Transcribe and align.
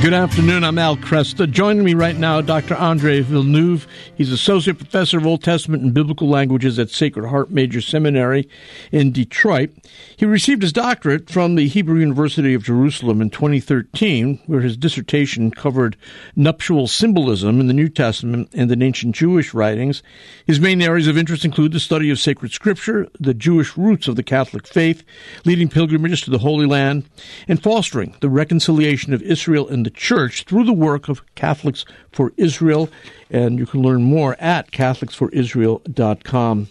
Good 0.00 0.14
afternoon. 0.14 0.62
I'm 0.62 0.78
Al 0.78 0.96
Kresta. 0.96 1.50
Joining 1.50 1.84
me 1.84 1.92
right 1.92 2.16
now, 2.16 2.40
Dr. 2.40 2.76
Andre 2.76 3.20
Villeneuve. 3.20 3.88
He's 4.14 4.30
Associate 4.30 4.78
Professor 4.78 5.18
of 5.18 5.26
Old 5.26 5.42
Testament 5.42 5.82
and 5.82 5.92
Biblical 5.92 6.28
Languages 6.28 6.78
at 6.78 6.88
Sacred 6.88 7.28
Heart 7.28 7.50
Major 7.50 7.80
Seminary 7.80 8.48
in 8.92 9.10
Detroit. 9.10 9.70
He 10.16 10.24
received 10.24 10.62
his 10.62 10.72
doctorate 10.72 11.28
from 11.28 11.56
the 11.56 11.66
Hebrew 11.66 11.98
University 11.98 12.54
of 12.54 12.62
Jerusalem 12.62 13.20
in 13.20 13.28
2013, 13.28 14.38
where 14.46 14.60
his 14.60 14.76
dissertation 14.76 15.50
covered 15.50 15.96
nuptial 16.36 16.86
symbolism 16.86 17.60
in 17.60 17.66
the 17.66 17.74
New 17.74 17.88
Testament 17.88 18.50
and 18.54 18.70
in 18.70 18.82
ancient 18.82 19.16
Jewish 19.16 19.52
writings. 19.52 20.04
His 20.46 20.60
main 20.60 20.80
areas 20.80 21.08
of 21.08 21.18
interest 21.18 21.44
include 21.44 21.72
the 21.72 21.80
study 21.80 22.08
of 22.10 22.20
sacred 22.20 22.52
scripture, 22.52 23.08
the 23.18 23.34
Jewish 23.34 23.76
roots 23.76 24.06
of 24.06 24.14
the 24.14 24.22
Catholic 24.22 24.68
faith, 24.68 25.02
leading 25.44 25.68
pilgrimages 25.68 26.20
to 26.22 26.30
the 26.30 26.38
Holy 26.38 26.66
Land, 26.66 27.04
and 27.48 27.60
fostering 27.60 28.14
the 28.20 28.30
reconciliation 28.30 29.12
of 29.12 29.22
Israel 29.22 29.68
and 29.68 29.87
the 29.88 29.94
church 29.98 30.44
through 30.44 30.64
the 30.64 30.72
work 30.72 31.08
of 31.08 31.24
Catholics 31.34 31.86
for 32.12 32.34
Israel. 32.36 32.90
And 33.30 33.58
you 33.58 33.64
can 33.64 33.80
learn 33.82 34.02
more 34.02 34.36
at 34.38 34.70
CatholicsForIsrael.com. 34.70 36.68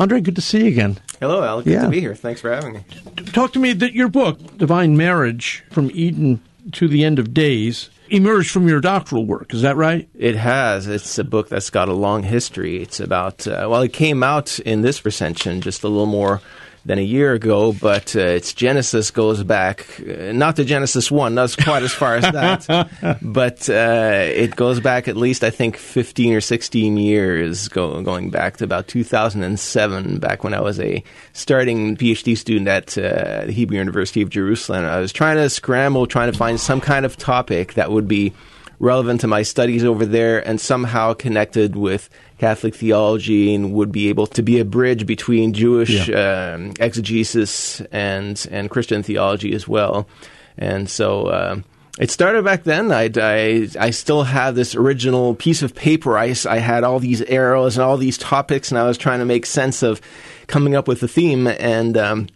Andre, 0.00 0.20
good 0.20 0.34
to 0.34 0.42
see 0.42 0.62
you 0.62 0.66
again. 0.66 0.98
Hello, 1.20 1.44
Al. 1.44 1.62
Good 1.62 1.74
yeah. 1.74 1.84
to 1.84 1.88
be 1.88 2.00
here. 2.00 2.16
Thanks 2.16 2.40
for 2.40 2.52
having 2.52 2.72
me. 2.72 2.84
Talk 3.26 3.52
to 3.52 3.60
me 3.60 3.72
that 3.74 3.92
your 3.92 4.08
book, 4.08 4.58
Divine 4.58 4.96
Marriage 4.96 5.62
from 5.70 5.92
Eden 5.94 6.42
to 6.72 6.88
the 6.88 7.04
End 7.04 7.20
of 7.20 7.32
Days, 7.32 7.88
emerged 8.08 8.50
from 8.50 8.66
your 8.66 8.80
doctoral 8.80 9.24
work. 9.24 9.54
Is 9.54 9.62
that 9.62 9.76
right? 9.76 10.08
It 10.18 10.34
has. 10.34 10.88
It's 10.88 11.16
a 11.18 11.24
book 11.24 11.48
that's 11.48 11.70
got 11.70 11.88
a 11.88 11.92
long 11.92 12.24
history. 12.24 12.82
It's 12.82 12.98
about, 12.98 13.46
uh, 13.46 13.68
well, 13.70 13.82
it 13.82 13.92
came 13.92 14.24
out 14.24 14.58
in 14.58 14.80
this 14.80 15.04
recension 15.04 15.60
just 15.60 15.84
a 15.84 15.88
little 15.88 16.06
more 16.06 16.40
than 16.86 16.98
a 16.98 17.02
year 17.02 17.32
ago, 17.32 17.72
but 17.72 18.14
uh, 18.14 18.20
its 18.20 18.52
Genesis 18.52 19.10
goes 19.10 19.42
back, 19.42 19.86
uh, 20.00 20.32
not 20.32 20.56
to 20.56 20.64
Genesis 20.64 21.10
1, 21.10 21.34
not 21.34 21.56
quite 21.62 21.82
as 21.82 21.92
far 21.92 22.16
as 22.16 22.24
that, 22.24 23.18
but 23.22 23.68
uh, 23.70 24.24
it 24.24 24.54
goes 24.54 24.80
back 24.80 25.08
at 25.08 25.16
least, 25.16 25.44
I 25.44 25.50
think, 25.50 25.76
15 25.76 26.34
or 26.34 26.40
16 26.40 26.96
years, 26.98 27.68
go, 27.68 28.02
going 28.02 28.30
back 28.30 28.58
to 28.58 28.64
about 28.64 28.86
2007, 28.88 30.18
back 30.18 30.44
when 30.44 30.52
I 30.52 30.60
was 30.60 30.78
a 30.78 31.02
starting 31.32 31.96
PhD 31.96 32.36
student 32.36 32.68
at 32.68 32.98
uh, 32.98 33.46
the 33.46 33.52
Hebrew 33.52 33.78
University 33.78 34.20
of 34.20 34.28
Jerusalem. 34.28 34.84
I 34.84 34.98
was 34.98 35.12
trying 35.12 35.36
to 35.36 35.48
scramble, 35.48 36.06
trying 36.06 36.30
to 36.30 36.36
find 36.36 36.60
some 36.60 36.80
kind 36.80 37.06
of 37.06 37.16
topic 37.16 37.74
that 37.74 37.90
would 37.90 38.08
be 38.08 38.32
relevant 38.78 39.20
to 39.22 39.26
my 39.26 39.42
studies 39.42 39.84
over 39.84 40.04
there 40.06 40.46
and 40.46 40.60
somehow 40.60 41.14
connected 41.14 41.76
with 41.76 42.08
Catholic 42.38 42.74
theology 42.74 43.54
and 43.54 43.72
would 43.72 43.92
be 43.92 44.08
able 44.08 44.26
to 44.28 44.42
be 44.42 44.58
a 44.60 44.64
bridge 44.64 45.06
between 45.06 45.52
Jewish 45.52 46.08
yeah. 46.08 46.54
um, 46.54 46.72
exegesis 46.80 47.80
and 47.92 48.46
and 48.50 48.70
Christian 48.70 49.02
theology 49.02 49.54
as 49.54 49.66
well. 49.68 50.08
And 50.56 50.88
so. 50.88 51.26
Uh, 51.26 51.60
it 51.96 52.10
started 52.10 52.44
back 52.44 52.64
then. 52.64 52.90
I, 52.90 53.08
I, 53.14 53.68
I, 53.78 53.90
still 53.90 54.24
have 54.24 54.56
this 54.56 54.74
original 54.74 55.36
piece 55.36 55.62
of 55.62 55.76
paper. 55.76 56.18
I, 56.18 56.34
I 56.48 56.58
had 56.58 56.82
all 56.82 56.98
these 56.98 57.22
arrows 57.22 57.76
and 57.76 57.84
all 57.84 57.96
these 57.96 58.18
topics, 58.18 58.72
and 58.72 58.78
I 58.80 58.82
was 58.82 58.98
trying 58.98 59.20
to 59.20 59.24
make 59.24 59.46
sense 59.46 59.80
of 59.84 60.00
coming 60.48 60.74
up 60.74 60.88
with 60.88 61.04
a 61.04 61.08
theme. 61.08 61.46
And 61.46 61.96
um, 61.96 62.26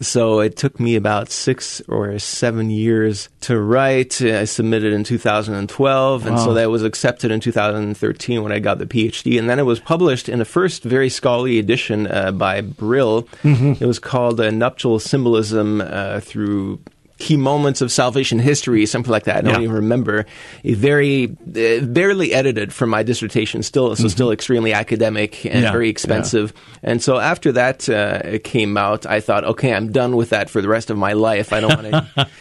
so 0.00 0.40
it 0.40 0.56
took 0.56 0.80
me 0.80 0.96
about 0.96 1.30
six 1.30 1.82
or 1.88 2.18
seven 2.18 2.70
years 2.70 3.28
to 3.42 3.60
write. 3.60 4.20
I 4.22 4.44
submitted 4.44 4.92
in 4.92 5.04
2012, 5.04 6.24
wow. 6.24 6.28
and 6.28 6.38
so 6.38 6.54
that 6.54 6.70
was 6.70 6.82
accepted 6.82 7.30
in 7.30 7.40
2013 7.40 8.42
when 8.42 8.52
I 8.52 8.58
got 8.58 8.78
the 8.78 8.86
PhD. 8.86 9.38
And 9.38 9.48
then 9.48 9.58
it 9.58 9.64
was 9.64 9.80
published 9.80 10.28
in 10.28 10.38
the 10.38 10.44
first 10.44 10.84
very 10.84 11.08
scholarly 11.08 11.58
edition 11.58 12.06
uh, 12.06 12.32
by 12.32 12.60
Brill. 12.62 13.24
Mm-hmm. 13.42 13.82
It 13.82 13.86
was 13.86 13.98
called 13.98 14.40
uh, 14.40 14.50
Nuptial 14.50 14.98
Symbolism 14.98 15.80
uh, 15.80 16.20
through 16.20 16.80
key 17.18 17.36
moments 17.36 17.80
of 17.80 17.92
salvation 17.92 18.38
history, 18.38 18.84
something 18.86 19.10
like 19.10 19.24
that. 19.24 19.36
I 19.36 19.40
don't 19.42 19.54
yeah. 19.54 19.60
even 19.60 19.76
remember. 19.76 20.26
A 20.64 20.74
very 20.74 21.24
uh, 21.26 21.84
barely 21.86 22.34
edited 22.34 22.72
from 22.72 22.90
my 22.90 23.02
dissertation, 23.02 23.62
still 23.62 23.94
so 23.94 24.02
mm-hmm. 24.02 24.08
still 24.08 24.30
extremely 24.32 24.72
academic 24.72 25.46
and 25.46 25.62
yeah. 25.62 25.72
very 25.72 25.88
expensive. 25.88 26.52
Yeah. 26.54 26.90
And 26.90 27.02
so 27.02 27.18
after 27.18 27.52
that 27.52 27.88
uh, 27.88 28.38
came 28.42 28.76
out, 28.76 29.06
I 29.06 29.20
thought, 29.20 29.44
okay, 29.44 29.72
I'm 29.72 29.92
done 29.92 30.16
with 30.16 30.30
that 30.30 30.50
for 30.50 30.60
the 30.60 30.68
rest 30.68 30.90
of 30.90 30.98
my 30.98 31.12
life. 31.12 31.52
I 31.52 31.60
don't 31.60 31.82
want 31.82 31.92
to. 31.92 32.40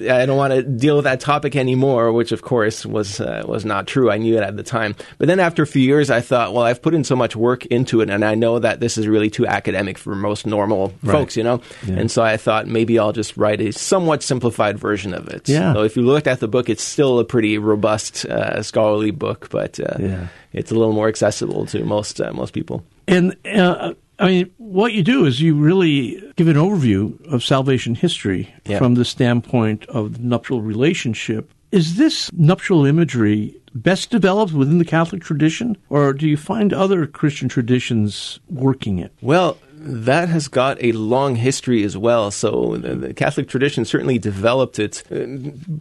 I 0.12 0.26
don't 0.26 0.36
want 0.36 0.52
to 0.54 0.62
deal 0.62 0.96
with 0.96 1.04
that 1.04 1.20
topic 1.20 1.54
anymore. 1.54 2.12
Which 2.12 2.32
of 2.32 2.42
course 2.42 2.84
was 2.84 3.20
uh, 3.20 3.44
was 3.46 3.64
not 3.64 3.86
true. 3.86 4.10
I 4.10 4.18
knew 4.18 4.36
it 4.36 4.42
at 4.42 4.56
the 4.56 4.62
time. 4.62 4.96
But 5.18 5.28
then 5.28 5.38
after 5.40 5.62
a 5.62 5.66
few 5.66 5.82
years, 5.82 6.10
I 6.10 6.20
thought, 6.20 6.52
well, 6.52 6.64
I've 6.64 6.82
put 6.82 6.94
in 6.94 7.04
so 7.04 7.14
much 7.14 7.36
work 7.36 7.64
into 7.66 8.00
it, 8.00 8.10
and 8.10 8.24
I 8.24 8.34
know 8.34 8.58
that 8.58 8.80
this 8.80 8.98
is 8.98 9.06
really 9.06 9.30
too 9.30 9.46
academic 9.46 9.98
for 9.98 10.14
most 10.14 10.46
normal 10.46 10.92
right. 11.02 11.12
folks, 11.12 11.36
you 11.36 11.44
know. 11.44 11.60
And 11.86 12.10
so 12.10 12.22
I 12.22 12.36
thought 12.36 12.66
maybe 12.66 12.98
I'll 12.98 13.12
just 13.12 13.36
write 13.36 13.60
a 13.60 13.72
somewhat 13.72 13.99
somewhat 14.00 14.22
simplified 14.22 14.78
version 14.78 15.12
of 15.12 15.28
it. 15.28 15.48
Yeah. 15.48 15.74
So 15.74 15.82
if 15.82 15.94
you 15.94 16.02
looked 16.02 16.26
at 16.26 16.40
the 16.40 16.48
book, 16.48 16.70
it's 16.70 16.82
still 16.82 17.18
a 17.18 17.24
pretty 17.24 17.58
robust, 17.58 18.24
uh, 18.24 18.62
scholarly 18.62 19.10
book, 19.10 19.48
but 19.50 19.78
uh, 19.78 19.96
yeah. 19.98 20.28
it's 20.52 20.70
a 20.70 20.74
little 20.74 20.94
more 20.94 21.08
accessible 21.08 21.66
to 21.66 21.84
most 21.84 22.20
uh, 22.20 22.32
most 22.32 22.54
people. 22.54 22.82
And 23.06 23.36
uh, 23.46 23.92
I 24.18 24.26
mean, 24.26 24.50
what 24.56 24.94
you 24.94 25.02
do 25.02 25.26
is 25.26 25.40
you 25.40 25.54
really 25.54 26.22
give 26.36 26.48
an 26.48 26.56
overview 26.56 27.20
of 27.30 27.44
salvation 27.44 27.94
history 27.94 28.54
yeah. 28.64 28.78
from 28.78 28.94
the 28.94 29.04
standpoint 29.04 29.84
of 29.86 30.14
the 30.14 30.22
nuptial 30.22 30.62
relationship. 30.62 31.52
Is 31.70 31.96
this 31.96 32.32
nuptial 32.32 32.86
imagery 32.86 33.54
best 33.74 34.10
developed 34.10 34.52
within 34.52 34.78
the 34.78 34.84
Catholic 34.84 35.22
tradition, 35.22 35.76
or 35.90 36.12
do 36.12 36.26
you 36.26 36.36
find 36.36 36.72
other 36.72 37.06
Christian 37.06 37.48
traditions 37.48 38.40
working 38.48 38.98
it? 38.98 39.12
Well, 39.20 39.58
that 39.82 40.28
has 40.28 40.46
got 40.46 40.82
a 40.82 40.92
long 40.92 41.36
history 41.36 41.84
as 41.84 41.96
well. 41.96 42.30
So 42.30 42.76
the, 42.76 42.94
the 42.94 43.14
Catholic 43.14 43.48
tradition 43.48 43.86
certainly 43.86 44.18
developed 44.18 44.78
it, 44.78 45.02
uh, 45.10 45.24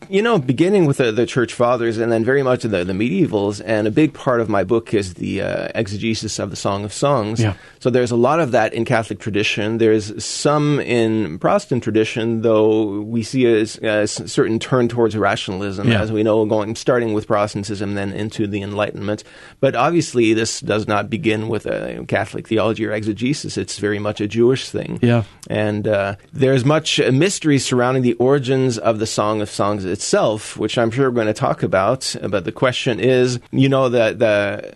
you 0.10 0.22
know, 0.22 0.40
beginning 0.40 0.86
with 0.86 0.98
the, 0.98 1.12
the, 1.12 1.26
Church 1.26 1.54
Fathers 1.54 1.98
and 1.98 2.12
then 2.12 2.24
very 2.24 2.42
much 2.42 2.64
the, 2.64 2.86
the 2.86 2.94
medievals. 2.94 3.62
And 3.64 3.88
a 3.88 3.92
big 3.92 4.14
part 4.14 4.40
of 4.40 4.48
my 4.48 4.64
book 4.64 4.94
is 4.94 5.16
the 5.16 5.42
uh, 5.42 5.68
exegesis 5.76 6.40
of 6.40 6.50
the 6.50 6.56
Song 6.56 6.86
of 6.86 6.94
Songs. 6.94 7.42
Yeah. 7.42 7.56
So 7.80 7.90
there's 7.90 8.12
a 8.12 8.16
lot 8.16 8.40
of 8.40 8.52
that 8.52 8.74
in 8.74 8.86
Catholic 8.86 9.20
tradition. 9.20 9.80
There's 9.80 10.24
some 10.24 10.80
in 10.80 11.38
Protestant 11.38 11.84
tradition, 11.84 12.42
though 12.42 13.02
we 13.02 13.22
see 13.22 13.46
a, 13.48 13.62
a 14.04 14.08
certain 14.08 14.60
turn 14.60 14.88
towards 14.88 15.16
rationalism, 15.18 15.90
yeah. 15.90 16.02
as 16.02 16.12
we 16.12 16.24
know, 16.24 16.46
going 16.46 16.76
starting 16.76 17.14
with 17.14 17.28
Protestantism, 17.28 17.96
then 17.96 18.14
into 18.14 18.48
the 18.48 18.62
Enlightenment. 18.62 19.26
But 19.60 19.76
obviously, 19.76 20.34
this 20.34 20.62
does 20.62 20.88
not 20.88 21.10
begin 21.10 21.50
with 21.50 21.66
a 21.66 22.06
Catholic 22.08 22.48
theology 22.48 22.86
or 22.86 22.94
exegesis. 22.94 23.58
It's 23.58 23.78
very 23.78 23.89
very 23.90 24.00
much 24.00 24.22
a 24.22 24.28
Jewish 24.28 24.70
thing. 24.70 25.00
Yeah. 25.02 25.24
And 25.50 25.88
uh, 25.88 26.16
there's 26.32 26.64
much 26.64 27.00
mystery 27.00 27.58
surrounding 27.58 28.04
the 28.04 28.14
origins 28.14 28.78
of 28.78 29.00
the 29.00 29.08
Song 29.08 29.42
of 29.42 29.50
Songs 29.50 29.84
itself, 29.84 30.58
which 30.58 30.78
I'm 30.78 30.92
sure 30.92 31.10
we're 31.10 31.16
going 31.16 31.26
to 31.26 31.34
talk 31.34 31.64
about. 31.64 32.16
But 32.22 32.46
the 32.46 32.52
question 32.52 33.00
is, 33.00 33.40
you 33.52 33.68
know, 33.68 33.90
the 33.90 34.14
the 34.14 34.76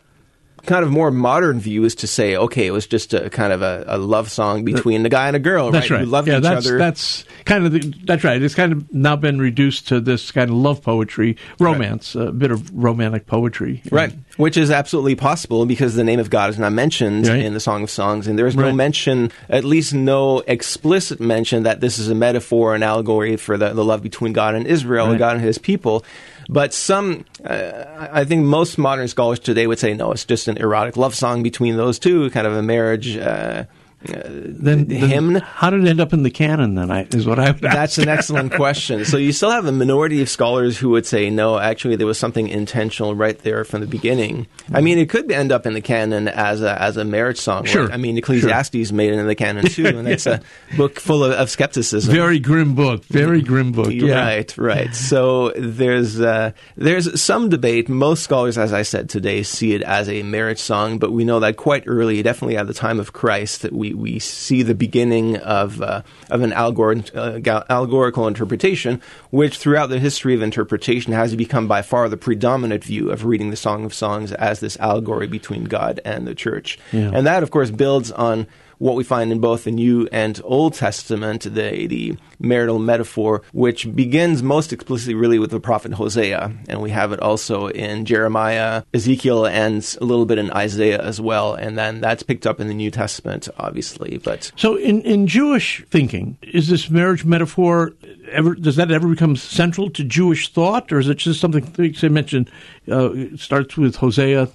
kind 0.65 0.83
of 0.83 0.91
more 0.91 1.11
modern 1.11 1.59
view 1.59 1.83
is 1.83 1.95
to 1.95 2.07
say, 2.07 2.35
okay, 2.35 2.65
it 2.65 2.71
was 2.71 2.87
just 2.87 3.13
a 3.13 3.29
kind 3.29 3.51
of 3.51 3.61
a, 3.61 3.83
a 3.87 3.97
love 3.97 4.31
song 4.31 4.63
between 4.63 5.05
a 5.05 5.09
guy 5.09 5.27
and 5.27 5.35
a 5.35 5.39
girl, 5.39 5.71
that's 5.71 5.89
right? 5.89 5.97
right. 5.97 6.05
Who 6.05 6.09
loved 6.11 6.27
yeah, 6.27 6.37
each 6.37 6.43
that's, 6.43 6.65
other. 6.65 6.77
That's 6.77 7.25
kind 7.45 7.65
of 7.65 7.71
the, 7.73 7.93
that's 8.05 8.23
right. 8.23 8.41
It's 8.41 8.55
kind 8.55 8.71
of 8.71 8.93
now 8.93 9.15
been 9.15 9.39
reduced 9.39 9.89
to 9.89 9.99
this 9.99 10.31
kind 10.31 10.49
of 10.49 10.55
love 10.55 10.81
poetry, 10.81 11.37
romance, 11.59 12.15
right. 12.15 12.29
a 12.29 12.31
bit 12.31 12.51
of 12.51 12.73
romantic 12.73 13.27
poetry, 13.27 13.81
right? 13.91 14.13
Which 14.37 14.57
is 14.57 14.71
absolutely 14.71 15.15
possible 15.15 15.65
because 15.65 15.95
the 15.95 16.03
name 16.03 16.19
of 16.19 16.29
God 16.29 16.49
is 16.49 16.57
not 16.57 16.71
mentioned 16.71 17.27
right. 17.27 17.39
in 17.39 17.53
the 17.53 17.59
Song 17.59 17.83
of 17.83 17.89
Songs, 17.89 18.27
and 18.27 18.39
there 18.39 18.47
is 18.47 18.55
no 18.55 18.63
right. 18.63 18.75
mention, 18.75 19.31
at 19.49 19.63
least 19.63 19.93
no 19.93 20.39
explicit 20.47 21.19
mention, 21.19 21.63
that 21.63 21.81
this 21.81 21.99
is 21.99 22.09
a 22.09 22.15
metaphor, 22.15 22.73
an 22.73 22.83
allegory 22.83 23.35
for 23.35 23.57
the, 23.57 23.73
the 23.73 23.83
love 23.83 24.01
between 24.01 24.33
God 24.33 24.55
and 24.55 24.65
Israel, 24.65 25.09
and 25.09 25.19
God 25.19 25.35
and 25.35 25.45
His 25.45 25.57
people. 25.57 26.05
But 26.49 26.73
some, 26.73 27.25
uh, 27.43 28.07
I 28.11 28.25
think 28.25 28.43
most 28.45 28.77
modern 28.77 29.07
scholars 29.07 29.39
today 29.39 29.67
would 29.67 29.79
say, 29.79 29.93
no, 29.93 30.11
it's 30.11 30.25
just 30.25 30.47
an 30.47 30.57
erotic 30.57 30.97
love 30.97 31.15
song 31.15 31.43
between 31.43 31.77
those 31.77 31.99
two, 31.99 32.29
kind 32.31 32.47
of 32.47 32.53
a 32.53 32.61
marriage. 32.61 33.15
Uh, 33.17 33.65
uh, 34.09 34.21
then, 34.25 34.89
hymn. 34.89 35.35
how 35.35 35.69
did 35.69 35.85
it 35.85 35.89
end 35.89 36.01
up 36.01 36.13
in 36.13 36.23
the 36.23 36.31
canon? 36.31 36.75
Then 36.75 36.91
I, 36.91 37.07
is 37.11 37.25
what 37.25 37.39
I. 37.39 37.53
That's 37.53 37.97
an 37.97 38.09
excellent 38.09 38.53
question. 38.55 39.05
So 39.05 39.17
you 39.17 39.31
still 39.31 39.51
have 39.51 39.65
a 39.65 39.71
minority 39.71 40.21
of 40.21 40.29
scholars 40.29 40.77
who 40.77 40.89
would 40.89 41.05
say 41.05 41.29
no. 41.29 41.57
Actually, 41.57 41.95
there 41.95 42.07
was 42.07 42.17
something 42.17 42.47
intentional 42.47 43.15
right 43.15 43.37
there 43.39 43.63
from 43.63 43.81
the 43.81 43.87
beginning. 43.87 44.47
I 44.73 44.81
mean, 44.81 44.97
it 44.97 45.09
could 45.09 45.31
end 45.31 45.51
up 45.51 45.65
in 45.65 45.73
the 45.73 45.81
canon 45.81 46.27
as 46.27 46.61
a 46.61 46.81
as 46.81 46.97
a 46.97 47.05
marriage 47.05 47.39
song. 47.39 47.65
Sure. 47.65 47.85
Right? 47.85 47.93
I 47.93 47.97
mean, 47.97 48.17
Ecclesiastes 48.17 48.87
sure. 48.87 48.95
made 48.95 49.13
it 49.13 49.19
in 49.19 49.27
the 49.27 49.35
canon 49.35 49.65
too, 49.65 49.85
and 49.85 50.07
it's 50.07 50.25
yeah. 50.27 50.39
a 50.71 50.75
book 50.77 50.99
full 50.99 51.23
of, 51.23 51.31
of, 51.31 51.49
skepticism. 51.49 52.13
Very 52.13 52.39
grim 52.39 52.75
book. 52.75 53.05
Very 53.05 53.41
grim 53.41 53.71
book. 53.71 53.91
Yeah. 53.91 54.25
Right. 54.25 54.57
Right. 54.57 54.95
So 54.95 55.51
there's 55.55 56.19
uh, 56.19 56.51
there's 56.75 57.21
some 57.21 57.49
debate. 57.49 57.89
Most 57.89 58.23
scholars, 58.23 58.57
as 58.57 58.73
I 58.73 58.81
said 58.81 59.09
today, 59.09 59.43
see 59.43 59.73
it 59.73 59.81
as 59.81 60.09
a 60.09 60.23
marriage 60.23 60.59
song, 60.59 60.99
but 60.99 61.11
we 61.11 61.23
know 61.23 61.39
that 61.39 61.57
quite 61.57 61.83
early, 61.87 62.21
definitely 62.23 62.57
at 62.57 62.67
the 62.67 62.73
time 62.73 62.99
of 62.99 63.13
Christ, 63.13 63.61
that 63.61 63.73
we 63.73 63.92
we, 63.93 64.13
we 64.13 64.19
see 64.19 64.63
the 64.63 64.75
beginning 64.75 65.37
of, 65.37 65.81
uh, 65.81 66.01
of 66.29 66.41
an 66.41 66.53
uh, 66.53 67.63
allegorical 67.69 68.27
interpretation, 68.27 69.01
which 69.31 69.57
throughout 69.57 69.89
the 69.89 69.99
history 69.99 70.33
of 70.33 70.41
interpretation 70.41 71.13
has 71.13 71.35
become 71.35 71.67
by 71.67 71.81
far 71.81 72.09
the 72.09 72.17
predominant 72.17 72.83
view 72.83 73.11
of 73.11 73.25
reading 73.25 73.49
the 73.49 73.55
Song 73.55 73.85
of 73.85 73.93
Songs 73.93 74.31
as 74.33 74.59
this 74.59 74.77
allegory 74.79 75.27
between 75.27 75.65
God 75.65 75.99
and 76.05 76.27
the 76.27 76.35
church. 76.35 76.79
Yeah. 76.91 77.11
And 77.13 77.25
that, 77.27 77.43
of 77.43 77.51
course, 77.51 77.71
builds 77.71 78.11
on 78.11 78.47
what 78.83 78.95
we 78.95 79.03
find 79.03 79.31
in 79.31 79.39
both 79.39 79.63
the 79.63 79.71
New 79.71 80.09
and 80.11 80.41
Old 80.43 80.73
Testament, 80.73 81.43
the, 81.43 81.87
the 81.87 82.17
marital 82.39 82.79
metaphor, 82.79 83.41
which 83.53 83.93
begins 83.95 84.43
most 84.43 84.73
explicitly 84.73 85.13
really 85.13 85.39
with 85.39 85.51
the 85.51 85.59
prophet 85.61 85.93
Hosea. 85.93 86.51
And 86.67 86.81
we 86.81 86.89
have 86.89 87.13
it 87.13 87.21
also 87.21 87.67
in 87.67 88.03
Jeremiah, 88.03 88.83
Ezekiel, 88.93 89.45
and 89.45 89.97
a 90.01 90.03
little 90.03 90.25
bit 90.25 90.37
in 90.37 90.51
Isaiah 90.51 91.01
as 91.01 91.21
well. 91.21 91.53
And 91.53 91.77
then 91.77 92.01
that's 92.01 92.23
picked 92.23 92.45
up 92.45 92.59
in 92.59 92.67
the 92.67 92.73
New 92.73 92.91
Testament, 92.91 93.47
obviously. 93.57 93.82
But 94.23 94.51
So 94.55 94.75
in, 94.75 95.01
in 95.01 95.27
Jewish 95.27 95.83
thinking, 95.89 96.37
is 96.41 96.67
this 96.67 96.89
marriage 96.89 97.25
metaphor 97.25 97.93
ever, 98.31 98.55
does 98.55 98.75
that 98.77 98.91
ever 98.91 99.07
become 99.07 99.35
central 99.35 99.89
to 99.91 100.03
Jewish 100.03 100.51
thought, 100.51 100.91
or 100.91 100.99
is 100.99 101.09
it 101.09 101.15
just 101.15 101.39
something, 101.39 101.63
they 101.75 102.09
mentioned, 102.09 102.49
uh, 102.91 103.09
starts 103.35 103.77
with 103.77 103.95
Hosea, 103.97 104.49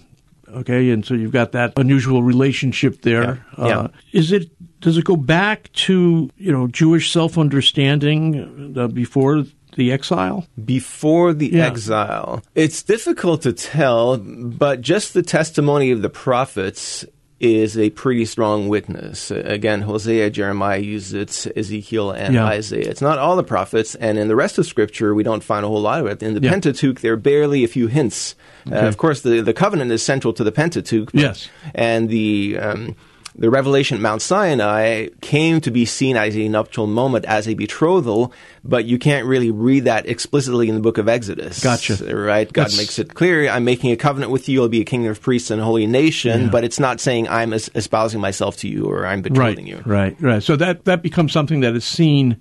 Okay, 0.54 0.90
and 0.90 1.04
so 1.04 1.14
you've 1.14 1.32
got 1.32 1.52
that 1.52 1.74
unusual 1.76 2.22
relationship 2.22 3.02
there. 3.02 3.44
Yeah. 3.58 3.66
yeah. 3.66 3.78
Uh, 3.78 3.88
is 4.12 4.32
it? 4.32 4.50
Does 4.80 4.96
it 4.96 5.04
go 5.04 5.16
back 5.16 5.72
to 5.72 6.30
you 6.36 6.52
know 6.52 6.68
Jewish 6.68 7.12
self 7.12 7.36
understanding 7.36 8.74
uh, 8.76 8.88
before 8.88 9.44
the 9.76 9.92
exile? 9.92 10.46
Before 10.64 11.32
the 11.32 11.52
yeah. 11.52 11.66
exile, 11.66 12.42
it's 12.54 12.82
difficult 12.82 13.42
to 13.42 13.52
tell, 13.52 14.18
but 14.18 14.80
just 14.80 15.14
the 15.14 15.22
testimony 15.22 15.90
of 15.90 16.02
the 16.02 16.10
prophets 16.10 17.04
is 17.40 17.78
a 17.78 17.90
pretty 17.90 18.24
strong 18.24 18.68
witness. 18.68 19.30
Again, 19.30 19.82
Hosea, 19.82 20.30
Jeremiah 20.30 20.78
uses 20.78 21.46
it, 21.46 21.56
Ezekiel, 21.56 22.10
and 22.10 22.34
yeah. 22.34 22.46
Isaiah. 22.46 22.90
It's 22.90 23.00
not 23.00 23.18
all 23.18 23.36
the 23.36 23.44
prophets, 23.44 23.94
and 23.94 24.18
in 24.18 24.28
the 24.28 24.36
rest 24.36 24.58
of 24.58 24.66
Scripture, 24.66 25.14
we 25.14 25.22
don't 25.22 25.44
find 25.44 25.64
a 25.64 25.68
whole 25.68 25.80
lot 25.80 26.00
of 26.00 26.06
it. 26.06 26.22
In 26.22 26.34
the 26.34 26.40
yeah. 26.40 26.50
Pentateuch, 26.50 27.00
there 27.00 27.12
are 27.12 27.16
barely 27.16 27.62
a 27.64 27.68
few 27.68 27.86
hints. 27.86 28.34
Uh, 28.66 28.74
okay. 28.74 28.86
Uh, 28.86 28.88
of 28.88 28.96
course, 28.96 29.20
the, 29.22 29.40
the 29.40 29.54
covenant 29.54 29.92
is 29.92 30.02
central 30.02 30.32
to 30.32 30.42
the 30.42 30.52
Pentateuch. 30.52 31.12
But, 31.12 31.20
yes. 31.20 31.48
And 31.74 32.08
the. 32.08 32.58
Um, 32.58 32.96
the 33.38 33.50
revelation 33.50 33.96
at 33.96 34.00
Mount 34.00 34.20
Sinai 34.20 35.08
came 35.20 35.60
to 35.60 35.70
be 35.70 35.84
seen 35.84 36.16
as 36.16 36.36
a 36.36 36.48
nuptial 36.48 36.88
moment, 36.88 37.24
as 37.24 37.46
a 37.46 37.54
betrothal, 37.54 38.32
but 38.64 38.84
you 38.84 38.98
can't 38.98 39.26
really 39.26 39.52
read 39.52 39.84
that 39.84 40.06
explicitly 40.06 40.68
in 40.68 40.74
the 40.74 40.80
book 40.80 40.98
of 40.98 41.08
Exodus. 41.08 41.62
Gotcha. 41.62 41.94
Right? 42.14 42.52
God 42.52 42.64
That's... 42.64 42.76
makes 42.76 42.98
it 42.98 43.14
clear, 43.14 43.48
I'm 43.48 43.64
making 43.64 43.92
a 43.92 43.96
covenant 43.96 44.32
with 44.32 44.48
you, 44.48 44.54
you'll 44.54 44.68
be 44.68 44.80
a 44.80 44.84
kingdom 44.84 45.12
of 45.12 45.22
priests 45.22 45.52
and 45.52 45.60
a 45.60 45.64
holy 45.64 45.86
nation, 45.86 46.42
yeah. 46.42 46.50
but 46.50 46.64
it's 46.64 46.80
not 46.80 47.00
saying 47.00 47.28
I'm 47.28 47.52
espousing 47.52 48.20
myself 48.20 48.56
to 48.58 48.68
you 48.68 48.86
or 48.86 49.06
I'm 49.06 49.22
betrothing 49.22 49.66
right, 49.66 49.76
you. 49.76 49.82
Right, 49.86 50.20
right. 50.20 50.42
So 50.42 50.56
that, 50.56 50.84
that 50.86 51.02
becomes 51.02 51.32
something 51.32 51.60
that 51.60 51.76
is 51.76 51.84
seen, 51.84 52.40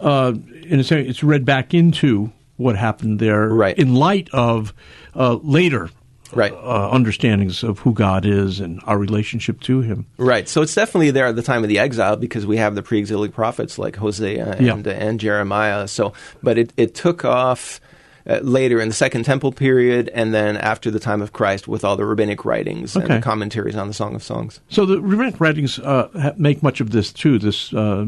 uh, 0.00 0.34
in 0.64 0.80
a 0.80 0.84
sense, 0.84 1.08
it's 1.08 1.22
read 1.22 1.44
back 1.44 1.72
into 1.72 2.32
what 2.56 2.76
happened 2.76 3.20
there 3.20 3.48
right. 3.48 3.78
in 3.78 3.94
light 3.94 4.28
of 4.32 4.74
uh, 5.14 5.34
later 5.42 5.88
right. 6.32 6.52
Uh, 6.52 6.90
understandings 6.90 7.62
of 7.62 7.78
who 7.80 7.92
God 7.92 8.24
is 8.24 8.60
and 8.60 8.80
our 8.84 8.98
relationship 8.98 9.60
to 9.62 9.80
Him. 9.80 10.06
Right. 10.16 10.48
So 10.48 10.62
it's 10.62 10.74
definitely 10.74 11.10
there 11.10 11.26
at 11.26 11.36
the 11.36 11.42
time 11.42 11.62
of 11.62 11.68
the 11.68 11.78
exile 11.78 12.16
because 12.16 12.46
we 12.46 12.56
have 12.56 12.74
the 12.74 12.82
pre-exilic 12.82 13.32
prophets 13.32 13.78
like 13.78 13.96
Hosea 13.96 14.52
and, 14.52 14.86
yeah. 14.86 14.92
and 14.92 15.20
Jeremiah. 15.20 15.88
So, 15.88 16.12
but 16.42 16.58
it, 16.58 16.72
it 16.76 16.94
took 16.94 17.24
off 17.24 17.80
uh, 18.26 18.38
later 18.42 18.80
in 18.80 18.88
the 18.88 18.94
Second 18.94 19.24
Temple 19.24 19.52
period, 19.52 20.10
and 20.14 20.32
then 20.32 20.56
after 20.56 20.90
the 20.90 21.00
time 21.00 21.22
of 21.22 21.32
Christ 21.32 21.68
with 21.68 21.84
all 21.84 21.96
the 21.96 22.04
rabbinic 22.04 22.44
writings 22.44 22.96
okay. 22.96 23.14
and 23.14 23.22
commentaries 23.22 23.76
on 23.76 23.88
the 23.88 23.94
Song 23.94 24.14
of 24.14 24.22
Songs. 24.22 24.60
So 24.68 24.86
the 24.86 25.00
rabbinic 25.00 25.40
writings 25.40 25.78
uh, 25.78 26.32
make 26.36 26.62
much 26.62 26.80
of 26.80 26.90
this 26.90 27.12
too, 27.12 27.38
this 27.38 27.72
uh, 27.72 28.06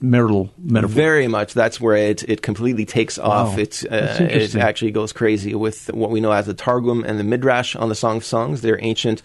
marital 0.00 0.50
metaphor. 0.58 0.94
Very 0.94 1.28
much. 1.28 1.54
That's 1.54 1.80
where 1.80 1.96
it, 1.96 2.22
it 2.28 2.42
completely 2.42 2.84
takes 2.84 3.18
off. 3.18 3.56
Wow. 3.56 3.58
It's, 3.58 3.84
uh, 3.84 4.18
it 4.20 4.56
actually 4.56 4.90
goes 4.90 5.12
crazy 5.12 5.54
with 5.54 5.92
what 5.92 6.10
we 6.10 6.20
know 6.20 6.32
as 6.32 6.46
the 6.46 6.54
Targum 6.54 7.04
and 7.04 7.18
the 7.18 7.24
Midrash 7.24 7.76
on 7.76 7.88
the 7.88 7.94
Song 7.94 8.18
of 8.18 8.24
Songs. 8.24 8.60
They're 8.60 8.82
ancient 8.82 9.22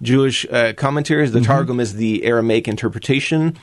Jewish 0.00 0.46
uh, 0.50 0.72
commentaries. 0.72 1.32
The 1.32 1.40
mm-hmm. 1.40 1.46
Targum 1.46 1.80
is 1.80 1.94
the 1.94 2.24
Aramaic 2.24 2.66
interpretation 2.66 3.56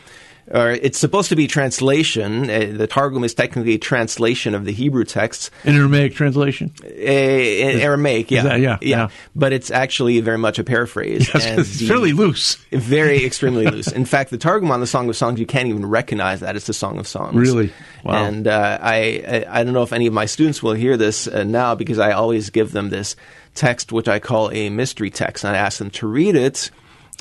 or 0.51 0.71
it's 0.71 0.97
supposed 0.97 1.29
to 1.29 1.35
be 1.35 1.47
translation. 1.47 2.49
Uh, 2.49 2.71
the 2.73 2.87
Targum 2.87 3.23
is 3.23 3.33
technically 3.33 3.75
a 3.75 3.77
translation 3.77 4.55
of 4.55 4.65
the 4.65 4.71
Hebrew 4.71 5.03
texts. 5.03 5.51
An 5.63 5.75
Aramaic 5.75 6.15
translation? 6.15 6.73
Uh, 6.83 6.87
in 6.87 7.79
Aramaic, 7.79 8.31
yeah. 8.31 8.43
That, 8.43 8.59
yeah, 8.59 8.77
yeah, 8.81 8.87
yeah. 8.87 9.09
But 9.35 9.53
it's 9.53 9.69
actually 9.69 10.19
very 10.21 10.37
much 10.37 10.59
a 10.59 10.63
paraphrase. 10.63 11.29
Yes, 11.33 11.45
it's 11.59 11.87
fairly 11.87 12.13
loose. 12.13 12.55
Very 12.71 13.25
extremely 13.25 13.67
loose. 13.67 13.91
In 13.91 14.05
fact, 14.05 14.31
the 14.31 14.37
Targum 14.37 14.71
on 14.71 14.79
the 14.79 14.87
Song 14.87 15.07
of 15.09 15.15
Songs, 15.15 15.39
you 15.39 15.45
can't 15.45 15.67
even 15.67 15.85
recognize 15.85 16.39
that 16.39 16.55
it's 16.55 16.67
the 16.67 16.73
Song 16.73 16.97
of 16.97 17.07
Songs. 17.07 17.35
Really? 17.35 17.71
Wow. 18.03 18.25
And 18.25 18.47
uh, 18.47 18.79
I, 18.81 19.45
I, 19.49 19.59
I, 19.59 19.63
don't 19.63 19.73
know 19.73 19.83
if 19.83 19.93
any 19.93 20.07
of 20.07 20.13
my 20.13 20.25
students 20.25 20.63
will 20.63 20.73
hear 20.73 20.97
this 20.97 21.27
uh, 21.27 21.43
now 21.43 21.75
because 21.75 21.99
I 21.99 22.11
always 22.13 22.49
give 22.49 22.71
them 22.71 22.89
this 22.89 23.15
text, 23.55 23.91
which 23.91 24.07
I 24.07 24.19
call 24.19 24.51
a 24.51 24.69
mystery 24.69 25.09
text. 25.09 25.43
And 25.43 25.55
I 25.55 25.59
ask 25.59 25.77
them 25.77 25.91
to 25.91 26.07
read 26.07 26.35
it 26.35 26.71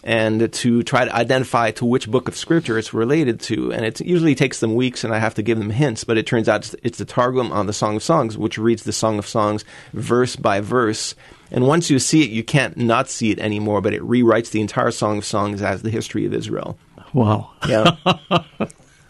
and 0.04 0.52
to 0.52 0.82
try 0.84 1.04
to 1.04 1.14
identify 1.14 1.70
to 1.72 1.84
which 1.84 2.08
book 2.08 2.28
of 2.28 2.36
scripture 2.36 2.78
it's 2.78 2.94
related 2.94 3.40
to. 3.40 3.72
And 3.72 3.84
it 3.84 4.00
usually 4.00 4.34
takes 4.34 4.60
them 4.60 4.74
weeks, 4.74 5.02
and 5.02 5.12
I 5.12 5.18
have 5.18 5.34
to 5.34 5.42
give 5.42 5.58
them 5.58 5.70
hints. 5.70 6.04
But 6.04 6.18
it 6.18 6.26
turns 6.26 6.48
out 6.48 6.72
it's 6.82 6.98
the 6.98 7.04
Targum 7.04 7.50
on 7.52 7.66
the 7.66 7.72
Song 7.72 7.96
of 7.96 8.02
Songs, 8.02 8.38
which 8.38 8.58
reads 8.58 8.84
the 8.84 8.92
Song 8.92 9.18
of 9.18 9.26
Songs 9.26 9.64
verse 9.92 10.36
by 10.36 10.60
verse. 10.60 11.14
And 11.50 11.66
once 11.66 11.90
you 11.90 11.98
see 11.98 12.22
it, 12.22 12.30
you 12.30 12.44
can't 12.44 12.76
not 12.76 13.08
see 13.08 13.30
it 13.30 13.38
anymore. 13.40 13.80
But 13.80 13.94
it 13.94 14.02
rewrites 14.02 14.50
the 14.50 14.60
entire 14.60 14.92
Song 14.92 15.18
of 15.18 15.24
Songs 15.24 15.62
as 15.62 15.82
the 15.82 15.90
history 15.90 16.26
of 16.26 16.34
Israel. 16.34 16.78
Wow! 17.12 17.50
Yeah, 17.66 17.96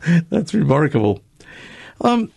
that's 0.30 0.54
remarkable. 0.54 1.20
Um, 2.00 2.30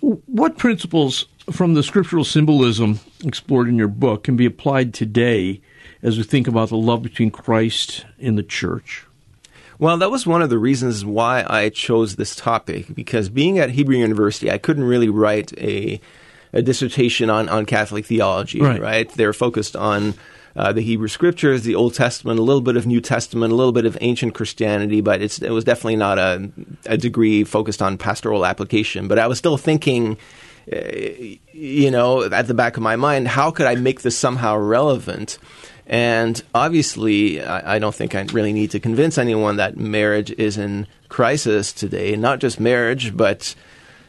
what 0.00 0.58
principles 0.58 1.26
from 1.50 1.74
the 1.74 1.82
scriptural 1.82 2.24
symbolism 2.24 3.00
explored 3.24 3.68
in 3.68 3.76
your 3.76 3.88
book 3.88 4.24
can 4.24 4.36
be 4.36 4.44
applied 4.44 4.92
today? 4.92 5.62
As 6.04 6.18
we 6.18 6.22
think 6.22 6.46
about 6.46 6.68
the 6.68 6.76
love 6.76 7.02
between 7.02 7.32
Christ 7.32 8.04
and 8.20 8.38
the 8.38 8.42
church? 8.44 9.06
Well, 9.78 9.96
that 9.96 10.10
was 10.10 10.26
one 10.26 10.42
of 10.42 10.50
the 10.50 10.58
reasons 10.58 11.04
why 11.04 11.44
I 11.48 11.70
chose 11.70 12.14
this 12.14 12.36
topic 12.36 12.94
because 12.94 13.28
being 13.28 13.58
at 13.58 13.70
Hebrew 13.70 13.96
University, 13.96 14.50
I 14.50 14.58
couldn't 14.58 14.84
really 14.84 15.08
write 15.08 15.52
a, 15.58 16.00
a 16.52 16.62
dissertation 16.62 17.28
on, 17.28 17.48
on 17.48 17.66
Catholic 17.66 18.06
theology, 18.06 18.60
right? 18.60 18.80
right? 18.80 19.08
They're 19.10 19.32
focused 19.32 19.74
on 19.74 20.14
uh, 20.54 20.72
the 20.72 20.82
Hebrew 20.82 21.08
Scriptures, 21.08 21.62
the 21.62 21.74
Old 21.74 21.94
Testament, 21.94 22.38
a 22.38 22.42
little 22.42 22.60
bit 22.60 22.76
of 22.76 22.86
New 22.86 23.00
Testament, 23.00 23.52
a 23.52 23.56
little 23.56 23.72
bit 23.72 23.86
of 23.86 23.98
ancient 24.00 24.34
Christianity, 24.34 25.00
but 25.00 25.20
it 25.20 25.50
was 25.50 25.64
definitely 25.64 25.96
not 25.96 26.18
a, 26.18 26.48
a 26.86 26.96
degree 26.96 27.42
focused 27.42 27.82
on 27.82 27.98
pastoral 27.98 28.46
application. 28.46 29.08
But 29.08 29.18
I 29.18 29.26
was 29.26 29.38
still 29.38 29.56
thinking, 29.56 30.16
uh, 30.72 30.78
you 31.52 31.90
know, 31.90 32.22
at 32.22 32.46
the 32.46 32.54
back 32.54 32.76
of 32.76 32.84
my 32.84 32.94
mind, 32.94 33.26
how 33.26 33.50
could 33.50 33.66
I 33.66 33.74
make 33.74 34.02
this 34.02 34.16
somehow 34.16 34.56
relevant? 34.56 35.38
And 35.86 36.42
obviously, 36.54 37.42
I, 37.42 37.76
I, 37.76 37.78
don't 37.78 37.94
think 37.94 38.14
I 38.14 38.22
really 38.32 38.52
need 38.52 38.70
to 38.70 38.80
convince 38.80 39.18
anyone 39.18 39.56
that 39.56 39.76
marriage 39.76 40.30
is 40.30 40.56
in 40.56 40.86
crisis 41.08 41.72
today. 41.72 42.16
Not 42.16 42.38
just 42.38 42.58
marriage, 42.58 43.14
but 43.14 43.54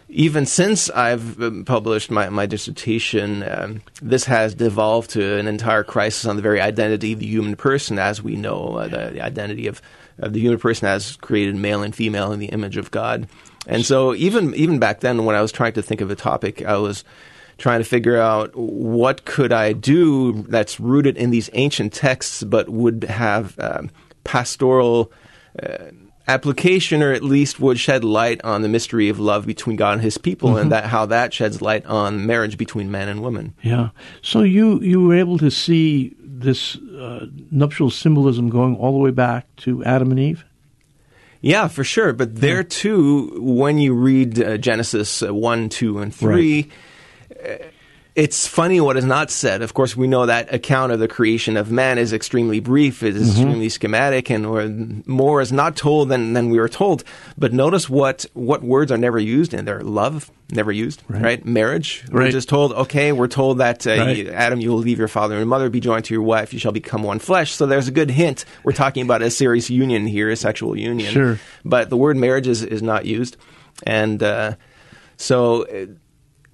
even 0.08 0.46
since 0.46 0.90
I've 0.90 1.42
um, 1.42 1.66
published 1.66 2.10
my, 2.10 2.30
my 2.30 2.46
dissertation, 2.46 3.44
um, 3.44 3.82
this 4.02 4.24
has 4.26 4.56
devolved 4.56 5.12
to 5.12 5.38
an 5.38 5.48
entire 5.48 5.84
crisis 5.84 6.26
on 6.26 6.38
the 6.38 6.42
very 6.42 6.62
identity 6.62 7.12
of 7.12 7.20
the 7.20 7.26
human 7.26 7.58
person 7.58 8.00
as 8.00 8.24
we 8.24 8.38
know, 8.38 8.78
uh, 8.78 8.88
the, 8.88 9.12
the, 9.14 9.22
identity 9.22 9.68
of, 9.68 9.82
of 10.20 10.32
the 10.32 10.40
human 10.40 10.60
person 10.60 10.88
as 10.88 11.18
created 11.18 11.56
male 11.56 11.84
and 11.84 11.94
female 11.94 12.32
in 12.32 12.40
the 12.40 12.48
image 12.48 12.78
of 12.78 12.92
God. 12.92 13.28
And 13.68 13.84
so 13.84 14.14
even 14.16 14.54
even 14.54 14.80
back 14.80 15.00
then 15.00 15.26
when 15.26 15.36
I 15.36 15.42
was 15.42 15.52
trying 15.52 15.74
to 15.74 15.82
think 15.82 16.02
of 16.02 16.12
a 16.12 16.16
topic, 16.16 16.64
I 16.64 16.78
was 16.78 17.04
trying 17.58 17.80
to 17.80 17.86
figure 17.86 18.18
out 18.18 18.56
what 18.56 19.26
could 19.26 19.54
I 19.54 19.74
do 19.74 20.44
that's 20.44 20.80
rooted 20.80 21.18
in 21.18 21.32
these 21.32 21.50
ancient 21.54 21.94
texts, 21.94 22.44
but 22.44 22.70
would 22.70 23.04
have 23.06 23.58
um, 23.60 23.90
pastoral 24.24 25.12
uh, 25.62 25.78
application, 26.28 27.02
or 27.02 27.12
at 27.14 27.24
least 27.24 27.60
would 27.60 27.80
shed 27.80 28.04
light 28.04 28.44
on 28.44 28.62
the 28.62 28.68
mystery 28.68 29.10
of 29.10 29.20
love 29.20 29.46
between 29.46 29.78
God 29.78 29.94
and 29.94 30.02
His 30.02 30.18
people, 30.18 30.50
mm-hmm. 30.50 30.60
and 30.60 30.72
that 30.72 30.86
how 30.86 31.06
that 31.08 31.34
sheds 31.34 31.62
light 31.62 31.86
on 31.86 32.26
marriage 32.26 32.58
between 32.58 32.92
man 32.92 33.08
and 33.08 33.22
woman. 33.22 33.54
Yeah. 33.62 33.90
So 34.22 34.42
you 34.42 34.82
you 34.82 35.08
were 35.08 35.16
able 35.16 35.38
to 35.38 35.50
see 35.50 36.16
this 36.20 36.76
uh, 36.76 37.28
nuptial 37.52 37.90
symbolism 37.90 38.50
going 38.50 38.76
all 38.76 38.92
the 38.92 39.00
way 39.00 39.12
back 39.12 39.48
to 39.58 39.84
Adam 39.86 40.12
and 40.12 40.20
Eve. 40.20 40.44
Yeah, 41.40 41.68
for 41.68 41.84
sure. 41.84 42.12
But 42.12 42.36
there 42.38 42.64
too, 42.64 43.38
when 43.40 43.78
you 43.78 43.94
read 43.94 44.42
uh, 44.42 44.58
Genesis 44.58 45.22
uh, 45.22 45.34
1, 45.34 45.70
2, 45.70 46.00
and 46.00 46.14
3, 46.14 46.62
right 46.62 46.72
it's 48.16 48.48
funny 48.48 48.80
what 48.80 48.96
is 48.96 49.04
not 49.04 49.30
said. 49.30 49.62
Of 49.62 49.74
course, 49.74 49.98
we 49.98 50.08
know 50.08 50.26
that 50.26 50.54
account 50.54 50.94
of 50.94 51.00
the 51.02 51.08
creation 51.10 51.58
of 51.58 51.70
man 51.70 51.98
is 51.98 52.14
extremely 52.14 52.62
brief, 52.62 53.04
it 53.04 53.14
is 53.14 53.24
Mm-hmm. 53.24 53.32
extremely 53.42 53.68
schematic, 53.70 54.30
and 54.30 55.06
more 55.06 55.42
is 55.42 55.52
not 55.52 55.76
told 55.76 56.08
than, 56.08 56.32
than 56.32 56.50
we 56.50 56.58
were 56.58 56.70
told. 56.70 57.04
But 57.38 57.52
notice 57.52 57.90
what, 57.90 58.26
what 58.34 58.64
words 58.64 58.90
are 58.90 58.98
never 58.98 59.20
used 59.20 59.54
in 59.54 59.66
there. 59.66 59.82
Love, 59.82 60.32
never 60.50 60.72
used, 60.72 61.04
right? 61.10 61.44
Marriage, 61.46 62.06
we're 62.10 62.32
just 62.32 62.48
told, 62.48 62.72
okay, 62.72 63.12
we're 63.12 63.28
told 63.28 63.58
that, 63.58 63.86
uh, 63.86 63.90
Right. 63.98 64.16
you- 64.16 64.30
Adam, 64.32 64.62
you 64.62 64.70
will 64.70 64.78
leave 64.78 64.98
your 64.98 65.10
father 65.10 65.36
and 65.38 65.50
mother, 65.50 65.70
be 65.70 65.82
joined 65.82 66.06
to 66.06 66.14
your 66.14 66.24
wife, 66.24 66.54
you 66.54 66.60
shall 66.60 66.72
become 66.72 67.04
one 67.04 67.20
flesh. 67.20 67.52
So 67.52 67.66
there's 67.66 67.90
a 67.90 67.92
good 67.92 68.10
hint. 68.12 68.46
We're 68.64 68.72
talking 68.72 69.04
about 69.04 69.24
a 69.24 69.30
serious 69.30 69.70
union 69.70 70.08
here, 70.08 70.30
a 70.30 70.38
sexual 70.38 70.78
union. 70.78 71.12
Sure. 71.12 71.38
But 71.66 71.90
the 71.90 71.98
word 71.98 72.16
marriage 72.16 72.48
is, 72.48 72.64
is 72.64 72.82
not 72.82 73.06
used. 73.06 73.36
And 73.84 74.24
uh, 74.24 74.56
so 75.18 75.66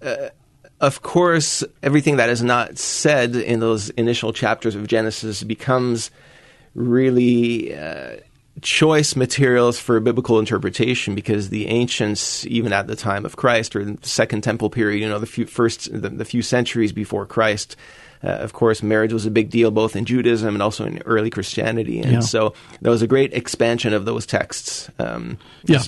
uh, 0.01 0.29
of 0.81 1.03
course, 1.03 1.63
everything 1.83 2.17
that 2.17 2.29
is 2.29 2.41
not 2.41 2.77
said 2.79 3.35
in 3.35 3.59
those 3.59 3.89
initial 3.91 4.33
chapters 4.33 4.75
of 4.75 4.87
Genesis 4.87 5.43
becomes 5.43 6.09
really 6.73 7.75
uh, 7.77 8.15
choice 8.61 9.15
materials 9.15 9.79
for 9.79 9.99
biblical 9.99 10.39
interpretation 10.39 11.15
because 11.15 11.49
the 11.49 11.67
ancients, 11.67 12.45
even 12.47 12.71
at 12.73 12.87
the 12.87 12.95
time 12.95 13.25
of 13.25 13.35
Christ 13.35 13.75
or 13.75 13.83
the 13.83 13.97
Second 14.07 14.41
Temple 14.43 14.69
period, 14.69 15.01
you 15.01 15.09
know, 15.09 15.19
the 15.19 15.25
few 15.25 15.45
first, 15.45 15.91
the, 15.91 16.09
the 16.09 16.25
few 16.25 16.41
centuries 16.41 16.91
before 16.91 17.25
Christ. 17.25 17.75
Uh, 18.23 18.27
of 18.27 18.53
course, 18.53 18.83
marriage 18.83 19.11
was 19.11 19.25
a 19.25 19.31
big 19.31 19.49
deal 19.49 19.71
both 19.71 19.95
in 19.95 20.05
Judaism 20.05 20.53
and 20.53 20.61
also 20.61 20.85
in 20.85 20.99
early 21.07 21.31
Christianity, 21.31 21.99
and 22.01 22.11
Yeah. 22.11 22.19
so 22.19 22.53
there 22.79 22.91
was 22.91 23.01
a 23.01 23.07
great 23.07 23.33
expansion 23.33 23.93
of 23.95 24.05
those 24.05 24.27
texts. 24.27 24.91
Um, 24.99 25.39
Yeah. 25.65 25.81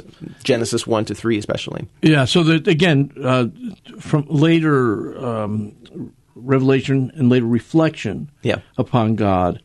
Genesis 0.44 0.88
one 0.88 1.06
to 1.06 1.14
three, 1.14 1.38
especially. 1.38 1.88
Yeah. 2.02 2.26
So 2.26 2.42
that 2.42 2.68
again, 2.68 3.12
uh, 3.24 3.46
from 4.00 4.26
later 4.30 5.16
um, 5.24 5.74
revelation 6.34 7.12
and 7.16 7.30
later 7.30 7.46
reflection 7.46 8.32
Yeah. 8.42 8.58
upon 8.80 9.14
God 9.16 9.62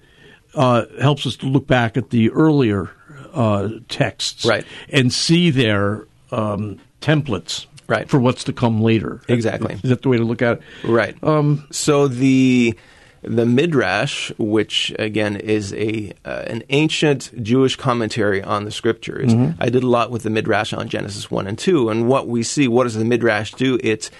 uh, 0.54 0.84
helps 1.00 1.26
us 1.26 1.36
to 1.36 1.46
look 1.46 1.66
back 1.66 1.96
at 1.96 2.10
the 2.10 2.28
earlier 2.30 2.90
uh, 3.32 3.68
texts, 3.88 4.44
Right. 4.44 4.64
and 4.90 5.12
see 5.12 5.50
their 5.50 6.06
um, 6.30 6.78
templates, 7.00 7.66
Right. 7.86 8.08
for 8.08 8.18
what's 8.20 8.44
to 8.44 8.52
come 8.52 8.82
later. 8.82 9.22
Exactly. 9.28 9.74
Is 9.82 9.90
that 9.90 10.02
the 10.02 10.08
way 10.08 10.18
to 10.18 10.24
look 10.24 10.42
at 10.42 10.58
it? 10.58 10.62
Right. 10.84 11.16
Um, 11.22 11.66
so 11.70 12.06
the 12.08 12.74
the 13.22 13.44
midrash, 13.46 14.30
which 14.38 14.94
again 14.98 15.34
is 15.36 15.72
a 15.74 16.12
uh, 16.24 16.44
an 16.46 16.62
ancient 16.68 17.32
Jewish 17.42 17.74
commentary 17.76 18.42
on 18.42 18.64
the 18.64 18.70
scriptures, 18.70 19.34
I 19.58 19.70
did 19.70 19.82
a 19.82 19.88
lot 19.88 20.10
with 20.10 20.22
the 20.22 20.30
midrash 20.30 20.72
on 20.72 20.88
Genesis 20.88 21.30
one 21.30 21.46
and 21.48 21.58
two, 21.58 21.88
and 21.88 22.06
what 22.08 22.28
we 22.28 22.42
see. 22.42 22.68
What 22.68 22.84
does 22.84 22.94
the 22.94 23.04
midrash 23.04 23.52
do? 23.54 23.78
It 23.82 24.10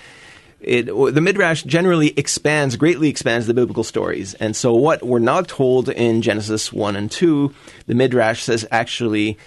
it 0.60 0.86
the 0.86 1.20
midrash 1.20 1.62
generally 1.62 2.12
expands 2.16 2.76
greatly 2.76 3.08
expands 3.08 3.46
the 3.46 3.54
biblical 3.54 3.84
stories, 3.84 4.34
and 4.34 4.56
so 4.56 4.74
what 4.74 5.02
we're 5.02 5.18
not 5.18 5.48
told 5.48 5.88
in 5.88 6.22
Genesis 6.22 6.72
one 6.72 6.96
and 6.96 7.10
two, 7.10 7.54
the 7.86 7.94
midrash 7.94 8.42
says 8.42 8.66
actually 8.70 9.38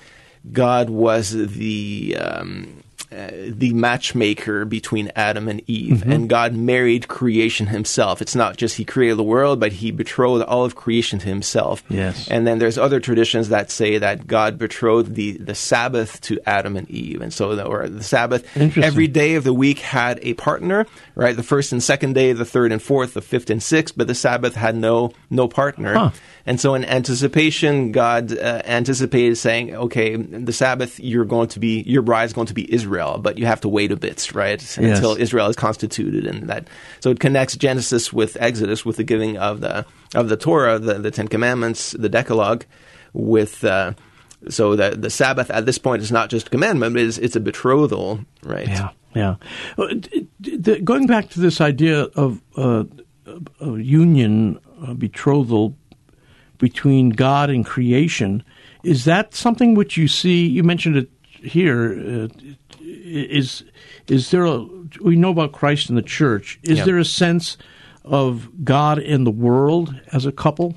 God 0.52 0.90
was 0.90 1.32
the 1.32 2.18
um, 2.20 2.84
the 3.12 3.74
matchmaker 3.74 4.66
between 4.66 5.12
Adam 5.16 5.48
and 5.48 5.62
Eve, 5.68 5.82
Mm-hmm. 6.02 6.12
and 6.12 6.30
God 6.30 6.54
married 6.56 7.08
creation 7.08 7.68
Himself. 7.68 8.22
It's 8.22 8.36
not 8.36 8.56
just 8.58 8.78
He 8.78 8.86
created 8.86 9.18
the 9.18 9.24
world, 9.24 9.60
but 9.60 9.74
He 9.74 9.92
betrothed 9.92 10.46
all 10.46 10.64
of 10.66 10.76
creation 10.76 11.20
to 11.20 11.28
Himself. 11.28 11.84
Yes. 11.90 12.28
And 12.30 12.48
then 12.48 12.60
there's 12.60 12.78
other 12.78 13.00
traditions 13.00 13.50
that 13.50 13.70
say 13.72 13.98
that 13.98 14.28
God 14.28 14.58
betrothed 14.58 15.16
the, 15.16 15.34
the 15.34 15.56
Sabbath 15.56 16.22
to 16.22 16.40
Adam 16.46 16.78
and 16.78 16.90
Eve, 16.90 17.22
and 17.22 17.34
so 17.34 17.56
the, 17.56 17.66
or 17.66 17.90
the 17.90 18.04
Sabbath 18.04 18.46
every 18.78 19.08
day 19.08 19.36
of 19.36 19.44
the 19.44 19.54
week 19.54 19.80
had 19.80 20.20
a 20.22 20.34
partner, 20.36 20.86
right? 21.16 21.36
The 21.36 21.44
first 21.44 21.72
and 21.74 21.84
second 21.84 22.14
day, 22.14 22.32
the 22.34 22.46
third 22.46 22.72
and 22.72 22.82
fourth, 22.82 23.14
the 23.14 23.22
fifth 23.22 23.50
and 23.50 23.62
sixth, 23.62 23.96
but 23.98 24.08
the 24.08 24.16
Sabbath 24.16 24.56
had 24.56 24.76
no 24.76 25.12
no 25.30 25.48
partner. 25.48 25.94
Huh. 25.94 26.12
And 26.46 26.60
so, 26.60 26.74
in 26.74 26.84
anticipation, 26.86 27.92
God 27.92 28.32
uh, 28.36 28.62
anticipated 28.66 29.36
saying, 29.38 29.76
"Okay, 29.76 30.16
the 30.16 30.54
Sabbath, 30.54 31.00
you're 31.00 31.26
going 31.26 31.50
to 31.50 31.60
be 31.60 31.82
your 31.82 32.02
bride's 32.02 32.34
going 32.34 32.48
to 32.48 32.54
be 32.56 32.72
Israel, 32.74 33.01
but 33.24 33.38
you 33.38 33.46
have 33.46 33.62
to 33.62 33.70
wait 33.70 33.92
a 33.92 33.96
bit, 33.96 34.34
right, 34.34 34.62
until 34.78 35.16
Israel 35.16 35.48
is 35.48 35.56
constituted." 35.56 36.26
And 36.26 36.50
that 36.50 36.68
so 37.00 37.10
it 37.12 37.20
connects 37.20 37.56
Genesis 37.58 38.14
with 38.14 38.38
Exodus, 38.40 38.86
with 38.86 38.98
the 38.98 39.04
giving 39.04 39.38
of 39.38 39.62
the 39.62 39.86
of 40.16 40.30
the 40.30 40.38
Torah, 40.38 40.80
the, 40.80 40.96
the 40.96 41.12
Ten 41.12 41.28
Commandments, 41.28 41.92
the 41.92 42.10
Decalogue, 42.10 42.66
with. 43.14 43.64
Uh, 43.64 43.94
so 44.50 44.76
the 44.76 44.92
the 44.98 45.10
Sabbath 45.10 45.52
at 45.52 45.66
this 45.66 45.78
point 45.78 46.02
is 46.02 46.12
not 46.12 46.30
just 46.30 46.48
a 46.48 46.50
commandment; 46.50 46.98
it's, 46.98 47.18
it's 47.18 47.36
a 47.36 47.40
betrothal, 47.40 48.20
right? 48.44 48.68
Yeah, 48.68 48.90
yeah. 49.16 49.36
Uh, 49.78 49.88
d- 49.94 50.28
d- 50.42 50.58
the- 50.58 50.80
going 50.82 51.06
back 51.06 51.30
to 51.30 51.40
this 51.40 51.62
idea 51.62 52.04
of 52.16 52.42
uh, 52.58 52.84
a 53.60 53.78
union, 53.78 54.60
uh, 54.82 54.94
betrothal 54.96 55.76
between 56.58 57.10
God 57.10 57.50
and 57.50 57.66
creation, 57.66 58.44
is 58.84 59.06
that 59.06 59.36
something 59.36 59.76
which 59.76 59.98
you 59.98 60.08
see? 60.08 60.48
You 60.48 60.64
mentioned 60.64 60.96
it 60.98 61.10
here. 61.44 61.94
Uh, 61.94 62.28
is 63.04 63.64
is 64.08 64.32
there 64.32 64.46
a? 64.46 64.66
We 65.02 65.16
know 65.16 65.30
about 65.32 65.52
Christ 65.52 65.90
and 65.90 65.98
the 65.98 66.02
church. 66.04 66.60
Is 66.64 66.80
Yeah. 66.80 66.86
there 66.86 66.98
a 66.98 67.06
sense 67.06 67.58
of 68.04 68.50
God 68.64 69.00
and 69.00 69.26
the 69.26 69.32
world 69.32 69.94
as 70.12 70.26
a 70.26 70.32
couple, 70.32 70.76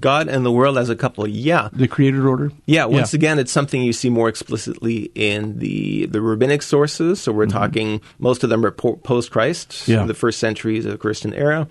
God 0.00 0.28
and 0.28 0.44
the 0.46 0.50
world 0.52 0.78
as 0.78 0.88
a 0.88 0.96
couple, 0.96 1.28
yeah. 1.28 1.68
the 1.72 1.86
created 1.86 2.24
order? 2.24 2.50
Yeah, 2.66 2.86
once 2.86 3.12
again, 3.14 3.38
it's 3.38 3.52
something 3.52 3.82
you 3.82 3.92
see 3.92 4.08
more 4.10 4.28
explicitly 4.28 5.10
in 5.14 5.58
the 5.58 6.06
the 6.06 6.20
rabbinic 6.22 6.62
sources. 6.62 7.20
So 7.20 7.32
we're 7.32 7.46
talking 7.46 8.00
most 8.18 8.44
of 8.44 8.50
them 8.50 8.64
are 8.64 8.70
post 8.70 9.30
Christ, 9.30 9.70
Mm-hmm. 9.70 9.90
Yeah. 9.92 10.04
the 10.06 10.14
first 10.14 10.38
centuries 10.38 10.84
of 10.86 10.92
the 10.92 10.98
Christian 10.98 11.34
era. 11.34 11.68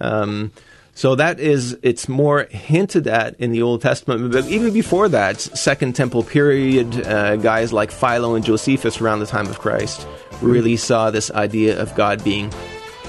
Um, 0.00 0.52
so 0.96 1.14
that 1.14 1.38
is 1.38 1.78
it's 1.82 2.08
more 2.08 2.44
hinted 2.50 3.06
at 3.06 3.38
in 3.38 3.52
the 3.52 3.60
Old 3.60 3.82
Testament, 3.82 4.32
but 4.32 4.46
even 4.46 4.72
before 4.72 5.08
that, 5.10 5.38
Second 5.40 5.94
Temple 5.94 6.24
period, 6.24 7.06
uh, 7.06 7.36
guys 7.36 7.70
like 7.70 7.90
Philo 7.90 8.34
and 8.34 8.42
Josephus 8.42 9.00
around 9.00 9.20
the 9.20 9.26
time 9.26 9.46
of 9.46 9.58
Christ 9.58 10.08
really 10.40 10.76
saw 10.76 11.10
this 11.10 11.30
idea 11.30 11.78
of 11.80 11.94
God 11.94 12.24
being 12.24 12.50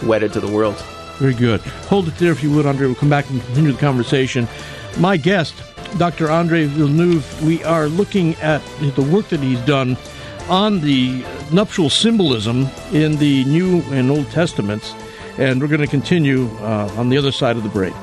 wedded 0.03 0.33
to 0.33 0.41
the 0.41 0.51
world. 0.51 0.75
Very 1.17 1.33
good. 1.33 1.61
Hold 1.89 2.09
it 2.09 2.15
there 2.17 2.33
if 2.33 2.43
you 2.43 2.51
would, 2.51 2.65
Andre. 2.65 2.87
We'll 2.87 2.95
come 2.95 3.09
back 3.09 3.29
and 3.29 3.41
continue 3.41 3.71
the 3.71 3.79
conversation. 3.79 4.47
My 4.99 5.15
guest, 5.15 5.55
Dr. 5.97 6.29
Andre 6.29 6.65
Villeneuve, 6.65 7.43
we 7.43 7.63
are 7.63 7.87
looking 7.87 8.35
at 8.35 8.61
the 8.95 9.01
work 9.01 9.29
that 9.29 9.39
he's 9.39 9.61
done 9.61 9.97
on 10.49 10.81
the 10.81 11.25
nuptial 11.53 11.89
symbolism 11.89 12.67
in 12.91 13.15
the 13.17 13.45
New 13.45 13.81
and 13.91 14.11
Old 14.11 14.29
Testaments, 14.31 14.93
and 15.37 15.61
we're 15.61 15.67
going 15.67 15.81
to 15.81 15.87
continue 15.87 16.47
uh, 16.57 16.91
on 16.97 17.09
the 17.09 17.17
other 17.17 17.31
side 17.31 17.57
of 17.57 17.63
the 17.63 17.69
break. 17.69 17.93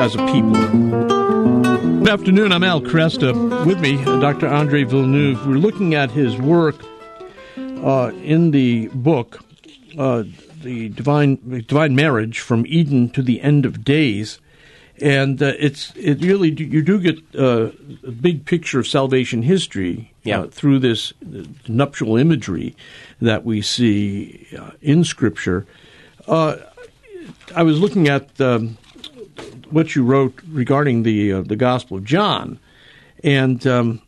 As 0.00 0.14
a 0.14 0.26
people. 0.32 0.52
Good 1.98 2.08
afternoon. 2.08 2.52
I'm 2.52 2.64
Al 2.64 2.80
Kresta. 2.80 3.66
With 3.66 3.80
me, 3.80 4.02
Dr. 4.04 4.48
Andre 4.48 4.84
Villeneuve. 4.84 5.46
We're 5.46 5.56
looking 5.56 5.94
at 5.94 6.10
his 6.10 6.38
work 6.38 6.76
uh, 7.56 8.12
in 8.22 8.52
the 8.52 8.88
book, 8.94 9.44
uh, 9.98 10.22
"The 10.62 10.88
Divine 10.88 11.64
Divine 11.66 11.94
Marriage: 11.94 12.38
From 12.40 12.64
Eden 12.66 13.10
to 13.10 13.20
the 13.20 13.42
End 13.42 13.66
of 13.66 13.84
Days," 13.84 14.40
and 15.02 15.42
uh, 15.42 15.52
it's 15.58 15.92
it 15.96 16.20
really 16.22 16.50
you 16.50 16.82
do 16.82 16.98
get 17.00 17.18
uh, 17.38 17.70
a 18.06 18.10
big 18.10 18.44
picture 18.44 18.78
of 18.80 18.86
salvation 18.86 19.42
history 19.42 20.12
Yeah. 20.24 20.40
uh, 20.40 20.46
through 20.48 20.78
this 20.80 21.12
uh, 21.22 21.44
nuptial 21.68 22.16
imagery 22.16 22.74
that 23.20 23.44
we 23.44 23.62
see 23.62 24.46
uh, 24.58 24.70
in 24.82 25.04
Scripture. 25.04 25.66
Uh, 26.26 26.56
I 27.54 27.62
was 27.62 27.78
looking 27.80 28.08
at. 28.08 28.40
Um, 28.40 28.76
what 29.70 29.94
you 29.94 30.02
wrote 30.02 30.40
regarding 30.50 31.02
the 31.02 31.32
uh, 31.32 31.42
the 31.42 31.54
Gospel 31.54 31.98
of 31.98 32.04
John, 32.04 32.58
and 33.22 33.64
um, 33.66 34.00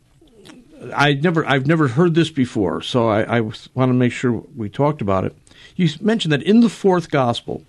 I 0.95 1.13
never 1.13 1.45
I've 1.45 1.67
never 1.67 1.87
heard 1.89 2.15
this 2.15 2.31
before, 2.31 2.81
so 2.81 3.07
I, 3.07 3.37
I 3.37 3.41
want 3.41 3.89
to 3.89 3.93
make 3.93 4.11
sure 4.11 4.43
we 4.57 4.69
talked 4.69 5.01
about 5.01 5.23
it. 5.23 5.35
You 5.75 5.87
mentioned 6.01 6.31
that 6.33 6.41
in 6.41 6.61
the 6.61 6.69
fourth 6.69 7.11
Gospel, 7.11 7.63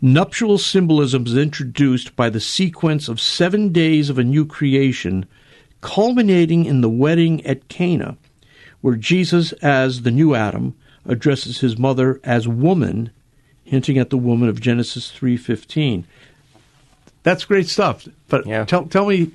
nuptial 0.00 0.58
symbolism 0.58 1.26
is 1.26 1.36
introduced 1.36 2.14
by 2.16 2.30
the 2.30 2.40
sequence 2.40 3.08
of 3.08 3.20
seven 3.20 3.70
days 3.72 4.10
of 4.10 4.18
a 4.18 4.24
new 4.24 4.44
creation, 4.46 5.26
culminating 5.80 6.64
in 6.64 6.80
the 6.80 6.88
wedding 6.88 7.44
at 7.46 7.68
Cana, 7.68 8.16
where 8.80 8.96
Jesus, 8.96 9.52
as 9.54 10.02
the 10.02 10.10
new 10.10 10.34
Adam, 10.34 10.74
addresses 11.06 11.60
his 11.60 11.78
mother 11.78 12.20
as 12.24 12.48
woman, 12.48 13.10
hinting 13.64 13.98
at 13.98 14.10
the 14.10 14.18
woman 14.18 14.48
of 14.48 14.60
Genesis 14.60 15.10
three 15.10 15.36
fifteen. 15.36 16.06
That's 17.22 17.44
great 17.44 17.68
stuff. 17.68 18.06
But 18.28 18.46
Yeah. 18.46 18.64
tell 18.64 18.86
tell 18.86 19.06
me, 19.06 19.30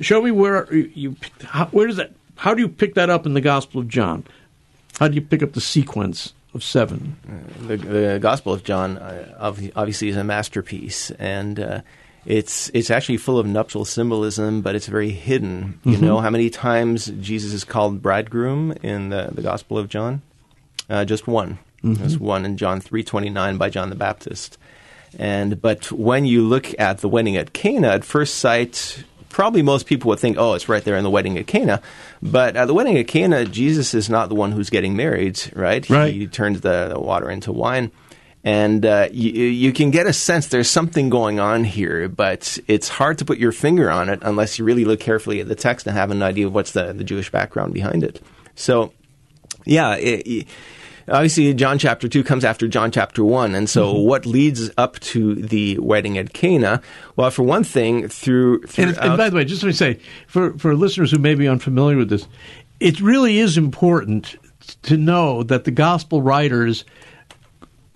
show 0.00 0.22
me 0.22 0.30
where 0.30 0.72
you, 0.72 0.90
you 0.94 1.16
how, 1.42 1.66
where 1.66 1.86
does 1.86 1.96
that? 1.96 2.12
How 2.36 2.54
do 2.54 2.60
you 2.60 2.68
pick 2.68 2.94
that 2.94 3.10
up 3.10 3.26
in 3.26 3.34
the 3.34 3.40
Gospel 3.40 3.80
of 3.80 3.88
John? 3.88 4.24
How 4.98 5.08
do 5.08 5.14
you 5.14 5.20
pick 5.20 5.42
up 5.42 5.52
the 5.52 5.60
sequence 5.60 6.32
of 6.54 6.62
seven? 6.64 7.16
the, 7.66 7.76
the 7.76 8.18
Gospel 8.20 8.52
of 8.52 8.64
John 8.64 8.98
uh, 8.98 9.34
obviously 9.76 10.08
is 10.08 10.16
a 10.16 10.24
masterpiece, 10.24 11.10
and 11.12 11.58
uh, 11.60 11.80
it's 12.26 12.70
it's 12.74 12.90
actually 12.90 13.18
full 13.18 13.38
of 13.38 13.46
nuptial 13.46 13.84
symbolism, 13.84 14.62
but 14.62 14.74
it's 14.74 14.86
very 14.86 15.10
hidden. 15.10 15.78
You 15.84 15.92
Mm-hmm. 15.96 16.04
know 16.06 16.20
how 16.20 16.30
many 16.30 16.50
times 16.50 17.06
Jesus 17.20 17.52
is 17.52 17.64
called 17.64 18.00
bridegroom 18.02 18.72
in 18.82 19.10
the, 19.10 19.30
the 19.32 19.42
Gospel 19.42 19.76
of 19.78 19.88
John? 19.88 20.22
Uh, 20.88 21.04
just 21.04 21.26
one. 21.26 21.58
Mm-hmm. 21.82 21.94
There's 21.94 22.18
one 22.18 22.44
in 22.44 22.56
John 22.56 22.80
three 22.80 23.02
twenty 23.04 23.28
nine 23.30 23.56
by 23.58 23.68
John 23.70 23.90
the 23.90 23.96
Baptist. 23.96 24.56
And 25.18 25.60
but 25.60 25.92
when 25.92 26.24
you 26.24 26.42
look 26.42 26.74
at 26.78 26.98
the 26.98 27.08
wedding 27.08 27.36
at 27.36 27.52
Cana, 27.52 27.88
at 27.88 28.04
first 28.04 28.36
sight, 28.36 29.04
probably 29.34 29.62
most 29.62 29.86
people 29.86 30.08
would 30.10 30.20
think, 30.20 30.36
"Oh, 30.38 30.54
it's 30.54 30.68
right 30.68 30.82
there 30.84 30.96
in 30.96 31.02
the 31.02 31.10
wedding 31.10 31.36
at 31.36 31.46
Cana." 31.48 31.82
But 32.22 32.54
at 32.56 32.66
the 32.66 32.74
wedding 32.74 32.96
at 32.96 33.08
Cana, 33.08 33.44
Jesus 33.44 33.92
is 33.92 34.08
not 34.08 34.28
the 34.28 34.34
one 34.36 34.52
who's 34.52 34.70
getting 34.70 34.94
married, 34.96 35.40
right? 35.54 35.88
Right. 35.90 36.14
He 36.14 36.26
turns 36.28 36.60
the, 36.60 36.90
the 36.94 37.00
water 37.00 37.28
into 37.28 37.52
wine. 37.52 37.90
And 38.44 38.84
uh, 38.84 39.08
you, 39.10 39.30
you 39.32 39.72
can 39.72 39.90
get 39.90 40.06
a 40.06 40.12
sense 40.12 40.48
there's 40.48 40.68
something 40.70 41.08
going 41.08 41.40
on 41.40 41.64
here, 41.64 42.08
but 42.08 42.58
it's 42.68 42.88
hard 42.90 43.16
to 43.18 43.24
put 43.24 43.38
your 43.38 43.52
finger 43.52 43.90
on 43.90 44.08
it 44.10 44.18
unless 44.22 44.58
you 44.58 44.66
really 44.66 44.84
look 44.84 45.00
carefully 45.00 45.40
at 45.40 45.48
the 45.48 45.54
text 45.54 45.86
and 45.86 45.96
have 45.96 46.10
an 46.10 46.22
idea 46.22 46.46
of 46.46 46.54
what's 46.54 46.72
the, 46.72 46.92
the 46.92 47.04
Jewish 47.04 47.30
background 47.30 47.72
behind 47.72 48.04
it. 48.04 48.20
So, 48.54 48.92
yeah, 49.64 49.96
it, 49.96 50.26
it- 50.26 50.46
obviously 51.08 51.52
John 51.54 51.78
chapter 51.78 52.08
2 52.08 52.24
comes 52.24 52.44
after 52.44 52.66
John 52.68 52.90
chapter 52.90 53.24
1. 53.24 53.54
And 53.54 53.68
so 53.68 53.92
what 53.92 54.26
leads 54.26 54.70
up 54.76 54.98
to 55.00 55.34
the 55.34 55.78
wedding 55.78 56.18
at 56.18 56.32
Cana? 56.32 56.80
Well, 57.16 57.30
for 57.30 57.42
one 57.42 57.64
thing, 57.64 58.08
through, 58.08 58.62
And, 58.76 58.96
and 58.98 59.16
by 59.16 59.30
the 59.30 59.36
way, 59.36 59.44
just 59.44 59.62
let 59.62 59.68
me 59.68 59.72
say, 59.74 60.00
for, 60.26 60.56
for 60.58 60.74
listeners 60.74 61.10
who 61.10 61.18
may 61.18 61.34
be 61.34 61.48
unfamiliar 61.48 61.96
with 61.96 62.08
this, 62.10 62.26
it 62.80 63.00
really 63.00 63.38
is 63.38 63.56
important 63.58 64.36
to 64.82 64.96
know 64.96 65.42
that 65.42 65.64
the 65.64 65.70
gospel 65.70 66.22
writers 66.22 66.84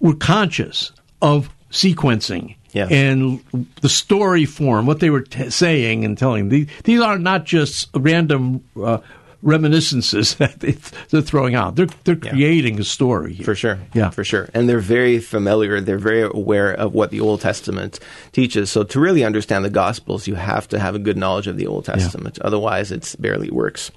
were 0.00 0.14
conscious 0.14 0.92
of 1.22 1.48
sequencing 1.70 2.56
Yeah. 2.72 2.86
and 2.90 3.42
the 3.80 3.88
story 3.88 4.44
form, 4.44 4.86
what 4.86 5.00
they 5.00 5.10
were 5.10 5.22
t- 5.22 5.50
saying 5.50 6.04
and 6.04 6.16
telling. 6.16 6.48
These, 6.50 6.68
these 6.84 7.00
are 7.00 7.18
not 7.18 7.44
just 7.44 7.88
random 7.94 8.62
uh, 8.80 8.98
reminiscences 9.42 10.34
that 10.38 10.60
they- 10.60 10.76
they're 11.10 11.22
throwing 11.22 11.54
out. 11.54 11.76
They're, 11.76 11.86
they're 12.04 12.16
creating 12.16 12.78
a 12.80 12.84
story. 12.84 13.34
Here. 13.34 13.44
For 13.44 13.54
sure. 13.54 13.78
Yeah. 13.94 14.10
For 14.10 14.24
sure. 14.24 14.48
And 14.54 14.68
they're 14.68 14.78
very 14.80 15.18
familiar. 15.18 15.80
They're 15.80 15.98
very 15.98 16.22
aware 16.22 16.72
of 16.72 16.94
what 16.94 17.10
the 17.10 17.20
Old 17.20 17.40
Testament 17.40 18.00
teaches. 18.32 18.70
So 18.70 18.82
to 18.84 19.00
really 19.00 19.24
understand 19.24 19.64
the 19.64 19.70
Gospels, 19.70 20.26
you 20.26 20.34
have 20.34 20.68
to 20.68 20.78
have 20.78 20.94
a 20.94 20.98
good 20.98 21.16
knowledge 21.16 21.46
of 21.46 21.56
the 21.56 21.66
Old 21.66 21.84
Testament. 21.84 22.38
Otherwise, 22.40 22.90
it 22.92 23.14
barely 23.18 23.50
works. 23.50 23.90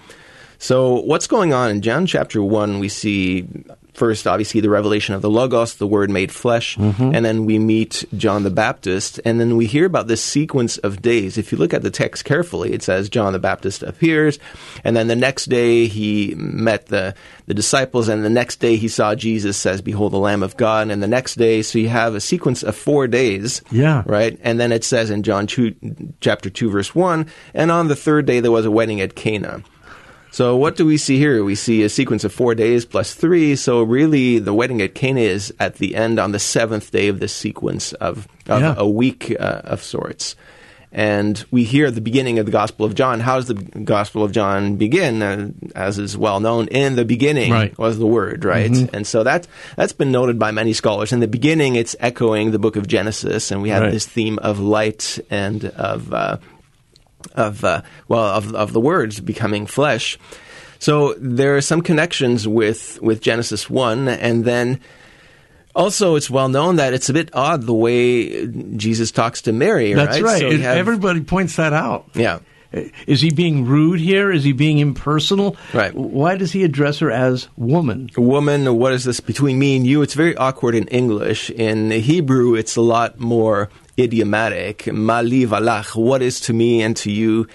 So 0.60 1.02
what's 1.02 1.26
going 1.26 1.54
on 1.54 1.72
in 1.72 1.82
John 1.82 2.06
chapter 2.06 2.44
1, 2.44 2.78
we 2.80 2.88
see 2.88 3.48
first, 3.94 4.28
obviously, 4.28 4.62
the 4.62 4.70
revelation 4.70 5.16
of 5.16 5.22
the 5.22 5.30
Logos, 5.30 5.76
the 5.76 5.88
Word 5.88 6.10
made 6.10 6.32
flesh, 6.32 6.78
mm-hmm. 6.78 7.14
and 7.14 7.26
then 7.26 7.46
we 7.46 7.60
meet 7.60 8.06
John 8.16 8.44
the 8.44 8.50
Baptist, 8.50 9.20
and 9.26 9.40
then 9.40 9.58
we 9.58 9.66
hear 9.66 9.86
about 9.86 10.08
this 10.08 10.24
sequence 10.24 10.78
of 10.80 11.02
days. 11.02 11.38
If 11.38 11.52
you 11.52 11.58
look 11.58 11.74
at 11.74 11.82
the 11.82 11.92
text 11.92 12.26
carefully, 12.26 12.74
it 12.74 12.84
says 12.84 13.10
John 13.10 13.34
the 13.34 13.40
Baptist 13.40 13.84
appears, 13.84 14.40
and 14.84 14.96
then 14.96 15.08
the 15.08 15.16
next 15.16 15.46
day 15.46 15.88
he 15.88 16.34
met 16.36 16.88
the, 16.88 17.16
the 17.48 17.54
disciples, 17.54 18.08
and 18.08 18.24
the 18.24 18.30
next 18.30 18.58
day 18.58 18.76
he 18.76 18.88
saw 18.88 19.16
Jesus, 19.16 19.58
says, 19.58 19.82
Behold 19.82 20.14
the 20.14 20.18
Lamb 20.18 20.44
of 20.44 20.58
God, 20.58 20.90
and 20.90 21.04
the 21.04 21.08
next 21.08 21.36
day, 21.36 21.62
so 21.62 21.80
you 21.80 21.90
have 21.90 22.16
a 22.16 22.22
sequence 22.22 22.64
of 22.64 22.76
four 22.76 23.08
days. 23.08 23.62
Yeah. 23.72 24.04
Right? 24.06 24.40
And 24.42 24.60
then 24.60 24.72
it 24.72 24.84
says 24.84 25.10
in 25.10 25.24
John 25.24 25.48
2, 25.48 26.16
chapter 26.22 26.50
2, 26.50 26.70
verse 26.70 26.96
1, 26.96 27.26
and 27.54 27.72
on 27.72 27.88
the 27.88 27.96
third 27.96 28.26
day 28.26 28.40
there 28.40 28.52
was 28.52 28.66
a 28.66 28.72
wedding 28.72 29.02
at 29.02 29.16
Cana. 29.16 29.64
So 30.32 30.56
what 30.56 30.78
do 30.78 30.86
we 30.86 30.98
see 30.98 31.18
here? 31.18 31.44
We 31.44 31.56
see 31.56 31.84
a 31.84 31.90
sequence 31.90 32.24
of 32.24 32.32
four 32.34 32.56
days 32.56 32.86
plus 32.86 33.14
three. 33.14 33.56
So 33.58 33.84
really, 33.84 34.40
the 34.40 34.54
wedding 34.54 34.82
at 34.82 34.96
Cana 34.96 35.20
is 35.20 35.54
at 35.60 35.76
the 35.76 35.94
end 35.96 36.20
on 36.20 36.32
the 36.32 36.40
seventh 36.40 36.90
day 36.92 37.10
of 37.10 37.20
this 37.20 37.34
sequence 37.34 37.92
of, 37.94 38.28
of 38.48 38.62
Yeah. 38.62 38.76
a 38.78 38.88
week 38.88 39.36
uh, 39.38 39.62
of 39.66 39.84
sorts. 39.84 40.36
And 40.94 41.42
we 41.52 41.64
hear 41.64 41.86
at 41.88 41.96
the 41.96 42.02
beginning 42.02 42.38
of 42.40 42.46
the 42.46 42.52
Gospel 42.52 42.86
of 42.86 42.96
John. 42.96 43.22
How 43.22 43.36
does 43.38 43.48
the 43.48 43.54
Gospel 43.54 44.24
of 44.26 44.34
John 44.34 44.76
begin? 44.76 45.22
Uh, 45.22 45.52
as 45.74 45.98
is 45.98 46.18
well 46.18 46.42
known, 46.42 46.68
in 46.68 46.96
the 46.98 47.06
beginning 47.06 47.52
Right. 47.52 47.78
was 47.78 47.98
the 47.98 48.06
Word, 48.08 48.44
right? 48.44 48.70
And 48.94 49.08
so 49.08 49.24
that 49.24 49.48
that's 49.78 49.94
been 49.94 50.12
noted 50.12 50.38
by 50.38 50.52
many 50.52 50.74
scholars. 50.74 51.14
In 51.14 51.22
the 51.22 51.30
beginning, 51.30 51.76
it's 51.76 51.96
echoing 52.02 52.52
the 52.52 52.60
book 52.60 52.76
of 52.76 52.88
Genesis, 52.88 53.52
and 53.52 53.62
we 53.62 53.70
have 53.70 53.84
Right. 53.84 53.92
this 53.94 54.06
theme 54.06 54.38
of 54.40 54.60
light 54.60 55.18
and 55.30 55.64
of 55.66 56.14
uh, 56.14 56.38
of 57.34 57.64
uh, 57.64 57.82
well 58.08 58.24
of 58.26 58.54
of 58.56 58.74
the 58.74 58.80
words 58.82 59.20
becoming 59.20 59.66
flesh. 59.66 60.18
So 60.80 61.14
there 61.20 61.56
are 61.58 61.62
some 61.62 61.82
connections 61.82 62.48
with 62.48 63.00
with 63.02 63.22
Genesis 63.22 63.70
one, 63.70 64.08
and 64.08 64.46
then 64.46 64.80
also 65.76 66.16
it's 66.16 66.30
well 66.30 66.50
known 66.50 66.78
that 66.78 66.94
it's 66.94 67.10
a 67.10 67.14
bit 67.14 67.30
odd 67.34 67.64
the 67.64 67.74
way 67.74 68.48
Jesus 68.48 69.12
talks 69.12 69.42
to 69.44 69.52
Mary. 69.54 69.94
That's 69.94 70.20
right. 70.22 70.40
So 70.40 70.48
we 70.50 70.56
And 70.56 70.64
have- 70.64 70.78
Everybody 70.78 71.22
points 71.22 71.56
that 71.58 71.74
out. 71.74 72.10
yeah. 72.14 72.40
Is 73.06 73.20
he 73.20 73.32
being 73.32 73.66
rude 73.66 74.00
here? 74.00 74.32
Is 74.32 74.46
he 74.46 74.54
being 74.54 74.78
impersonal? 74.80 75.58
Right. 75.74 75.94
Why 75.94 76.38
does 76.38 76.54
he 76.54 76.64
address 76.64 77.00
her 77.00 77.12
as 77.12 77.50
woman? 77.58 78.10
woman, 78.16 78.78
what 78.78 78.94
is 78.94 79.04
this 79.04 79.20
between 79.20 79.60
me 79.60 79.76
and 79.76 79.86
you? 79.86 80.02
It's 80.02 80.14
very 80.14 80.38
awkward 80.38 80.74
in 80.76 80.88
English. 80.88 81.50
In 81.50 81.92
Hebrew, 81.92 82.56
it's 82.56 82.78
a 82.78 82.82
lot 82.82 83.20
more 83.20 83.68
idiomatic. 84.02 84.92
Mali 84.92 85.46
valach, 85.46 85.96
what 85.96 86.22
is 86.22 86.40
to 86.42 86.54
me 86.54 86.82
and 86.82 86.96
to 86.98 87.12
you? 87.12 87.48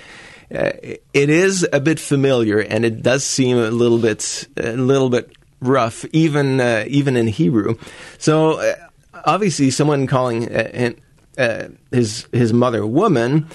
Uh, 0.54 0.70
it 1.12 1.28
is 1.28 1.66
a 1.72 1.80
bit 1.80 1.98
familiar, 1.98 2.61
and 2.61 2.85
it 2.85 3.02
does 3.02 3.24
seem 3.24 3.59
a 3.59 3.70
little 3.70 3.98
bit, 3.98 4.46
a 4.56 4.76
little 4.76 5.11
bit 5.11 5.30
rough, 5.61 6.04
even 6.12 6.61
uh, 6.61 6.85
even 6.87 7.16
in 7.16 7.26
Hebrew. 7.26 7.76
So 8.18 8.61
uh, 8.61 8.74
obviously, 9.24 9.70
someone 9.70 10.06
calling 10.06 10.54
uh, 10.54 10.92
uh, 11.37 11.68
his 11.90 12.26
his 12.32 12.52
mother 12.52 12.87
woman. 12.87 13.48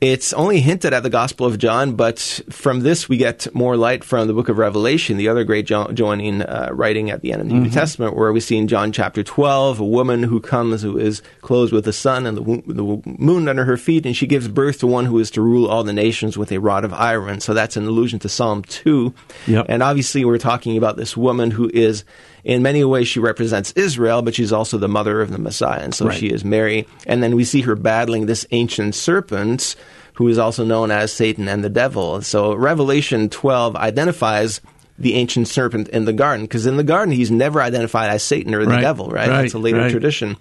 It's 0.00 0.32
only 0.32 0.60
hinted 0.60 0.92
at 0.92 1.02
the 1.02 1.10
Gospel 1.10 1.44
of 1.46 1.58
John, 1.58 1.96
but 1.96 2.20
from 2.50 2.80
this 2.80 3.08
we 3.08 3.16
get 3.16 3.52
more 3.52 3.76
light 3.76 4.04
from 4.04 4.28
the 4.28 4.32
book 4.32 4.48
of 4.48 4.56
Revelation, 4.56 5.16
the 5.16 5.28
other 5.28 5.42
great 5.42 5.66
jo- 5.66 5.90
joining 5.90 6.42
uh, 6.42 6.68
writing 6.72 7.10
at 7.10 7.20
the 7.20 7.32
end 7.32 7.42
of 7.42 7.48
the 7.48 7.54
New 7.54 7.70
Testament, 7.70 8.14
where 8.14 8.32
we 8.32 8.38
see 8.38 8.56
in 8.56 8.68
John 8.68 8.92
chapter 8.92 9.24
12 9.24 9.80
a 9.80 9.84
woman 9.84 10.22
who 10.22 10.38
comes 10.38 10.82
who 10.82 10.96
is 10.96 11.20
clothed 11.40 11.72
with 11.72 11.84
the 11.84 11.92
sun 11.92 12.26
and 12.26 12.36
the, 12.36 12.42
wo- 12.42 12.62
the 12.64 13.02
moon 13.18 13.48
under 13.48 13.64
her 13.64 13.76
feet, 13.76 14.06
and 14.06 14.16
she 14.16 14.28
gives 14.28 14.46
birth 14.46 14.78
to 14.78 14.86
one 14.86 15.04
who 15.04 15.18
is 15.18 15.32
to 15.32 15.42
rule 15.42 15.66
all 15.66 15.82
the 15.82 15.92
nations 15.92 16.38
with 16.38 16.52
a 16.52 16.58
rod 16.58 16.84
of 16.84 16.92
iron. 16.92 17.40
So 17.40 17.52
that's 17.52 17.76
an 17.76 17.84
allusion 17.86 18.20
to 18.20 18.28
Psalm 18.28 18.62
2. 18.62 19.12
Yep. 19.48 19.66
And 19.68 19.82
obviously, 19.82 20.24
we're 20.24 20.38
talking 20.38 20.76
about 20.76 20.96
this 20.96 21.16
woman 21.16 21.50
who 21.50 21.68
is, 21.74 22.04
in 22.48 22.62
many 22.62 22.82
ways, 22.82 23.06
she 23.06 23.20
represents 23.20 23.72
Israel, 23.76 24.22
but 24.22 24.34
she's 24.34 24.52
also 24.54 24.78
the 24.78 24.88
mother 24.88 25.20
of 25.20 25.30
the 25.30 25.38
Messiah. 25.38 25.80
And 25.82 25.94
so 25.94 26.06
Right. 26.06 26.18
she 26.18 26.28
is 26.28 26.44
Mary. 26.44 26.88
And 27.06 27.22
then 27.22 27.36
we 27.36 27.44
see 27.44 27.60
her 27.60 27.76
battling 27.76 28.24
this 28.24 28.46
ancient 28.52 28.94
serpent 28.94 29.76
who 30.14 30.26
is 30.28 30.38
also 30.38 30.64
known 30.64 30.90
as 30.90 31.12
Satan 31.12 31.46
and 31.46 31.62
the 31.62 31.68
devil. 31.68 32.22
So 32.22 32.54
Revelation 32.54 33.28
12 33.28 33.76
identifies 33.76 34.62
the 34.98 35.12
ancient 35.14 35.46
serpent 35.46 35.88
in 35.88 36.06
the 36.06 36.12
garden 36.14 36.46
because 36.46 36.64
in 36.64 36.78
the 36.78 36.82
garden 36.82 37.14
he's 37.14 37.30
never 37.30 37.60
identified 37.60 38.08
as 38.10 38.22
Satan 38.22 38.54
or 38.54 38.64
the 38.64 38.70
Right, 38.72 38.80
devil, 38.80 39.10
right? 39.10 39.28
right, 39.28 39.42
That's 39.42 39.54
a 39.54 39.58
later 39.58 39.88
tradition. 39.90 40.36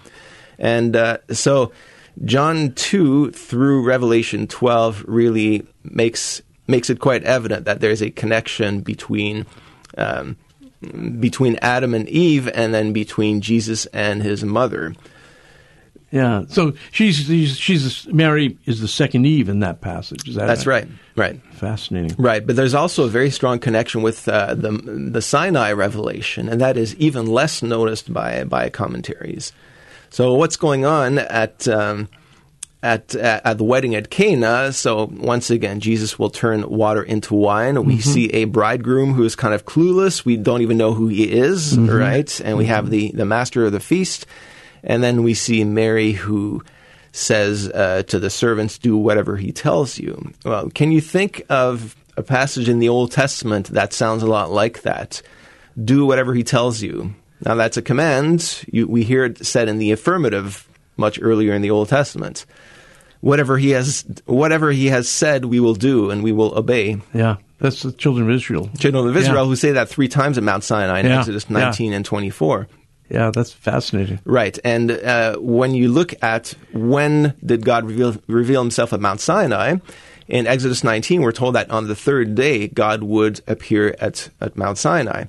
And 0.57 0.95
uh, 0.95 1.17
so 1.31 1.73
John 2.23 2.71
2 2.71 3.31
through 3.31 3.83
Revelation 3.85 4.47
12 4.47 5.03
really 5.07 5.67
makes 5.83 6.41
makes 6.67 6.89
it 6.89 6.99
quite 6.99 7.23
evident 7.25 7.65
that 7.65 7.81
there's 7.81 8.01
a 8.01 8.09
connection 8.09 8.79
between 8.81 9.45
um, 9.97 10.35
between 11.19 11.57
Adam 11.61 11.93
and 11.93 12.07
Eve 12.09 12.47
and 12.53 12.73
then 12.73 12.93
between 12.93 13.41
Jesus 13.41 13.85
and 13.87 14.21
his 14.21 14.43
mother. 14.43 14.93
Yeah. 16.11 16.45
So 16.47 16.73
she's 16.91 17.17
she's, 17.17 17.57
she's 17.57 18.07
Mary 18.07 18.57
is 18.65 18.79
the 18.79 18.87
second 18.87 19.25
Eve 19.25 19.49
in 19.49 19.59
that 19.59 19.81
passage. 19.81 20.27
Is 20.27 20.35
that 20.35 20.47
That's 20.47 20.65
right. 20.65 20.87
Right. 21.15 21.41
Fascinating. 21.53 22.15
Right, 22.17 22.45
but 22.45 22.55
there's 22.55 22.73
also 22.73 23.05
a 23.05 23.09
very 23.09 23.29
strong 23.29 23.59
connection 23.59 24.01
with 24.03 24.27
uh, 24.29 24.53
the 24.53 24.71
the 24.71 25.21
Sinai 25.21 25.73
revelation, 25.73 26.47
and 26.47 26.61
that 26.61 26.77
is 26.77 26.95
even 26.95 27.25
less 27.25 27.61
noticed 27.61 28.13
by 28.13 28.43
by 28.45 28.69
commentaries. 28.69 29.51
So 30.09 30.33
what's 30.35 30.55
going 30.55 30.85
on 30.85 31.19
at 31.19 31.67
um, 31.67 32.07
at 32.83 33.15
at 33.15 33.57
the 33.57 33.63
wedding 33.63 33.95
at 33.95 34.09
Cana? 34.09 34.71
So 34.71 35.05
once 35.11 35.49
again, 35.49 35.79
Jesus 35.79 36.17
will 36.19 36.29
turn 36.29 36.69
water 36.69 37.01
into 37.01 37.33
wine. 37.35 37.83
We 37.83 37.99
see 37.99 38.29
a 38.33 38.45
bridegroom 38.45 39.13
who 39.13 39.23
is 39.23 39.35
kind 39.35 39.53
of 39.53 39.65
clueless. 39.65 40.25
We 40.25 40.37
don't 40.37 40.61
even 40.61 40.77
know 40.77 40.93
who 40.93 41.07
he 41.07 41.31
is, 41.31 41.77
right? 41.77 42.39
And 42.41 42.57
we 42.57 42.65
have 42.65 42.89
the 42.89 43.11
the 43.11 43.25
master 43.25 43.65
of 43.65 43.71
the 43.71 43.79
feast, 43.79 44.25
and 44.83 45.03
then 45.03 45.23
we 45.23 45.33
see 45.33 45.63
Mary 45.63 46.11
who 46.11 46.63
says 47.11 47.67
uh, 47.69 48.03
to 48.07 48.19
the 48.19 48.29
servants, 48.29 48.77
"Do 48.77 48.95
whatever 48.97 49.37
he 49.37 49.51
tells 49.51 49.97
you." 49.97 50.31
Well, 50.45 50.69
can 50.69 50.91
you 50.91 51.01
think 51.01 51.43
of 51.49 51.95
a 52.15 52.23
passage 52.23 52.69
in 52.69 52.79
the 52.79 52.89
Old 52.89 53.11
Testament 53.11 53.67
that 53.67 53.93
sounds 53.93 54.23
a 54.23 54.27
lot 54.27 54.51
like 54.51 54.83
that? 54.83 55.21
Do 55.83 56.05
whatever 56.05 56.33
he 56.33 56.43
tells 56.43 56.81
you. 56.81 57.13
Now 57.45 57.55
that's 57.55 57.77
a 57.77 57.81
command. 57.81 58.63
You, 58.71 58.87
we 58.87 59.03
hear 59.03 59.25
it 59.25 59.45
said 59.45 59.67
in 59.67 59.77
the 59.77 59.91
affirmative 59.91 60.66
much 60.97 61.19
earlier 61.21 61.53
in 61.53 61.61
the 61.61 61.71
Old 61.71 61.89
Testament. 61.89 62.45
Whatever 63.21 63.57
he 63.57 63.71
has, 63.71 64.05
whatever 64.25 64.71
he 64.71 64.87
has 64.87 65.09
said, 65.09 65.45
we 65.45 65.59
will 65.59 65.73
do 65.73 66.11
and 66.11 66.23
we 66.23 66.31
will 66.31 66.57
obey. 66.57 66.97
Yeah. 67.13 67.37
That's 67.59 67.81
the 67.81 67.91
children 67.91 68.29
of 68.29 68.35
Israel. 68.35 68.69
Children 68.77 69.07
of 69.07 69.17
Israel 69.17 69.43
Yeah. 69.43 69.45
who 69.45 69.55
say 69.55 69.71
that 69.71 69.89
three 69.89 70.07
times 70.07 70.37
at 70.37 70.43
Mount 70.43 70.63
Sinai 70.63 70.99
in 70.99 71.07
Yeah, 71.07 71.19
Exodus 71.19 71.45
yeah. 71.49 71.57
19 71.59 71.93
and 71.93 72.05
24. 72.05 72.67
Yeah, 73.09 73.31
that's 73.33 73.51
fascinating. 73.51 74.19
Right. 74.25 74.59
And 74.63 74.91
uh, 74.91 75.37
when 75.37 75.73
you 75.73 75.89
look 75.91 76.13
at 76.21 76.53
when 76.73 77.33
did 77.43 77.65
God 77.65 77.85
reveal, 77.85 78.17
reveal 78.27 78.61
himself 78.61 78.93
at 78.93 78.99
Mount 78.99 79.19
Sinai, 79.21 79.77
in 80.27 80.45
Exodus 80.45 80.83
19, 80.83 81.21
we're 81.21 81.31
told 81.31 81.55
that 81.55 81.71
on 81.71 81.87
the 81.87 81.95
third 81.95 82.35
day, 82.35 82.67
God 82.67 83.01
would 83.01 83.39
appear 83.47 83.95
at, 83.99 84.29
at 84.41 84.57
Mount 84.57 84.77
Sinai 84.77 85.23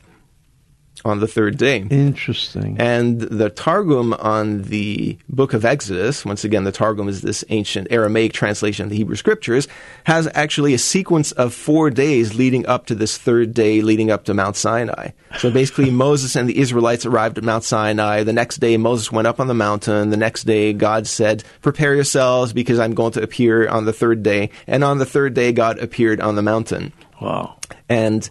on 1.04 1.20
the 1.20 1.28
third 1.28 1.56
day. 1.56 1.87
Interesting. 1.90 2.76
And 2.78 3.20
the 3.20 3.50
Targum 3.50 4.12
on 4.14 4.62
the 4.62 5.18
book 5.28 5.54
of 5.54 5.64
Exodus, 5.64 6.24
once 6.24 6.44
again, 6.44 6.64
the 6.64 6.72
Targum 6.72 7.08
is 7.08 7.22
this 7.22 7.44
ancient 7.48 7.88
Aramaic 7.90 8.32
translation 8.32 8.84
of 8.84 8.90
the 8.90 8.96
Hebrew 8.96 9.16
scriptures, 9.16 9.68
has 10.04 10.28
actually 10.34 10.74
a 10.74 10.78
sequence 10.78 11.32
of 11.32 11.54
four 11.54 11.90
days 11.90 12.34
leading 12.34 12.66
up 12.66 12.87
to 12.87 12.94
this 12.94 13.16
third 13.18 13.54
day, 13.54 13.80
leading 13.80 14.11
up 14.11 14.24
to 14.24 14.34
Mount 14.34 14.56
Sinai. 14.56 15.11
So 15.38 15.50
basically, 15.50 15.90
Moses 15.90 16.37
and 16.37 16.48
the 16.48 16.58
Israelites 16.58 17.06
arrived 17.06 17.38
at 17.38 17.44
Mount 17.44 17.64
Sinai. 17.64 18.22
The 18.22 18.32
next 18.32 18.58
day, 18.58 18.76
Moses 18.76 19.12
went 19.12 19.26
up 19.26 19.40
on 19.40 19.46
the 19.46 19.54
mountain. 19.54 20.11
The 20.11 20.16
next 20.16 20.44
day, 20.44 20.72
God 20.72 21.06
said, 21.06 21.44
Prepare 21.62 21.94
yourselves 21.94 22.52
because 22.52 22.78
I'm 22.78 22.94
going 22.94 23.12
to 23.12 23.22
appear 23.22 23.68
on 23.68 23.84
the 23.84 23.92
third 23.92 24.22
day. 24.22 24.50
And 24.66 24.84
on 24.84 24.98
the 24.98 25.06
third 25.06 25.34
day, 25.34 25.52
God 25.52 25.78
appeared 25.78 26.20
on 26.20 26.34
the 26.34 26.42
mountain. 26.42 26.92
Wow. 27.20 27.56
And 27.88 28.28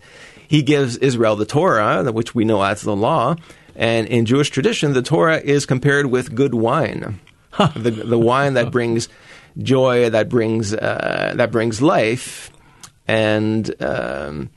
he 0.47 0.61
gives 0.61 0.97
Israel 0.97 1.35
the 1.35 1.45
Torah, 1.45 2.11
which 2.11 2.33
we 2.33 2.45
know 2.45 2.61
as 2.61 2.81
the 2.81 2.95
law. 2.95 3.35
And 3.75 4.07
in 4.07 4.25
Jewish 4.25 4.49
tradition, 4.49 4.93
the 4.93 5.03
Torah 5.03 5.37
is 5.37 5.65
compared 5.65 6.07
with 6.07 6.33
good 6.33 6.55
wine, 6.55 7.19
the, 7.75 7.91
the 7.91 8.17
wine 8.17 8.55
that 8.55 8.71
brings 8.71 9.07
joy, 9.61 10.09
that 10.09 10.29
brings 10.29 10.73
uh, 10.73 11.33
that 11.35 11.51
brings 11.51 11.81
life, 11.81 12.51
and 13.07 13.71
um, 13.81 14.49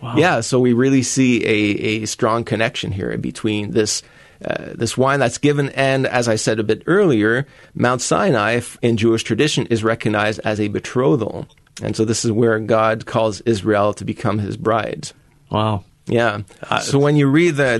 wow. 0.00 0.16
yeah. 0.16 0.40
So 0.40 0.60
we 0.60 0.72
really 0.72 1.02
see 1.02 1.44
a, 1.44 2.02
a 2.02 2.06
strong 2.06 2.44
connection 2.44 2.92
here 2.92 3.16
between 3.18 3.72
this. 3.72 4.02
Uh, 4.40 4.72
this 4.72 4.96
wine 4.96 5.18
that's 5.18 5.38
given, 5.38 5.68
and 5.70 6.06
as 6.06 6.28
I 6.28 6.36
said 6.36 6.60
a 6.60 6.62
bit 6.62 6.84
earlier, 6.86 7.44
Mount 7.74 8.00
Sinai 8.00 8.60
in 8.82 8.96
Jewish 8.96 9.24
tradition 9.24 9.66
is 9.66 9.82
recognized 9.82 10.38
as 10.44 10.60
a 10.60 10.68
betrothal. 10.68 11.48
And 11.82 11.96
so 11.96 12.04
this 12.04 12.24
is 12.24 12.30
where 12.30 12.60
God 12.60 13.04
calls 13.04 13.40
Israel 13.40 13.92
to 13.94 14.04
become 14.04 14.38
his 14.38 14.56
bride. 14.56 15.10
Wow. 15.50 15.84
Yeah. 16.06 16.40
Uh, 16.62 16.80
so 16.80 16.98
when 16.98 17.16
you 17.16 17.28
read 17.28 17.56
the, 17.56 17.78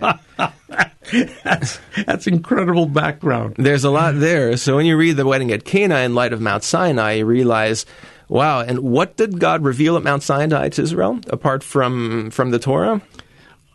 the 0.00 0.52
that's 1.44 1.78
that's 2.06 2.26
incredible 2.26 2.86
background. 2.86 3.56
There's 3.58 3.84
a 3.84 3.90
lot 3.90 4.18
there. 4.18 4.56
So 4.56 4.76
when 4.76 4.86
you 4.86 4.96
read 4.96 5.16
the 5.16 5.26
wedding 5.26 5.52
at 5.52 5.64
Cana 5.64 5.98
in 5.98 6.14
light 6.14 6.32
of 6.32 6.40
Mount 6.40 6.64
Sinai, 6.64 7.14
you 7.14 7.26
realize, 7.26 7.86
wow. 8.28 8.60
And 8.60 8.80
what 8.80 9.16
did 9.16 9.38
God 9.38 9.64
reveal 9.64 9.96
at 9.96 10.02
Mount 10.02 10.22
Sinai 10.22 10.68
to 10.70 10.82
Israel 10.82 11.20
apart 11.28 11.62
from 11.62 12.30
from 12.30 12.50
the 12.50 12.58
Torah? 12.58 13.00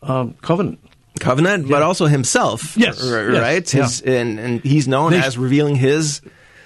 Um, 0.01 0.35
covenant. 0.41 0.79
Covenant, 1.19 1.67
yeah. 1.67 1.71
but 1.71 1.83
also 1.83 2.07
Himself. 2.07 2.75
Yes, 2.75 3.03
right. 3.03 3.33
Yes. 3.33 3.71
His, 3.71 4.03
yeah. 4.05 4.13
and 4.13 4.39
and 4.39 4.61
He's 4.61 4.87
known 4.87 5.11
they, 5.11 5.21
as 5.21 5.37
revealing 5.37 5.75
His. 5.75 6.21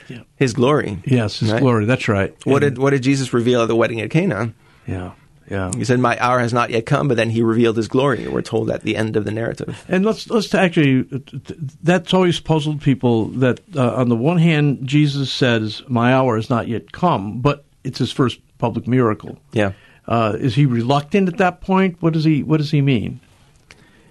Yeah. 0.08 0.22
His 0.38 0.54
glory. 0.54 1.00
Yes, 1.04 1.42
His 1.42 1.52
right? 1.52 1.62
glory. 1.62 1.84
That's 1.84 2.08
right. 2.08 2.34
What 2.46 2.64
and, 2.64 2.76
did 2.76 2.82
What 2.82 2.92
did 2.92 3.04
Jesus 3.04 3.34
reveal 3.34 3.62
at 3.62 3.68
the 3.68 3.76
wedding 3.76 4.00
at 4.00 4.10
Cana? 4.10 4.54
Yeah. 4.88 5.12
Yeah. 5.50 5.72
He 5.76 5.86
said, 5.86 6.00
"My 6.00 6.18
hour 6.20 6.40
has 6.40 6.54
not 6.54 6.70
yet 6.70 6.86
come," 6.86 7.08
but 7.08 7.16
then 7.16 7.30
he 7.30 7.42
revealed 7.42 7.78
his 7.78 7.88
glory. 7.88 8.28
We're 8.28 8.42
told 8.42 8.70
at 8.70 8.82
the 8.82 8.96
end 8.96 9.16
of 9.16 9.26
the 9.26 9.32
narrative. 9.32 9.86
And 9.88 10.06
let's 10.06 10.30
let's 10.30 10.54
actually 10.54 11.04
that's 11.82 12.14
always 12.14 12.40
puzzled 12.40 12.82
people. 12.82 13.26
That 13.28 13.62
uh, 13.76 13.96
on 13.96 14.10
the 14.10 14.16
one 14.16 14.38
hand, 14.38 14.88
Jesus 14.88 15.32
says, 15.32 15.84
"My 15.88 16.14
hour 16.14 16.36
has 16.36 16.50
not 16.50 16.68
yet 16.68 16.92
come," 16.92 17.40
but 17.40 17.66
it's 17.84 18.00
his 18.00 18.12
first 18.12 18.40
public 18.58 18.88
miracle. 18.88 19.38
Yeah. 19.54 19.74
Uh, 20.08 20.38
is 20.40 20.56
he 20.56 20.66
reluctant 20.66 21.28
at 21.28 21.38
that 21.38 21.62
point? 21.62 21.98
What 22.02 22.14
does 22.14 22.24
he 22.24 22.44
What 22.44 22.58
does 22.58 22.72
he 22.72 22.82
mean? 22.82 23.20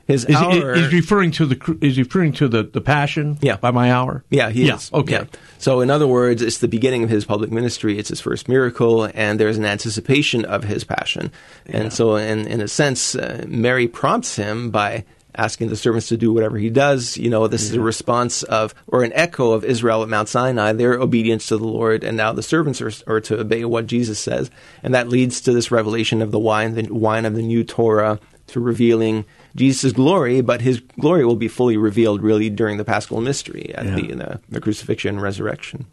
His 0.06 0.24
is, 0.24 0.36
hour 0.36 0.74
is 0.74 0.92
referring 0.92 1.32
to 1.32 1.46
the 1.46 1.78
is 1.80 1.98
referring 1.98 2.32
to 2.34 2.46
the, 2.46 2.62
the 2.62 2.80
passion. 2.80 3.38
Yeah. 3.40 3.56
by 3.56 3.72
my 3.72 3.92
hour. 3.92 4.24
Yeah, 4.30 4.50
he 4.50 4.66
yeah. 4.66 4.76
is. 4.76 4.90
Okay. 4.92 5.12
Yeah. 5.12 5.24
So 5.58 5.80
in 5.80 5.90
other 5.90 6.06
words, 6.06 6.42
it's 6.42 6.58
the 6.58 6.68
beginning 6.68 7.02
of 7.02 7.10
his 7.10 7.24
public 7.24 7.50
ministry. 7.50 7.98
It's 7.98 8.08
his 8.08 8.20
first 8.20 8.48
miracle, 8.48 9.08
and 9.14 9.40
there's 9.40 9.58
an 9.58 9.64
anticipation 9.64 10.44
of 10.44 10.62
his 10.62 10.84
passion. 10.84 11.32
Yeah. 11.68 11.78
And 11.78 11.92
so, 11.92 12.16
in 12.16 12.46
in 12.46 12.60
a 12.60 12.68
sense, 12.68 13.16
uh, 13.16 13.44
Mary 13.48 13.88
prompts 13.88 14.36
him 14.36 14.70
by 14.70 15.04
asking 15.36 15.68
the 15.68 15.76
servants 15.76 16.08
to 16.08 16.16
do 16.16 16.32
whatever 16.32 16.56
he 16.56 16.70
does. 16.70 17.16
You 17.16 17.30
know, 17.30 17.46
this 17.46 17.64
yeah. 17.64 17.70
is 17.70 17.74
a 17.74 17.80
response 17.80 18.42
of, 18.44 18.74
or 18.86 19.02
an 19.02 19.12
echo 19.12 19.52
of 19.52 19.64
Israel 19.64 20.02
at 20.02 20.08
Mount 20.08 20.28
Sinai, 20.28 20.72
their 20.72 20.94
obedience 20.94 21.46
to 21.48 21.58
the 21.58 21.66
Lord, 21.66 22.04
and 22.04 22.16
now 22.16 22.32
the 22.32 22.42
servants 22.42 22.80
are, 22.80 22.92
are 23.06 23.20
to 23.22 23.40
obey 23.40 23.64
what 23.64 23.86
Jesus 23.86 24.18
says. 24.18 24.50
And 24.82 24.94
that 24.94 25.08
leads 25.08 25.42
to 25.42 25.52
this 25.52 25.70
revelation 25.70 26.22
of 26.22 26.30
the 26.30 26.38
wine, 26.38 26.74
the 26.74 26.92
wine 26.92 27.26
of 27.26 27.34
the 27.34 27.42
new 27.42 27.64
Torah, 27.64 28.18
to 28.48 28.60
revealing 28.60 29.24
Jesus' 29.56 29.92
glory, 29.92 30.40
but 30.40 30.60
his 30.60 30.80
glory 31.00 31.24
will 31.24 31.36
be 31.36 31.48
fully 31.48 31.76
revealed 31.76 32.22
really 32.22 32.50
during 32.50 32.76
the 32.76 32.84
Paschal 32.84 33.20
mystery 33.20 33.74
at 33.74 33.84
yeah. 33.84 33.94
the, 33.94 34.06
the, 34.08 34.40
the, 34.50 34.60
crucifixion 34.60 35.16
and 35.16 35.22
resurrection. 35.22 35.86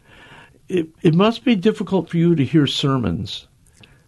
It, 0.68 0.88
it 1.02 1.14
must 1.14 1.44
be 1.44 1.56
difficult 1.56 2.08
for 2.08 2.16
you 2.16 2.34
to 2.34 2.44
hear 2.44 2.66
sermons 2.66 3.46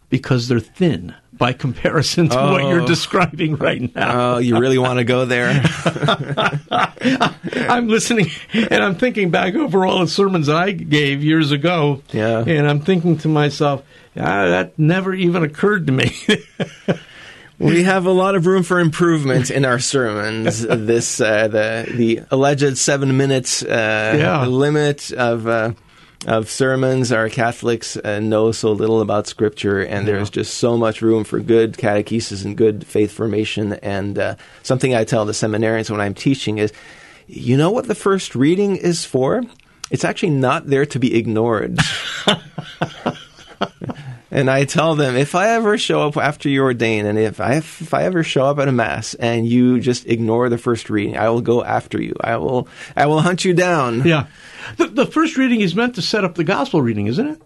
because 0.08 0.48
they're 0.48 0.60
thin 0.60 1.14
by 1.32 1.52
comparison 1.52 2.28
to 2.28 2.38
oh. 2.38 2.52
what 2.52 2.62
you're 2.62 2.82
oh. 2.82 2.86
describing 2.86 3.56
right 3.56 3.94
now. 3.94 4.34
Oh, 4.34 4.38
you 4.38 4.58
really 4.58 4.78
want 4.78 4.98
to 4.98 5.04
go 5.04 5.24
there? 5.24 5.48
I'm 7.68 7.88
listening 7.88 8.30
and 8.52 8.82
I'm 8.82 8.94
thinking 8.94 9.30
back 9.30 9.54
over 9.54 9.84
all 9.84 10.00
the 10.00 10.08
sermons 10.08 10.48
I 10.48 10.72
gave 10.72 11.22
years 11.22 11.52
ago. 11.52 12.02
Yeah. 12.12 12.44
And 12.46 12.68
I'm 12.68 12.80
thinking 12.80 13.18
to 13.18 13.28
myself, 13.28 13.82
ah, 14.16 14.46
that 14.46 14.78
never 14.78 15.12
even 15.14 15.42
occurred 15.42 15.86
to 15.88 15.92
me. 15.92 16.16
we 17.58 17.82
have 17.84 18.06
a 18.06 18.10
lot 18.10 18.34
of 18.34 18.46
room 18.46 18.62
for 18.62 18.80
improvement 18.80 19.50
in 19.50 19.64
our 19.64 19.78
sermons. 19.78 20.60
this 20.66 21.20
uh, 21.20 21.48
the 21.48 21.86
the 21.94 22.20
alleged 22.30 22.78
seven 22.78 23.16
minutes 23.16 23.62
uh, 23.62 24.16
yeah. 24.18 24.46
limit 24.46 25.12
of. 25.12 25.46
Uh, 25.46 25.72
of 26.26 26.50
sermons, 26.50 27.12
our 27.12 27.28
Catholics 27.28 27.96
uh, 27.98 28.18
know 28.18 28.50
so 28.50 28.72
little 28.72 29.00
about 29.00 29.26
Scripture, 29.28 29.82
and 29.82 30.06
yeah. 30.06 30.14
there's 30.14 30.30
just 30.30 30.54
so 30.54 30.76
much 30.76 31.02
room 31.02 31.22
for 31.22 31.38
good 31.38 31.74
catechesis 31.74 32.44
and 32.44 32.56
good 32.56 32.84
faith 32.86 33.12
formation. 33.12 33.74
And 33.74 34.18
uh, 34.18 34.34
something 34.62 34.94
I 34.94 35.04
tell 35.04 35.24
the 35.24 35.32
seminarians 35.32 35.90
when 35.90 36.00
I'm 36.00 36.14
teaching 36.14 36.58
is, 36.58 36.72
you 37.28 37.56
know 37.56 37.70
what 37.70 37.86
the 37.86 37.94
first 37.94 38.34
reading 38.34 38.76
is 38.76 39.04
for? 39.04 39.42
It's 39.90 40.04
actually 40.04 40.30
not 40.30 40.66
there 40.66 40.86
to 40.86 40.98
be 40.98 41.16
ignored. 41.16 41.78
And 44.30 44.50
I 44.50 44.64
tell 44.64 44.96
them 44.96 45.16
if 45.16 45.34
I 45.34 45.50
ever 45.50 45.78
show 45.78 46.02
up 46.08 46.16
after 46.16 46.48
you 46.48 46.62
ordain, 46.62 47.06
and 47.06 47.18
if 47.18 47.40
I 47.40 47.54
if 47.56 47.94
I 47.94 48.04
ever 48.04 48.22
show 48.24 48.46
up 48.46 48.58
at 48.58 48.68
a 48.68 48.72
mass 48.72 49.14
and 49.14 49.46
you 49.46 49.78
just 49.78 50.06
ignore 50.06 50.48
the 50.48 50.58
first 50.58 50.90
reading, 50.90 51.16
I 51.16 51.28
will 51.30 51.42
go 51.42 51.62
after 51.62 52.00
you. 52.02 52.14
I 52.20 52.36
will 52.36 52.68
I 52.96 53.06
will 53.06 53.20
hunt 53.20 53.44
you 53.44 53.54
down. 53.54 54.04
Yeah, 54.04 54.26
the, 54.76 54.88
the 54.88 55.06
first 55.06 55.36
reading 55.36 55.60
is 55.60 55.76
meant 55.76 55.94
to 55.94 56.02
set 56.02 56.24
up 56.24 56.34
the 56.34 56.44
gospel 56.44 56.82
reading, 56.82 57.06
isn't 57.06 57.26
it? 57.26 57.42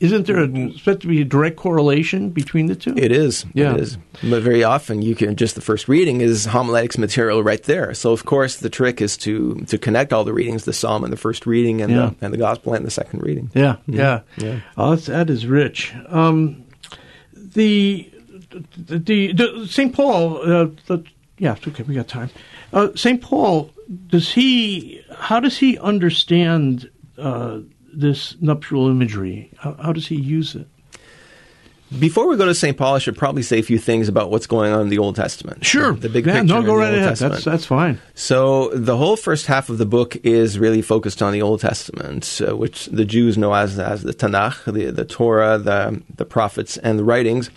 Isn't 0.00 0.26
there 0.26 0.38
a, 0.38 0.72
supposed 0.72 1.00
to 1.02 1.06
be 1.06 1.20
a 1.20 1.24
direct 1.24 1.56
correlation 1.56 2.30
between 2.30 2.66
the 2.66 2.74
two? 2.74 2.94
It 2.96 3.12
is. 3.12 3.44
Yeah. 3.54 3.74
It 3.74 3.80
is. 3.80 3.98
But 4.22 4.42
very 4.42 4.64
often 4.64 5.02
you 5.02 5.14
can 5.14 5.36
just 5.36 5.54
the 5.54 5.60
first 5.60 5.88
reading 5.88 6.20
is 6.20 6.44
homiletics 6.46 6.98
material 6.98 7.42
right 7.42 7.62
there. 7.62 7.94
So 7.94 8.12
of 8.12 8.24
course 8.24 8.56
the 8.56 8.70
trick 8.70 9.00
is 9.00 9.16
to 9.18 9.54
to 9.66 9.78
connect 9.78 10.12
all 10.12 10.24
the 10.24 10.32
readings, 10.32 10.64
the 10.64 10.72
psalm 10.72 11.04
and 11.04 11.12
the 11.12 11.16
first 11.16 11.46
reading 11.46 11.80
and 11.80 11.92
yeah. 11.92 12.10
the 12.18 12.24
and 12.26 12.34
the 12.34 12.38
gospel 12.38 12.74
and 12.74 12.84
the 12.84 12.90
second 12.90 13.22
reading. 13.22 13.50
Yeah. 13.54 13.76
Mm-hmm. 13.88 13.94
Yeah. 13.94 14.20
Yeah. 14.36 14.60
Oh, 14.76 14.96
that 14.96 15.30
is 15.30 15.46
rich. 15.46 15.94
Um, 16.08 16.64
the, 17.32 18.10
the, 18.76 19.32
the 19.32 19.66
St. 19.68 19.94
Paul 19.94 20.38
uh, 20.38 20.68
the, 20.86 21.04
yeah, 21.38 21.56
okay, 21.66 21.82
we 21.82 21.94
got 21.94 22.08
time. 22.08 22.30
Uh, 22.72 22.88
St. 22.94 23.20
Paul 23.20 23.70
does 24.06 24.32
he 24.32 25.02
how 25.18 25.40
does 25.40 25.58
he 25.58 25.78
understand 25.78 26.90
uh, 27.18 27.60
this 27.96 28.36
nuptial 28.40 28.88
imagery? 28.88 29.50
How, 29.58 29.74
how 29.74 29.92
does 29.92 30.08
he 30.08 30.16
use 30.16 30.54
it? 30.54 30.66
Before 31.98 32.26
we 32.26 32.36
go 32.36 32.46
to 32.46 32.54
St. 32.54 32.76
Paul, 32.76 32.96
I 32.96 32.98
should 32.98 33.16
probably 33.16 33.42
say 33.42 33.58
a 33.58 33.62
few 33.62 33.78
things 33.78 34.08
about 34.08 34.30
what's 34.30 34.46
going 34.46 34.72
on 34.72 34.80
in 34.80 34.88
the 34.88 34.98
Old 34.98 35.16
Testament. 35.16 35.64
Sure. 35.64 35.92
The, 35.92 36.00
the 36.00 36.08
big 36.08 36.26
yeah, 36.26 36.40
picture. 36.40 36.54
No, 36.54 36.62
go 36.62 36.74
right 36.74 36.92
ahead. 36.92 37.16
That's, 37.16 37.44
that's 37.44 37.66
fine. 37.66 38.00
So 38.14 38.70
the 38.70 38.96
whole 38.96 39.16
first 39.16 39.46
half 39.46 39.68
of 39.68 39.78
the 39.78 39.86
book 39.86 40.16
is 40.24 40.58
really 40.58 40.82
focused 40.82 41.22
on 41.22 41.32
the 41.32 41.42
Old 41.42 41.60
Testament, 41.60 42.40
uh, 42.46 42.56
which 42.56 42.86
the 42.86 43.04
Jews 43.04 43.38
know 43.38 43.52
as, 43.54 43.78
as 43.78 44.02
the 44.02 44.14
Tanakh, 44.14 44.64
the, 44.72 44.90
the 44.90 45.04
Torah, 45.04 45.58
the, 45.58 46.02
the 46.16 46.24
prophets, 46.24 46.78
and 46.78 46.98
the 46.98 47.04
writings. 47.04 47.50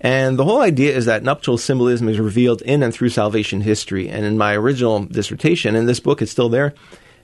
And 0.00 0.38
the 0.38 0.44
whole 0.44 0.60
idea 0.60 0.96
is 0.96 1.06
that 1.06 1.22
nuptial 1.22 1.58
symbolism 1.58 2.08
is 2.08 2.20
revealed 2.20 2.62
in 2.62 2.82
and 2.82 2.94
through 2.94 3.10
salvation 3.10 3.60
history. 3.60 4.08
And 4.08 4.24
in 4.24 4.38
my 4.38 4.54
original 4.54 5.04
dissertation, 5.04 5.74
and 5.74 5.88
this 5.88 6.00
book, 6.00 6.22
is 6.22 6.30
still 6.30 6.48
there, 6.48 6.74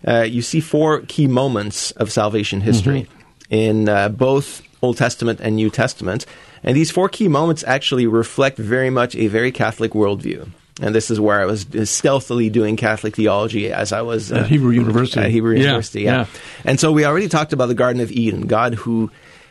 uh, 0.06 0.22
you 0.22 0.42
see 0.42 0.60
four 0.60 1.00
key 1.02 1.26
moments 1.26 1.90
of 1.92 2.10
salvation 2.10 2.60
history 2.60 3.02
mm-hmm. 3.02 3.54
in 3.54 3.88
uh, 3.88 4.08
both 4.08 4.62
Old 4.82 4.96
Testament 4.96 5.40
and 5.40 5.56
New 5.56 5.70
Testament. 5.70 6.26
And 6.62 6.76
these 6.76 6.90
four 6.90 7.08
key 7.08 7.28
moments 7.28 7.62
actually 7.66 8.06
reflect 8.06 8.58
very 8.58 8.90
much 8.90 9.14
a 9.14 9.28
very 9.28 9.52
Catholic 9.52 9.92
worldview. 9.92 10.48
And 10.80 10.94
this 10.94 11.10
is 11.10 11.18
where 11.18 11.40
I 11.40 11.46
was 11.46 11.66
stealthily 11.84 12.50
doing 12.50 12.76
Catholic 12.76 13.16
theology 13.16 13.72
as 13.72 13.92
I 13.92 14.02
was 14.02 14.30
uh, 14.30 14.40
at 14.40 14.46
Hebrew 14.46 14.72
University. 14.72 15.20
At 15.20 15.30
Hebrew 15.30 15.54
yeah, 15.54 15.62
University, 15.62 16.02
yeah. 16.02 16.16
yeah. 16.16 16.26
And 16.64 16.78
so 16.78 16.92
we 16.92 17.06
already 17.06 17.28
talked 17.28 17.54
about 17.54 17.66
the 17.66 17.74
Garden 17.74 18.02
of 18.02 18.10
Eden, 18.10 18.46
God 18.46 18.74
who 18.74 19.10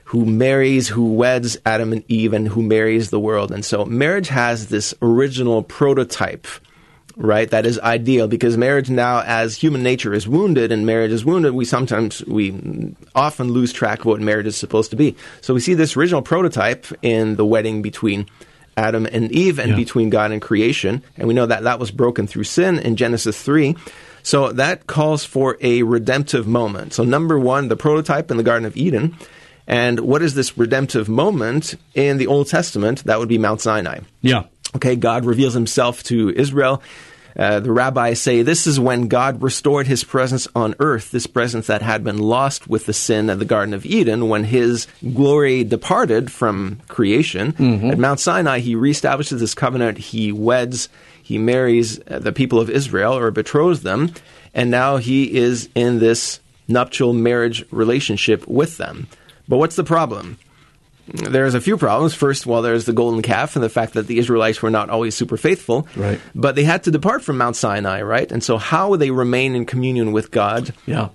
who 0.10 0.24
marries, 0.24 0.88
who 0.88 1.14
weds 1.14 1.58
Adam 1.66 1.92
and 1.92 2.04
Eve, 2.08 2.34
and 2.34 2.48
who 2.48 2.62
marries 2.62 3.10
the 3.10 3.20
world. 3.20 3.52
And 3.52 3.66
so 3.66 3.86
marriage 3.86 4.28
has 4.28 4.68
this 4.68 4.94
original 5.02 5.64
prototype 5.64 6.46
right? 7.18 7.50
That 7.50 7.66
is 7.66 7.80
ideal 7.80 8.28
because 8.28 8.58
marriage 8.58 8.90
now, 8.90 9.22
as 9.26 9.56
human 9.56 9.84
nature 9.84 10.14
is 10.14 10.28
wounded 10.28 10.72
and 10.72 10.86
marriage 10.86 11.12
is 11.12 11.24
wounded, 11.26 11.54
we 11.54 11.66
sometimes, 11.66 12.24
we 12.26 12.94
often 13.14 13.52
lose 13.52 13.72
track 13.72 14.00
of 14.00 14.06
what 14.06 14.22
marriage 14.22 14.48
is 14.48 14.58
supposed 14.58 14.92
to 14.92 14.98
be. 14.98 15.16
So 15.42 15.54
we 15.54 15.60
see 15.60 15.74
this 15.74 15.96
original 15.96 16.22
prototype 16.22 16.86
in 17.02 17.36
the 17.36 17.46
wedding 17.46 17.82
between 17.82 18.28
Adam 18.78 19.06
and 19.06 19.32
Eve 19.32 19.58
and 19.60 19.72
Yeah. 19.72 19.76
between 19.78 20.10
God 20.10 20.32
and 20.32 20.42
creation. 20.42 21.02
And 21.18 21.28
we 21.28 21.34
know 21.34 21.46
that 21.46 21.64
that 21.64 21.80
was 21.80 21.92
broken 21.92 22.28
through 22.28 22.44
sin 22.44 22.78
in 22.80 22.98
Genesis 22.98 23.42
3. 23.42 23.76
So 24.22 24.52
that 24.54 24.88
calls 24.88 25.24
for 25.24 25.58
a 25.62 25.84
redemptive 25.84 26.48
moment. 26.48 26.94
So, 26.94 27.04
number 27.04 27.38
one, 27.40 27.68
the 27.70 27.78
prototype 27.78 28.32
in 28.32 28.38
the 28.38 28.44
Garden 28.44 28.66
of 28.66 28.76
Eden. 28.76 29.16
And 29.68 30.00
what 30.02 30.22
is 30.22 30.34
this 30.34 30.58
redemptive 30.58 31.08
moment 31.08 31.76
in 31.94 32.18
the 32.18 32.28
Old 32.28 32.48
Testament? 32.48 33.04
That 33.06 33.20
would 33.20 33.30
be 33.30 33.38
Mount 33.38 33.62
Sinai. 33.62 34.00
Yeah. 34.22 34.44
Okay, 34.76 34.96
God 34.96 35.26
reveals 35.26 35.54
himself 35.54 36.04
to 36.04 36.32
Israel. 36.36 36.82
Uh, 37.38 37.60
the 37.60 37.72
rabbis 37.72 38.22
say 38.22 38.42
this 38.42 38.66
is 38.66 38.80
when 38.80 39.08
God 39.10 39.42
restored 39.42 39.88
his 39.88 40.06
presence 40.06 40.48
on 40.56 40.74
earth, 40.80 41.12
this 41.12 41.28
presence 41.28 41.68
that 41.68 41.82
had 41.82 42.04
been 42.04 42.18
lost 42.18 42.68
with 42.70 42.86
the 42.86 42.94
sin 42.94 43.30
of 43.30 43.40
the 43.40 43.46
Garden 43.46 43.74
of 43.74 43.86
Eden 43.86 44.30
when 44.30 44.46
his 44.46 44.88
glory 45.14 45.64
departed 45.66 46.32
from 46.32 46.80
creation. 46.88 47.54
At 47.92 47.98
Mount 47.98 48.20
Sinai, 48.22 48.60
he 48.60 48.76
reestablishes 48.76 49.40
this 49.40 49.54
covenant. 49.54 49.98
He 49.98 50.32
weds, 50.32 50.88
he 51.22 51.38
marries 51.38 52.00
uh, 52.08 52.20
the 52.20 52.32
people 52.32 52.60
of 52.60 52.70
Israel 52.70 53.18
or 53.18 53.32
betroths 53.32 53.82
them, 53.82 54.14
and 54.54 54.72
now 54.72 54.98
he 54.98 55.36
is 55.36 55.68
in 55.76 56.00
this 56.00 56.40
nuptial 56.70 57.12
marriage 57.14 57.66
relationship 57.72 58.48
with 58.48 58.78
them. 58.78 59.08
But 59.48 59.58
what's 59.58 59.76
the 59.76 59.84
problem? 59.84 60.38
There's 61.08 61.54
a 61.54 61.62
few 61.62 61.78
problems. 61.78 62.14
First, 62.14 62.46
well, 62.46 62.62
there's 62.62 62.86
the 62.86 62.94
golden 62.94 63.22
calf 63.22 63.56
and 63.56 63.64
the 63.64 63.70
fact 63.70 63.94
that 63.94 64.08
the 64.08 64.18
Israelites 64.18 64.62
were 64.62 64.72
not 64.72 64.90
always 64.90 65.16
super 65.16 65.38
faithful. 65.38 65.88
Right. 65.96 66.20
But 66.34 66.56
they 66.56 66.64
had 66.64 66.84
to 66.86 66.92
depart 66.92 67.24
from 67.24 67.38
Mount 67.38 67.56
Sinai, 67.56 68.02
right? 68.02 68.32
And 68.32 68.44
so, 68.44 68.58
how 68.58 68.90
would 68.90 69.00
they 69.00 69.12
remain 69.12 69.56
in 69.56 69.66
communion 69.66 70.12
with 70.14 70.32
God 70.32 70.74
Yeah. 70.86 71.10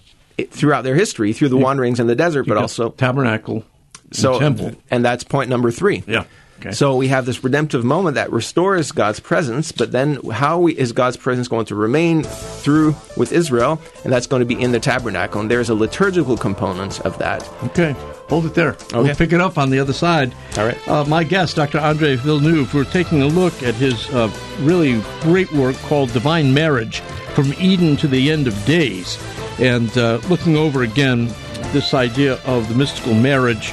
throughout 0.51 0.83
their 0.85 0.95
history, 0.95 1.33
through 1.33 1.49
the 1.51 1.57
wanderings 1.57 1.99
in 2.01 2.07
the 2.07 2.15
desert, 2.15 2.47
but 2.47 2.57
also 2.57 2.91
tabernacle, 2.91 3.65
and 4.05 4.17
so 4.17 4.39
temple. 4.39 4.73
and 4.91 5.05
that's 5.05 5.25
point 5.25 5.51
number 5.51 5.71
three. 5.71 6.03
Yeah. 6.07 6.25
Okay. 6.61 6.73
So 6.73 6.95
we 6.95 7.09
have 7.09 7.25
this 7.25 7.43
redemptive 7.43 7.85
moment 7.85 8.17
that 8.17 8.31
restores 8.31 8.93
God's 8.93 9.19
presence, 9.19 9.73
but 9.73 9.93
then 9.93 10.23
how 10.31 10.59
we, 10.59 10.77
is 10.77 10.93
God's 10.93 11.17
presence 11.17 11.49
going 11.49 11.65
to 11.67 11.75
remain 11.75 12.23
through 12.23 12.95
with 13.17 13.33
Israel? 13.33 13.81
And 14.05 14.13
that's 14.13 14.27
going 14.27 14.41
to 14.41 14.47
be 14.47 14.61
in 14.61 14.73
the 14.73 14.81
tabernacle. 14.81 15.41
And 15.41 15.51
there's 15.51 15.71
a 15.71 15.75
liturgical 15.75 16.37
component 16.37 17.01
of 17.01 17.17
that. 17.17 17.49
Okay, 17.65 17.93
hold 18.29 18.45
it 18.45 18.55
there. 18.55 18.77
We'll 18.93 19.15
pick 19.15 19.33
it 19.33 19.41
up 19.41 19.57
on 19.57 19.71
the 19.71 19.79
other 19.79 19.95
side. 19.95 20.35
All 20.59 20.67
right. 20.67 20.89
Uh, 20.89 21.05
my 21.05 21.25
guest, 21.25 21.57
Dr. 21.57 21.79
Andre 21.79 22.17
Villeneuve, 22.17 22.75
we're 22.75 22.85
taking 22.85 23.23
a 23.23 23.27
look 23.27 23.63
at 23.63 23.75
his 23.75 24.09
uh, 24.11 24.31
really 24.61 25.01
great 25.21 25.51
work 25.53 25.77
called 25.77 26.13
Divine 26.13 26.53
Marriage 26.53 27.01
From 27.35 27.55
Eden 27.55 27.97
to 27.97 28.09
the 28.09 28.31
End 28.31 28.47
of 28.47 28.65
Days. 28.67 29.19
And 29.59 29.97
uh, 29.97 30.21
looking 30.29 30.57
over 30.57 30.83
again 30.83 31.29
this 31.73 31.95
idea 31.95 32.35
of 32.45 32.69
the 32.69 32.75
mystical 32.75 33.15
marriage 33.15 33.73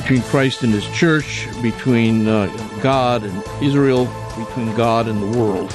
between 0.00 0.22
Christ 0.22 0.62
and 0.62 0.72
his 0.72 0.86
church, 0.88 1.46
between 1.60 2.28
uh, 2.28 2.46
God 2.80 3.24
and 3.24 3.42
Israel, 3.62 4.06
between 4.36 4.74
God 4.76 5.08
and 5.08 5.20
the 5.20 5.38
world. 5.38 5.72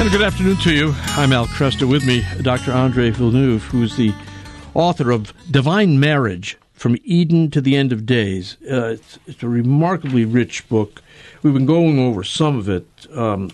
And 0.00 0.10
good 0.10 0.22
afternoon 0.22 0.56
to 0.58 0.74
you. 0.74 0.94
I'm 1.10 1.32
Al 1.32 1.46
Kresta. 1.46 1.88
With 1.88 2.04
me, 2.04 2.24
Dr. 2.42 2.72
Andre 2.72 3.10
Villeneuve, 3.10 3.62
who's 3.64 3.96
the 3.96 4.12
author 4.74 5.10
of 5.10 5.32
Divine 5.50 6.00
Marriage 6.00 6.58
From 6.72 6.96
Eden 7.04 7.50
to 7.52 7.60
the 7.60 7.76
End 7.76 7.92
of 7.92 8.06
Days. 8.06 8.56
Uh, 8.68 8.94
it's, 8.94 9.18
it's 9.26 9.42
a 9.42 9.48
remarkably 9.48 10.24
rich 10.24 10.68
book. 10.68 11.02
We've 11.42 11.54
been 11.54 11.66
going 11.66 11.98
over 11.98 12.24
some 12.24 12.58
of 12.58 12.68
it. 12.68 12.86
Um, 13.14 13.50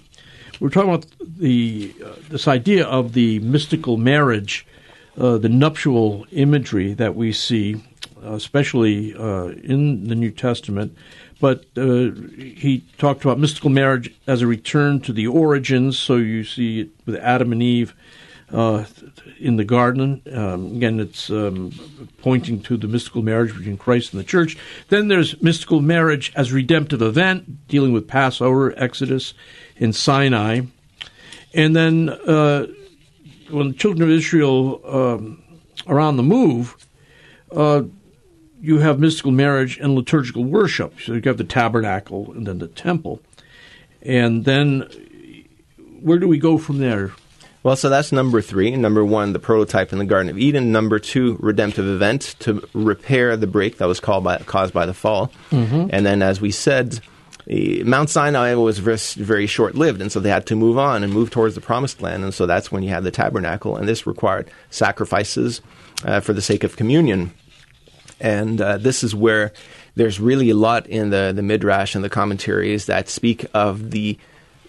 we're 0.61 0.71
talking 0.71 0.90
about 0.90 1.07
the 1.21 1.95
uh, 2.05 2.12
this 2.29 2.49
idea 2.49 2.87
of 2.87 3.12
the 3.12 3.38
mystical 3.40 3.97
marriage, 3.97 4.66
uh, 5.19 5.38
the 5.38 5.49
nuptial 5.49 6.27
imagery 6.33 6.95
that 6.95 7.14
we 7.14 7.33
see, 7.33 7.83
uh, 8.25 8.33
especially 8.33 9.14
uh, 9.14 9.47
in 9.47 10.09
the 10.09 10.14
New 10.14 10.31
Testament. 10.31 10.97
But 11.38 11.66
uh, 11.77 12.11
he 12.37 12.85
talked 12.97 13.23
about 13.25 13.38
mystical 13.38 13.69
marriage 13.71 14.14
as 14.27 14.40
a 14.40 14.47
return 14.47 15.01
to 15.01 15.12
the 15.12 15.27
origins. 15.27 15.99
So 15.99 16.16
you 16.16 16.45
see 16.45 16.81
it 16.81 16.88
with 17.05 17.16
Adam 17.16 17.53
and 17.53 17.62
Eve 17.62 17.95
uh, 18.53 18.85
in 19.38 19.57
the 19.57 19.64
garden. 19.64 20.23
Um, 20.33 20.77
again, 20.77 21.01
it's 21.01 21.31
um, 21.31 21.73
pointing 22.23 22.62
to 22.62 22.77
the 22.77 22.88
mystical 22.88 23.23
marriage 23.23 23.55
between 23.57 23.77
Christ 23.77 24.12
and 24.12 24.21
the 24.21 24.25
church. 24.25 24.57
Then 24.88 25.09
there's 25.09 25.40
mystical 25.42 25.81
marriage 25.81 26.33
as 26.37 26.53
redemptive 26.53 27.03
event, 27.03 27.69
dealing 27.69 27.92
with 27.92 28.09
Passover, 28.09 28.73
Exodus, 28.79 29.35
in 29.77 29.93
Sinai. 29.93 30.62
And 31.55 31.75
then 31.75 32.11
uh, 32.11 32.67
when 33.51 33.69
the 33.69 33.75
children 33.75 34.03
of 34.03 34.15
Israel 34.15 34.81
um, 34.85 35.43
are 35.87 36.01
on 36.01 36.17
the 36.17 36.23
move, 36.23 36.77
uh, 37.53 37.83
you 38.61 38.79
have 38.79 38.99
mystical 38.99 39.33
marriage 39.33 39.79
and 39.79 39.95
liturgical 39.95 40.45
worship. 40.45 41.01
So 41.01 41.15
you 41.15 41.23
have 41.25 41.39
the 41.39 41.45
tabernacle 41.45 42.33
and 42.33 42.47
then 42.47 42.59
the 42.59 42.69
temple. 42.69 43.21
And 44.03 44.45
then 44.45 44.89
where 46.01 46.19
do 46.19 46.29
we 46.29 46.39
go 46.39 46.59
from 46.59 46.79
there? 46.79 47.12
Well, 47.62 47.75
so 47.75 47.89
that's 47.89 48.12
number 48.12 48.41
three. 48.41 48.77
Number 48.77 49.05
one, 49.05 49.33
the 49.33 49.41
prototype 49.41 49.93
in 49.93 49.99
the 49.99 50.05
Garden 50.05 50.31
of 50.31 50.39
Eden. 50.39 50.71
Number 50.71 51.01
two, 51.01 51.37
redemptive 51.41 51.87
event 51.87 52.37
to 52.41 52.62
repair 52.73 53.37
the 53.37 53.49
break 53.49 53.79
that 53.79 53.87
was 53.87 53.99
called 53.99 54.23
by, 54.23 54.39
caused 54.39 54.73
by 54.73 54.87
the 54.87 54.95
fall. 54.95 55.33
And 55.91 56.07
then, 56.07 56.23
as 56.23 56.41
we 56.41 56.53
said, 56.53 57.01
Mount 57.49 58.11
Sinai 58.11 58.55
was 58.55 58.79
very, 58.81 58.99
very 59.25 59.47
short 59.47 59.77
lived, 59.77 60.01
and 60.01 60.11
so 60.11 60.19
they 60.19 60.31
had 60.31 60.47
to 60.47 60.57
move 60.57 60.79
on 60.79 61.05
and 61.05 61.13
move 61.13 61.31
towards 61.31 61.55
the 61.55 61.61
promised 61.61 62.03
land. 62.03 62.25
And 62.25 62.35
so 62.35 62.45
that's 62.47 62.73
when 62.73 62.83
you 62.83 62.89
had 62.89 63.05
the 63.05 63.11
tabernacle, 63.13 63.77
and 63.77 63.89
this 63.89 64.07
required 64.07 64.51
sacrifices 64.71 65.61
uh, 66.05 66.21
for 66.21 66.33
the 66.33 66.43
sake 66.43 66.65
of 66.65 66.77
communion. 66.77 67.33
And 68.21 68.61
uh, 68.61 68.79
this 68.79 69.05
is 69.05 69.15
where 69.15 69.53
there's 69.95 70.19
really 70.19 70.51
a 70.51 70.57
lot 70.57 70.87
in 70.87 71.11
the, 71.11 71.33
the 71.35 71.43
midrash 71.43 71.95
and 71.95 72.03
the 72.03 72.11
commentaries 72.11 72.87
that 72.87 73.09
speak 73.09 73.47
of 73.55 73.91
the 73.93 74.19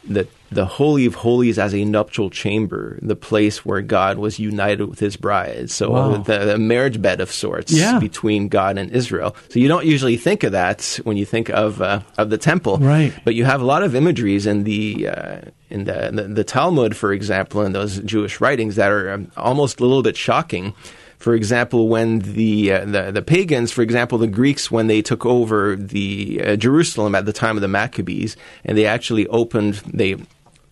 the 0.09 0.27
the 0.49 0.65
holy 0.65 1.05
of 1.05 1.13
holies 1.15 1.59
as 1.59 1.73
a 1.75 1.83
nuptial 1.83 2.29
chamber, 2.29 2.97
the 3.01 3.17
place 3.17 3.65
where 3.65 3.81
God 3.81 4.17
was 4.17 4.39
united 4.39 4.85
with 4.85 4.99
His 4.99 5.17
bride. 5.17 5.69
So 5.69 5.91
Wow. 5.91 6.17
the, 6.17 6.37
the 6.45 6.57
marriage 6.57 7.01
bed 7.01 7.19
of 7.19 7.29
sorts 7.29 7.73
Yeah. 7.73 7.99
between 7.99 8.47
God 8.47 8.77
and 8.77 8.89
Israel. 8.91 9.35
So 9.49 9.59
you 9.59 9.67
don't 9.67 9.85
usually 9.85 10.15
think 10.15 10.43
of 10.45 10.53
that 10.53 11.01
when 11.03 11.17
you 11.17 11.25
think 11.25 11.49
of 11.49 11.81
uh, 11.81 11.99
of 12.17 12.29
the 12.29 12.37
temple, 12.37 12.77
Right. 12.77 13.11
But 13.25 13.35
you 13.35 13.43
have 13.43 13.61
a 13.61 13.65
lot 13.65 13.83
of 13.83 13.93
imageries 13.93 14.45
in 14.45 14.63
the 14.63 15.09
uh, 15.09 15.37
in 15.69 15.83
the, 15.83 16.11
the 16.13 16.23
the 16.23 16.43
Talmud, 16.45 16.95
for 16.95 17.11
example, 17.11 17.61
in 17.63 17.73
those 17.73 17.99
Jewish 17.99 18.39
writings 18.39 18.77
that 18.77 18.89
are 18.89 19.11
um, 19.11 19.29
almost 19.35 19.81
a 19.81 19.85
little 19.85 20.03
bit 20.03 20.15
shocking. 20.15 20.73
For 21.17 21.33
example, 21.33 21.87
when 21.89 22.19
the, 22.19 22.71
uh, 22.71 22.85
the 22.85 23.11
the 23.11 23.21
pagans, 23.23 23.71
for 23.71 23.81
example, 23.81 24.17
the 24.19 24.27
Greeks, 24.27 24.69
when 24.69 24.85
they 24.87 25.01
took 25.01 25.25
over 25.25 25.75
the 25.75 26.41
uh, 26.43 26.55
Jerusalem 26.55 27.15
at 27.15 27.25
the 27.25 27.33
time 27.33 27.57
of 27.57 27.61
the 27.61 27.67
Maccabees, 27.67 28.37
and 28.63 28.77
they 28.77 28.85
actually 28.85 29.25
opened, 29.27 29.75
they 29.91 30.15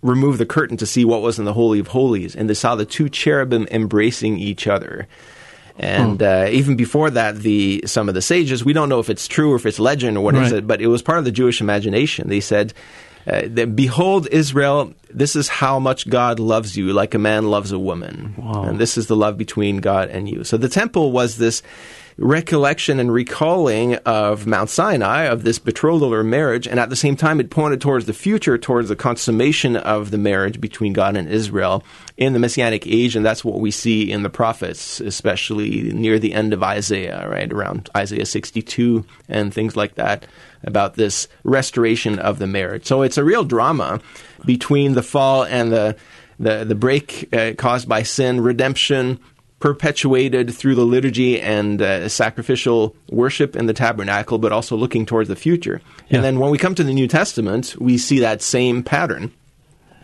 removed 0.03 0.37
the 0.39 0.45
curtain 0.45 0.77
to 0.77 0.85
see 0.85 1.03
what 1.03 1.21
was 1.23 1.39
in 1.39 1.45
the 1.45 1.53
Holy 1.53 1.79
of 1.79 1.87
Holies, 1.87 2.35
and 2.35 2.47
they 2.47 2.53
saw 2.53 2.75
the 2.75 2.85
two 2.85 3.09
cherubim 3.09 3.65
embracing 3.71 4.37
each 4.37 4.67
other. 4.67 5.07
And 5.77 6.21
uh, 6.23 6.47
even 6.51 6.77
before 6.77 7.09
that, 7.09 7.37
the 7.37 7.83
some 7.85 8.07
of 8.07 8.15
the 8.15 8.21
sages, 8.21 8.63
we 8.63 8.71
don't 8.71 8.87
know 8.87 8.99
if 8.99 9.09
it's 9.09 9.27
true 9.27 9.51
or 9.51 9.55
if 9.57 9.65
it's 9.65 9.79
legend 9.79 10.15
or 10.15 10.21
what 10.23 10.35
is 10.35 10.51
Right. 10.51 10.59
it, 10.59 10.67
but 10.67 10.79
it 10.79 10.87
was 10.87 11.01
part 11.01 11.17
of 11.19 11.25
the 11.25 11.31
Jewish 11.33 11.59
imagination. 11.59 12.29
They 12.29 12.39
said, 12.39 12.73
Uh, 13.27 13.65
"Behold, 13.65 14.27
Israel, 14.31 14.93
this 15.13 15.35
is 15.35 15.47
how 15.47 15.79
much 15.79 16.09
God 16.09 16.39
loves 16.39 16.77
you, 16.77 16.93
like 16.93 17.13
a 17.13 17.19
man 17.19 17.49
loves 17.49 17.71
a 17.71 17.79
woman, 17.79 18.35
and 18.37 18.79
this 18.79 18.97
is 18.97 19.07
the 19.07 19.15
love 19.15 19.37
between 19.37 19.77
God 19.77 20.09
and 20.09 20.29
you." 20.29 20.43
So 20.43 20.57
the 20.57 20.69
temple 20.69 21.11
was 21.11 21.37
this 21.37 21.63
recollection 22.17 22.97
and 22.97 23.11
recalling 23.11 23.95
of 24.05 24.47
Mount 24.47 24.69
Sinai, 24.69 25.23
of 25.23 25.43
this 25.43 25.59
betrothal 25.59 26.13
or 26.13 26.23
marriage, 26.23 26.65
and 26.65 26.79
at 26.79 26.89
the 26.89 26.95
same 26.95 27.17
time, 27.17 27.41
it 27.41 27.49
pointed 27.49 27.81
towards 27.81 28.05
the 28.05 28.13
future, 28.13 28.57
towards 28.57 28.87
the 28.87 28.95
consummation 28.95 29.75
of 29.75 30.11
the 30.11 30.17
marriage 30.17 30.61
between 30.61 30.93
God 30.93 31.17
and 31.17 31.27
Israel 31.27 31.83
in 32.15 32.31
the 32.31 32.39
Messianic 32.39 32.87
age, 32.87 33.17
and 33.17 33.25
that's 33.25 33.43
what 33.43 33.59
we 33.59 33.69
see 33.69 34.09
in 34.09 34.23
the 34.23 34.29
prophets, 34.29 35.01
especially 35.01 35.91
near 35.91 36.17
the 36.17 36.33
end 36.33 36.53
of 36.53 36.63
Isaiah, 36.63 37.27
right 37.29 37.51
around 37.51 37.89
Isaiah 37.97 38.25
62 38.25 39.03
and 39.27 39.53
things 39.53 39.75
like 39.75 39.95
that, 39.95 40.25
about 40.65 40.95
this 40.95 41.27
restoration 41.43 42.19
of 42.19 42.39
the 42.39 42.47
marriage. 42.47 42.85
So 42.85 43.01
it's 43.01 43.17
a 43.17 43.23
real 43.23 43.43
drama 43.43 44.01
between 44.45 44.93
the 44.93 45.03
fall 45.03 45.43
and 45.43 45.71
the 45.71 45.95
the, 46.37 46.65
the 46.65 46.75
break 46.75 47.33
uh, 47.33 47.53
caused 47.57 47.87
by 47.87 48.03
sin, 48.03 48.41
redemption, 48.41 49.19
perpetuated 49.59 50.53
through 50.53 50.75
the 50.75 50.85
liturgy 50.85 51.39
and 51.39 51.81
uh, 51.81 52.09
sacrificial 52.09 52.95
worship 53.09 53.55
in 53.55 53.67
the 53.67 53.73
tabernacle, 53.73 54.37
but 54.37 54.51
also 54.51 54.75
looking 54.75 55.05
towards 55.05 55.29
the 55.29 55.35
future. 55.35 55.81
Yeah. 56.09 56.17
And 56.17 56.25
then 56.25 56.39
when 56.39 56.51
we 56.51 56.57
come 56.57 56.75
to 56.75 56.83
the 56.83 56.93
New 56.93 57.07
Testament, 57.07 57.75
we 57.79 57.97
see 57.97 58.19
that 58.19 58.41
same 58.41 58.83
pattern. 58.83 59.31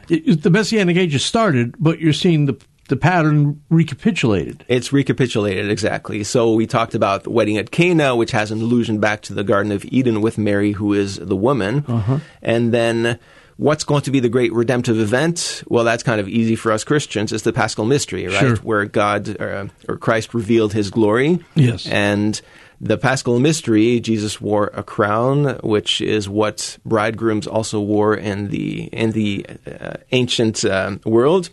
It, 0.09 0.41
the 0.41 0.49
Messianic 0.49 0.97
age 0.97 1.11
has 1.13 1.23
started, 1.23 1.75
but 1.79 1.99
you're 1.99 2.13
seeing 2.13 2.45
the 2.45 2.57
the 2.91 2.97
pattern 2.97 3.61
recapitulated. 3.69 4.65
It's 4.67 4.91
recapitulated 4.91 5.71
exactly. 5.71 6.23
So 6.25 6.53
we 6.53 6.67
talked 6.67 6.93
about 6.93 7.23
the 7.23 7.29
wedding 7.29 7.57
at 7.57 7.71
Cana, 7.71 8.15
which 8.17 8.31
has 8.31 8.51
an 8.51 8.61
allusion 8.61 8.99
back 8.99 9.21
to 9.23 9.33
the 9.33 9.43
Garden 9.45 9.71
of 9.71 9.85
Eden 9.85 10.19
with 10.21 10.37
Mary, 10.37 10.73
who 10.73 10.93
is 10.93 11.15
the 11.15 11.35
woman, 11.37 11.85
Uh-huh. 11.87 12.19
and 12.41 12.73
then. 12.73 13.17
What's 13.57 13.83
going 13.83 14.01
to 14.03 14.11
be 14.11 14.19
the 14.19 14.29
great 14.29 14.51
redemptive 14.53 14.97
event? 14.99 15.61
Well, 15.67 15.83
that's 15.83 16.01
kind 16.01 16.19
of 16.19 16.27
easy 16.27 16.55
for 16.55 16.71
us 16.71 16.83
Christians. 16.83 17.31
It's 17.31 17.43
the 17.43 17.53
Paschal 17.53 17.85
mystery, 17.85 18.25
right? 18.25 18.39
Sure. 18.39 18.55
Where 18.57 18.85
God 18.85 19.39
uh, 19.39 19.67
or 19.87 19.97
Christ 19.97 20.33
revealed 20.33 20.73
His 20.73 20.89
glory. 20.89 21.37
Yes. 21.53 21.85
And 21.85 22.41
the 22.79 22.97
Paschal 22.97 23.39
mystery, 23.39 23.99
Jesus 23.99 24.41
wore 24.41 24.71
a 24.73 24.81
crown, 24.81 25.59
which 25.61 26.01
is 26.01 26.27
what 26.27 26.79
bridegrooms 26.85 27.45
also 27.45 27.79
wore 27.79 28.15
in 28.15 28.47
the 28.49 28.85
in 28.85 29.11
the 29.11 29.45
uh, 29.79 29.97
ancient 30.11 30.65
um 30.65 30.99
world. 31.05 31.51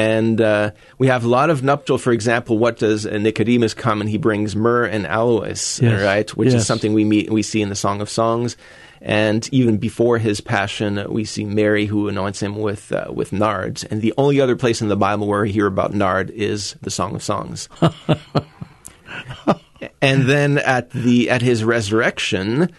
And 0.00 0.40
uh, 0.40 0.70
we 0.98 1.08
have 1.08 1.24
a 1.24 1.28
lot 1.28 1.50
of 1.50 1.62
nuptial. 1.62 1.98
For 1.98 2.12
example, 2.12 2.56
what 2.58 2.78
does 2.78 3.04
Nicodemus 3.04 3.74
come 3.74 4.00
and 4.00 4.08
he 4.08 4.18
brings 4.18 4.54
myrrh 4.56 4.86
and 4.86 5.06
aloes, 5.06 5.78
Yes. 5.82 6.02
right? 6.02 6.30
Which 6.36 6.52
Yes. 6.52 6.62
is 6.62 6.66
something 6.66 6.92
we 6.94 7.04
meet 7.04 7.30
we 7.30 7.42
see 7.42 7.60
in 7.60 7.68
the 7.68 7.74
Song 7.76 8.00
of 8.00 8.08
Songs. 8.08 8.56
And 9.02 9.48
even 9.52 9.78
before 9.78 10.18
his 10.18 10.40
passion, 10.40 11.04
we 11.08 11.24
see 11.24 11.44
Mary 11.44 11.86
who 11.86 12.08
anoints 12.08 12.40
him 12.42 12.56
with 12.56 12.92
uh, 12.92 13.06
with 13.12 13.30
nards. 13.30 13.84
And 13.90 14.00
the 14.02 14.12
only 14.16 14.40
other 14.40 14.56
place 14.56 14.80
in 14.82 14.88
the 14.88 14.96
Bible 14.96 15.26
where 15.26 15.42
we 15.42 15.52
hear 15.52 15.66
about 15.66 15.92
nard 15.94 16.30
is 16.30 16.76
the 16.82 16.90
Song 16.90 17.14
of 17.14 17.22
Songs. 17.22 17.68
and 20.02 20.22
then 20.28 20.58
at 20.58 20.90
the 20.90 21.30
at 21.30 21.42
his 21.42 21.64
resurrection, 21.64 22.70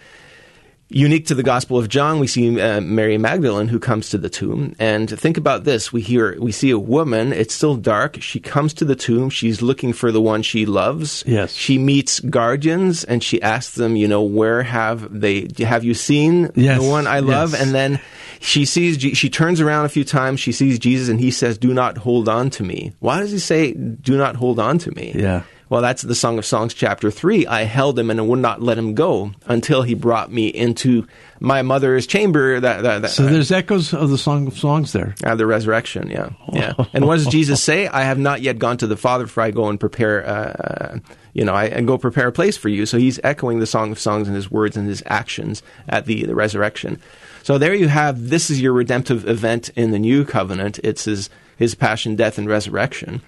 unique 0.92 1.26
to 1.28 1.36
the 1.36 1.44
Gospel 1.44 1.78
of 1.78 1.90
John, 1.90 2.20
we 2.20 2.28
see 2.28 2.60
uh, 2.62 2.82
Mary 2.82 3.18
Magdalene 3.18 3.68
who 3.68 3.80
comes 3.80 4.10
to 4.10 4.18
the 4.18 4.30
tomb. 4.30 4.76
And 4.80 5.10
think 5.10 5.38
about 5.38 5.64
this: 5.64 5.92
we 5.94 6.02
hear 6.02 6.38
we 6.40 6.52
see 6.52 6.70
a 6.70 6.80
woman. 6.80 7.34
It's 7.34 7.54
still 7.54 7.76
dark. 7.76 8.22
She 8.22 8.40
comes 8.40 8.74
to 8.76 8.86
the 8.86 8.96
tomb. 8.96 9.30
She's 9.30 9.62
looking 9.62 9.94
for 9.94 10.12
the 10.12 10.22
one 10.22 10.42
she 10.44 10.66
loves. 10.66 11.24
Yes. 11.26 11.54
She 11.54 11.78
meets 11.78 12.20
guardians 12.20 13.04
and 13.04 13.24
she 13.24 13.42
asks 13.42 13.76
them, 13.76 13.96
you 13.96 14.08
know, 14.08 14.22
where 14.22 14.64
have 14.64 15.20
they? 15.22 15.48
Have 15.60 15.84
you 15.84 15.94
seen 15.94 16.52
Yes, 16.56 16.82
the 16.82 16.88
one 16.90 17.08
I 17.08 17.20
love? 17.20 17.52
yes. 17.52 17.62
And 17.62 17.74
then 17.74 18.00
she 18.40 18.66
sees. 18.66 19.00
She 19.18 19.30
turns 19.30 19.62
around 19.62 19.86
a 19.86 19.90
few 19.90 20.04
times. 20.04 20.40
She 20.40 20.52
sees 20.52 20.80
Jesus, 20.80 21.10
and 21.10 21.20
he 21.20 21.32
says, 21.32 21.58
"Do 21.58 21.74
not 21.74 21.98
hold 21.98 22.28
on 22.28 22.50
to 22.52 22.64
me." 22.64 22.92
Why 23.00 23.20
does 23.20 23.32
he 23.32 23.40
say, 23.40 23.74
"Do 23.74 24.18
not 24.18 24.36
hold 24.36 24.60
on 24.60 24.78
to 24.80 24.92
me"? 24.92 25.14
Yeah. 25.16 25.44
Well, 25.72 25.82
that's 25.82 26.02
the 26.02 26.16
Song 26.16 26.38
of 26.38 26.46
Songs, 26.46 26.74
chapter 26.74 27.10
3. 27.10 27.48
I 27.48 27.64
held 27.64 27.98
him 27.98 28.10
and 28.10 28.20
I 28.20 28.24
would 28.24 28.40
not 28.40 28.62
let 28.62 28.78
him 28.78 28.94
go 28.94 29.32
until 29.46 29.84
he 29.84 29.94
brought 29.94 30.30
me 30.30 30.48
into 30.48 31.08
my 31.40 31.62
mother's 31.62 32.06
chamber. 32.06 32.60
That, 32.60 32.84
that, 32.84 33.04
that, 33.04 33.12
So 33.12 33.24
there's 33.24 33.54
echoes 33.54 33.94
of 33.94 34.10
the 34.10 34.18
Song 34.18 34.48
of 34.48 34.60
Songs 34.60 34.92
there. 34.92 35.16
uh, 35.24 35.36
the 35.36 35.46
resurrection, 35.46 36.10
yeah. 36.10 36.32
yeah. 36.52 36.74
And 36.92 37.08
what 37.08 37.20
does 37.20 37.28
Jesus 37.32 37.64
say? 37.64 37.88
I 37.88 38.02
have 38.02 38.20
not 38.20 38.42
yet 38.42 38.60
gone 38.60 38.76
to 38.80 38.88
the 38.88 38.98
Father, 38.98 39.28
for 39.28 39.40
I 39.40 39.52
go 39.52 39.70
and 39.70 39.80
prepare, 39.80 40.28
uh, 40.28 41.00
you 41.32 41.46
know, 41.46 41.54
I 41.54 41.68
and 41.68 41.88
go 41.88 41.98
prepare 41.98 42.28
a 42.28 42.34
place 42.34 42.58
for 42.58 42.68
you. 42.68 42.86
So 42.86 42.98
he's 42.98 43.22
echoing 43.24 43.60
the 43.60 43.66
Song 43.66 43.94
of 43.94 44.00
Songs 44.00 44.28
in 44.28 44.34
his 44.34 44.52
words 44.52 44.76
and 44.76 44.90
his 44.90 45.02
actions 45.06 45.64
at 45.88 46.06
the, 46.06 46.26
the 46.26 46.36
resurrection. 46.36 47.00
So 47.44 47.58
there 47.58 47.74
you 47.74 47.88
have, 47.88 48.28
this 48.28 48.50
is 48.50 48.60
your 48.60 48.74
redemptive 48.74 49.26
event 49.26 49.70
in 49.78 49.92
the 49.92 50.00
new 50.00 50.26
covenant. 50.26 50.82
It's 50.84 51.06
his, 51.06 51.30
his 51.56 51.76
passion, 51.76 52.18
death, 52.18 52.38
and 52.38 52.50
resurrection. 52.50 53.22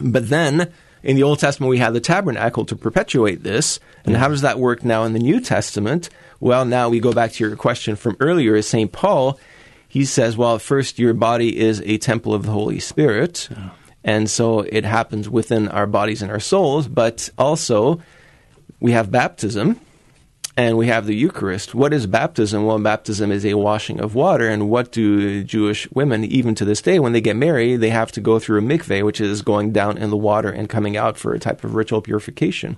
But 0.00 0.28
then 0.28 0.72
in 1.02 1.16
the 1.16 1.22
Old 1.22 1.38
Testament, 1.38 1.70
we 1.70 1.78
had 1.78 1.94
the 1.94 2.00
tabernacle 2.00 2.64
to 2.66 2.76
perpetuate 2.76 3.42
this. 3.42 3.80
And 4.04 4.16
how 4.16 4.28
does 4.28 4.42
that 4.42 4.58
work 4.58 4.84
now 4.84 5.04
in 5.04 5.12
the 5.12 5.18
New 5.18 5.40
Testament? 5.40 6.08
Well, 6.40 6.64
now 6.64 6.88
we 6.88 7.00
go 7.00 7.12
back 7.12 7.32
to 7.32 7.44
your 7.44 7.56
question 7.56 7.96
from 7.96 8.16
earlier. 8.20 8.54
Is 8.54 8.68
St. 8.68 8.90
Paul, 8.92 9.38
he 9.88 10.04
says, 10.04 10.36
well, 10.36 10.58
first, 10.58 10.98
your 10.98 11.14
body 11.14 11.58
is 11.58 11.82
a 11.82 11.98
temple 11.98 12.34
of 12.34 12.44
the 12.44 12.52
Holy 12.52 12.80
Spirit. 12.80 13.48
And 14.04 14.28
so 14.28 14.60
it 14.60 14.84
happens 14.84 15.28
within 15.28 15.68
our 15.68 15.86
bodies 15.86 16.22
and 16.22 16.30
our 16.30 16.40
souls. 16.40 16.88
But 16.88 17.30
also, 17.38 18.00
we 18.80 18.92
have 18.92 19.10
baptism 19.10 19.78
and 20.56 20.76
we 20.76 20.86
have 20.88 21.06
the 21.06 21.14
Eucharist. 21.14 21.74
What 21.74 21.94
is 21.94 22.06
baptism? 22.06 22.66
Well, 22.66 22.78
baptism 22.78 23.32
is 23.32 23.46
a 23.46 23.54
washing 23.54 24.00
of 24.00 24.14
water. 24.14 24.48
And 24.48 24.68
what 24.68 24.92
do 24.92 25.42
Jewish 25.44 25.90
women, 25.92 26.24
even 26.24 26.54
to 26.56 26.64
this 26.64 26.82
day, 26.82 26.98
when 26.98 27.12
they 27.12 27.22
get 27.22 27.36
married, 27.36 27.76
they 27.76 27.88
have 27.90 28.12
to 28.12 28.20
go 28.20 28.38
through 28.38 28.58
a 28.58 28.62
mikveh, 28.62 29.04
which 29.04 29.20
is 29.20 29.40
going 29.40 29.72
down 29.72 29.96
in 29.96 30.10
the 30.10 30.16
water 30.16 30.50
and 30.50 30.68
coming 30.68 30.96
out 30.96 31.16
for 31.16 31.32
a 31.32 31.38
type 31.38 31.64
of 31.64 31.74
ritual 31.74 32.02
purification. 32.02 32.76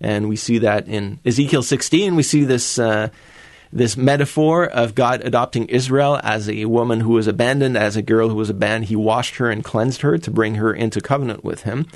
And 0.00 0.28
we 0.28 0.36
see 0.36 0.58
that 0.58 0.86
in 0.86 1.18
Ezekiel 1.24 1.62
16. 1.62 2.14
We 2.14 2.22
see 2.22 2.44
this. 2.44 2.78
Uh, 2.78 3.08
this 3.70 3.98
metaphor 3.98 4.64
of 4.64 4.94
God 4.94 5.20
adopting 5.24 5.66
Israel 5.66 6.18
as 6.22 6.48
a 6.48 6.64
woman 6.64 7.00
who 7.00 7.10
was 7.10 7.26
abandoned, 7.26 7.76
as 7.76 7.96
a 7.96 8.02
girl 8.02 8.30
who 8.30 8.34
was 8.34 8.48
abandoned. 8.48 8.86
He 8.86 8.96
washed 8.96 9.36
her 9.36 9.50
and 9.50 9.62
cleansed 9.62 10.00
her 10.00 10.16
to 10.16 10.30
bring 10.30 10.54
her 10.54 10.72
into 10.72 11.02
covenant 11.02 11.44
with 11.44 11.64
him. 11.64 11.86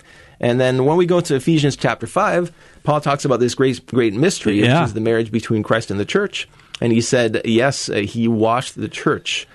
And 0.42 0.60
then 0.60 0.84
when 0.84 0.96
we 0.96 1.06
go 1.06 1.20
to 1.20 1.36
Ephesians 1.36 1.76
chapter 1.76 2.06
5, 2.06 2.52
Paul 2.82 3.00
talks 3.00 3.24
about 3.24 3.38
this 3.40 3.54
great, 3.54 3.86
great 3.86 4.12
mystery, 4.12 4.60
Yeah. 4.60 4.80
which 4.80 4.88
is 4.88 4.94
the 4.94 5.00
marriage 5.00 5.30
between 5.30 5.62
Christ 5.62 5.90
and 5.90 5.98
the 6.00 6.04
church. 6.04 6.48
And 6.80 6.92
he 6.92 7.00
said, 7.00 7.40
yes, 7.44 7.88
uh, 7.88 7.94
he 7.98 8.26
washed 8.26 8.74
the 8.74 8.88
church. 8.88 9.46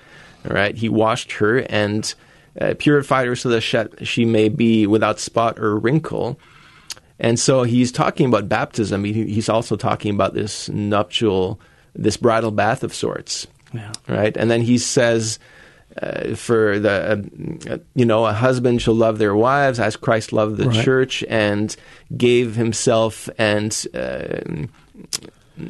All 0.48 0.54
right, 0.54 0.74
he 0.74 0.88
washed 0.88 1.32
her 1.32 1.58
and 1.58 2.12
uh, 2.58 2.74
purified 2.78 3.26
her 3.26 3.36
so 3.36 3.50
that 3.50 3.60
she, 3.60 3.78
she 4.02 4.24
may 4.24 4.48
be 4.48 4.86
without 4.86 5.20
spot 5.20 5.58
or 5.58 5.76
wrinkle. 5.78 6.38
And 7.18 7.38
so 7.38 7.64
he's 7.64 7.92
talking 7.92 8.26
about 8.26 8.48
baptism. 8.48 9.04
He, 9.04 9.12
he's 9.26 9.48
also 9.50 9.76
talking 9.76 10.14
about 10.14 10.32
this 10.34 10.68
nuptial, 10.70 11.60
this 11.94 12.16
bridal 12.16 12.50
bath 12.52 12.82
of 12.82 12.94
sorts. 12.94 13.46
Yeah. 13.74 13.92
Right? 14.08 14.34
And 14.36 14.50
then 14.50 14.62
he 14.62 14.78
says, 14.78 15.38
uh, 16.02 16.34
for 16.34 16.78
the, 16.78 17.26
uh, 17.70 17.78
you 17.94 18.04
know, 18.04 18.26
a 18.26 18.32
husband 18.32 18.80
shall 18.82 18.94
love 18.94 19.18
their 19.18 19.34
wives 19.34 19.80
as 19.80 19.96
Christ 19.96 20.32
loved 20.32 20.56
the 20.56 20.68
Right. 20.68 20.84
church 20.84 21.24
and 21.28 21.74
gave 22.16 22.56
himself 22.56 23.28
and, 23.38 23.76
uh, 23.94 24.66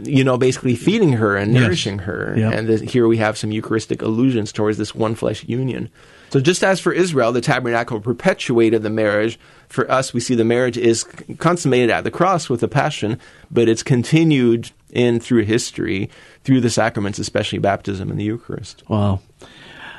you 0.02 0.22
know, 0.22 0.36
basically 0.36 0.74
feeding 0.76 1.14
her 1.14 1.36
and 1.36 1.54
Yes. 1.54 1.62
nourishing 1.62 1.98
her. 2.00 2.34
Yeah. 2.36 2.50
And 2.50 2.68
th- 2.68 2.90
here 2.92 3.08
we 3.08 3.16
have 3.18 3.38
some 3.38 3.52
Eucharistic 3.52 4.02
allusions 4.02 4.52
towards 4.52 4.76
this 4.76 4.94
one 4.94 5.14
flesh 5.14 5.44
union. 5.46 5.88
So 6.30 6.40
just 6.40 6.62
as 6.62 6.78
for 6.78 6.92
Israel, 6.92 7.32
the 7.32 7.40
tabernacle 7.40 8.00
perpetuated 8.00 8.82
the 8.82 8.90
marriage, 8.90 9.38
for 9.70 9.90
us, 9.90 10.12
we 10.12 10.20
see 10.20 10.34
the 10.34 10.44
marriage 10.44 10.76
is 10.76 11.04
consummated 11.38 11.88
at 11.88 12.04
the 12.04 12.10
cross 12.10 12.50
with 12.50 12.60
the 12.60 12.68
passion, 12.68 13.18
but 13.50 13.66
it's 13.66 13.82
continued 13.82 14.70
in 14.92 15.20
through 15.20 15.44
history, 15.44 16.10
through 16.44 16.60
the 16.60 16.68
sacraments, 16.70 17.18
especially 17.18 17.58
baptism 17.58 18.10
and 18.10 18.20
the 18.20 18.24
Eucharist. 18.24 18.82
Wow. 18.88 19.20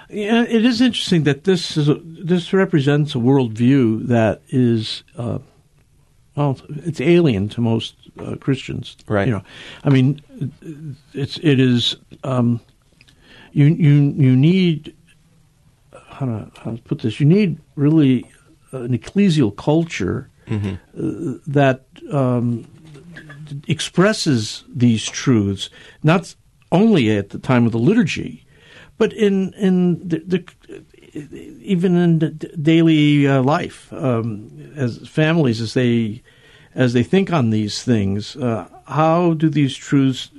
Yeah, 0.09 0.43
it 0.43 0.65
is 0.65 0.81
interesting 0.81 1.23
that 1.23 1.43
this 1.43 1.77
is 1.77 1.87
a, 1.87 1.95
this 2.03 2.51
represents 2.51 3.13
a 3.13 3.19
worldview 3.19 4.07
that 4.07 4.41
is, 4.49 5.03
uh, 5.15 5.37
well, 6.35 6.59
it's 6.69 6.99
alien 6.99 7.47
to 7.49 7.61
most 7.61 7.95
uh, 8.19 8.35
Christians. 8.37 8.97
Right. 9.07 9.27
You 9.27 9.35
know, 9.35 9.43
I 9.83 9.89
mean, 9.89 10.21
it's 11.13 11.37
it 11.37 11.59
is 11.59 11.95
um, 12.23 12.59
you 13.51 13.65
you 13.65 14.13
you 14.17 14.35
need 14.35 14.95
how 16.07 16.25
to 16.25 16.51
how 16.63 16.71
to 16.71 16.81
put 16.81 16.99
this. 16.99 17.19
You 17.19 17.27
need 17.27 17.59
really 17.75 18.25
an 18.71 18.97
ecclesial 18.97 19.55
culture 19.55 20.29
uh, 20.49 20.75
that 21.45 21.85
um, 22.11 22.65
expresses 23.67 24.63
these 24.67 25.05
truths 25.05 25.69
not 26.01 26.33
only 26.71 27.15
at 27.15 27.29
the 27.29 27.39
time 27.39 27.65
of 27.65 27.71
the 27.71 27.79
liturgy, 27.79 28.45
but 28.99 29.11
in 29.13 29.53
in 29.53 30.07
the, 30.07 30.19
the 30.27 30.43
even 31.61 31.95
in 31.97 32.19
the 32.19 32.29
daily 32.61 33.25
uh, 33.27 33.41
life 33.41 33.91
um, 33.93 34.49
as 34.75 35.07
families 35.07 35.59
as 35.61 35.73
they 35.73 36.21
as 36.75 36.93
they 36.93 37.03
think 37.03 37.33
on 37.33 37.49
these 37.49 37.83
things. 37.83 38.35
Uh, 38.35 38.67
how 38.85 39.33
do 39.33 39.49
these 39.49 39.75
truths 39.75 40.29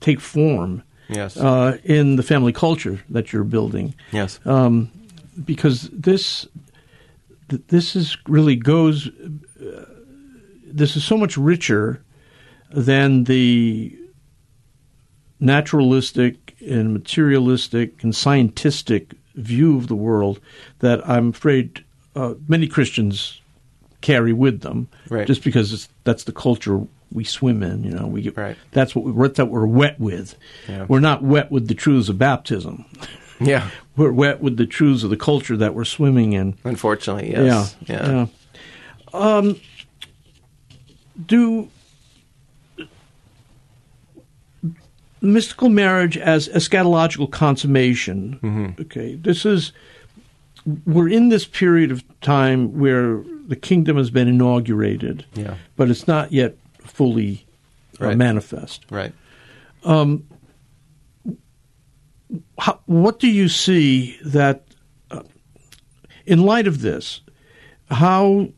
take 0.00 0.20
form 0.20 0.82
Yes. 1.08 1.36
uh, 1.36 1.78
in 1.84 2.16
the 2.16 2.22
family 2.24 2.52
culture 2.52 2.98
that 3.10 3.32
you're 3.32 3.44
building? 3.44 3.94
yes. 4.12 4.40
um, 4.44 4.90
because 5.44 5.88
this 5.92 6.48
this 7.68 7.94
is 7.96 8.16
really 8.28 8.56
goes. 8.56 9.08
Uh, 9.60 9.84
this 10.74 10.96
is 10.96 11.04
so 11.04 11.16
much 11.16 11.36
richer 11.38 12.02
than 12.74 13.24
the 13.24 13.96
naturalistic 15.40 16.45
and 16.60 16.92
materialistic 16.92 18.02
and 18.02 18.12
scientistic 18.12 19.12
view 19.34 19.76
of 19.76 19.88
the 19.88 19.96
world 19.96 20.40
that 20.78 21.06
I'm 21.08 21.30
afraid 21.30 21.84
uh, 22.14 22.34
many 22.48 22.66
Christians 22.66 23.40
carry 24.00 24.32
with 24.32 24.60
them, 24.60 24.88
Right. 25.10 25.26
just 25.26 25.42
because 25.44 25.72
it's, 25.72 25.88
that's 26.04 26.24
the 26.24 26.32
culture 26.32 26.80
we 27.12 27.24
swim 27.24 27.62
in. 27.62 27.84
You 27.84 27.90
know, 27.90 28.06
we 28.06 28.22
get, 28.22 28.36
Right. 28.36 28.56
that's 28.72 28.94
what 28.94 29.04
we, 29.04 29.28
that 29.28 29.46
we're 29.46 29.66
wet 29.66 30.00
with. 30.00 30.34
Yeah. 30.68 30.86
We're 30.88 31.00
not 31.00 31.22
wet 31.22 31.50
with 31.50 31.68
the 31.68 31.74
truths 31.74 32.08
of 32.08 32.18
baptism 32.18 32.86
yeah. 33.40 33.68
we're 33.96 34.12
wet 34.12 34.40
with 34.40 34.56
the 34.56 34.66
truths 34.66 35.02
of 35.02 35.10
the 35.10 35.16
culture 35.16 35.56
that 35.56 35.74
we're 35.74 35.84
swimming 35.84 36.32
in. 36.32 36.56
Unfortunately, 36.64 37.30
yes. 37.32 37.76
Yeah, 37.86 38.26
yeah. 38.26 38.26
Um, 39.12 39.60
do 41.26 41.68
mystical 45.20 45.68
marriage 45.68 46.16
as 46.16 46.48
eschatological 46.48 47.30
consummation? 47.30 48.74
Okay, 48.80 49.14
this 49.16 49.44
is 49.46 49.72
we're 50.84 51.08
in 51.08 51.28
this 51.28 51.44
period 51.46 51.92
of 51.92 52.02
time 52.20 52.76
where 52.78 53.22
the 53.46 53.54
kingdom 53.56 53.96
has 53.96 54.10
been 54.10 54.26
inaugurated, 54.26 55.24
Yeah. 55.34 55.54
but 55.76 55.90
it's 55.90 56.08
not 56.08 56.32
yet 56.32 56.56
fully 56.80 57.46
uh, 58.00 58.06
Right. 58.06 58.16
manifest. 58.16 58.84
Right. 58.90 59.12
How, 62.58 62.80
what 62.86 63.20
do 63.20 63.28
you 63.28 63.48
see 63.48 64.18
that, 64.24 64.64
uh, 65.10 65.22
in 66.26 66.42
light 66.42 66.66
of 66.66 66.80
this, 66.80 67.20
how 67.90 68.48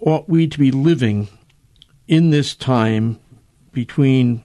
ought 0.00 0.28
we 0.28 0.46
to 0.46 0.58
be 0.58 0.70
living 0.70 1.26
in 2.06 2.30
this 2.30 2.54
time 2.54 3.18
between 3.72 4.44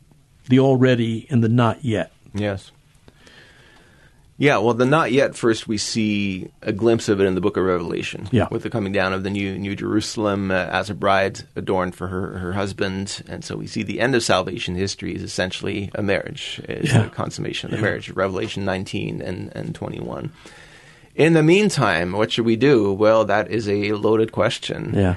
the 0.49 0.59
already 0.59 1.27
and 1.29 1.43
the 1.43 1.49
not 1.49 1.83
yet? 1.85 2.11
Yes. 2.33 2.71
Yeah, 4.39 4.57
well, 4.57 4.75
the 4.75 4.85
not 4.85 5.11
yet 5.11 5.35
first 5.35 5.67
we 5.67 5.79
see 5.79 6.51
a 6.61 6.71
glimpse 6.71 7.09
of 7.09 7.19
it 7.19 7.23
in 7.25 7.33
the 7.33 7.41
book 7.41 7.57
of 7.57 7.63
Revelation. 7.65 8.27
Yeah. 8.31 8.47
With 8.51 8.61
the 8.61 8.69
coming 8.69 8.91
down 8.93 9.11
of 9.11 9.23
the 9.23 9.31
new 9.31 9.57
New 9.57 9.75
Jerusalem 9.75 10.51
uh, 10.51 10.53
as 10.53 10.91
a 10.91 10.93
bride 10.93 11.41
adorned 11.55 11.95
for 11.95 12.05
her, 12.07 12.37
her 12.37 12.53
husband. 12.53 13.23
And 13.27 13.43
so 13.43 13.57
we 13.57 13.65
see 13.65 13.81
the 13.81 13.99
end 13.99 14.13
of 14.13 14.21
salvation 14.23 14.75
history 14.75 15.15
is 15.15 15.23
essentially 15.23 15.89
a 15.95 16.03
marriage, 16.03 16.61
is 16.69 16.93
Yeah. 16.93 17.03
the 17.05 17.09
consummation 17.09 17.71
of 17.73 17.77
the 17.77 17.81
marriage, 17.81 18.11
Revelation 18.11 18.63
19 18.63 19.21
and, 19.23 19.51
and 19.55 19.73
21. 19.73 20.31
In 21.15 21.33
the 21.33 21.41
meantime, 21.41 22.11
what 22.11 22.31
should 22.31 22.45
we 22.45 22.55
do? 22.57 22.93
Well, 22.93 23.25
that 23.25 23.49
is 23.49 23.67
a 23.67 23.93
loaded 23.93 24.31
question. 24.31 24.91
Yeah. 24.93 25.15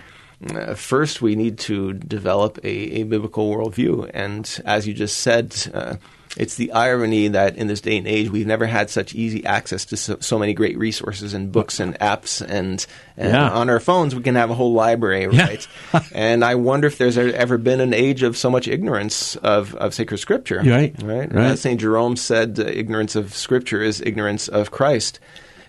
Uh, 0.48 0.74
first, 0.74 1.20
we 1.20 1.36
need 1.36 1.58
to 1.58 1.92
develop 1.92 2.58
a, 2.64 2.68
a 3.00 3.02
biblical 3.02 3.50
worldview. 3.54 4.10
And 4.14 4.60
as 4.64 4.86
you 4.86 4.94
just 4.94 5.18
said, 5.18 5.54
uh, 5.74 5.96
it's 6.36 6.54
the 6.54 6.72
irony 6.72 7.28
that 7.28 7.56
in 7.56 7.66
this 7.66 7.80
day 7.80 7.98
and 7.98 8.06
age, 8.06 8.30
we've 8.30 8.46
never 8.46 8.64
had 8.64 8.88
such 8.88 9.14
easy 9.14 9.44
access 9.44 9.84
to 9.86 9.96
so, 9.96 10.16
so 10.20 10.38
many 10.38 10.54
great 10.54 10.78
resources 10.78 11.34
and 11.34 11.50
books 11.52 11.78
and 11.80 11.98
apps. 11.98 12.40
And, 12.40 12.86
and 13.16 13.32
Yeah. 13.34 13.50
on 13.50 13.68
our 13.68 13.80
phones, 13.80 14.14
we 14.14 14.22
can 14.22 14.36
have 14.36 14.48
a 14.50 14.54
whole 14.54 14.72
library, 14.72 15.28
Yeah. 15.30 15.46
right? 15.48 15.68
and 16.14 16.42
I 16.44 16.54
wonder 16.54 16.86
if 16.86 16.96
there's 16.98 17.18
ever 17.18 17.58
been 17.58 17.80
an 17.80 17.92
age 17.92 18.22
of 18.22 18.36
so 18.36 18.48
much 18.48 18.66
ignorance 18.68 19.36
of, 19.36 19.74
of 19.74 19.92
sacred 19.92 20.18
scripture. 20.18 20.62
Right, 20.64 20.94
Right. 21.02 21.34
right. 21.34 21.58
St. 21.58 21.80
Jerome 21.80 22.16
said, 22.16 22.58
uh, 22.58 22.62
ignorance 22.64 23.16
of 23.16 23.34
scripture 23.34 23.82
is 23.82 24.00
ignorance 24.00 24.46
of 24.48 24.70
Christ. 24.70 25.18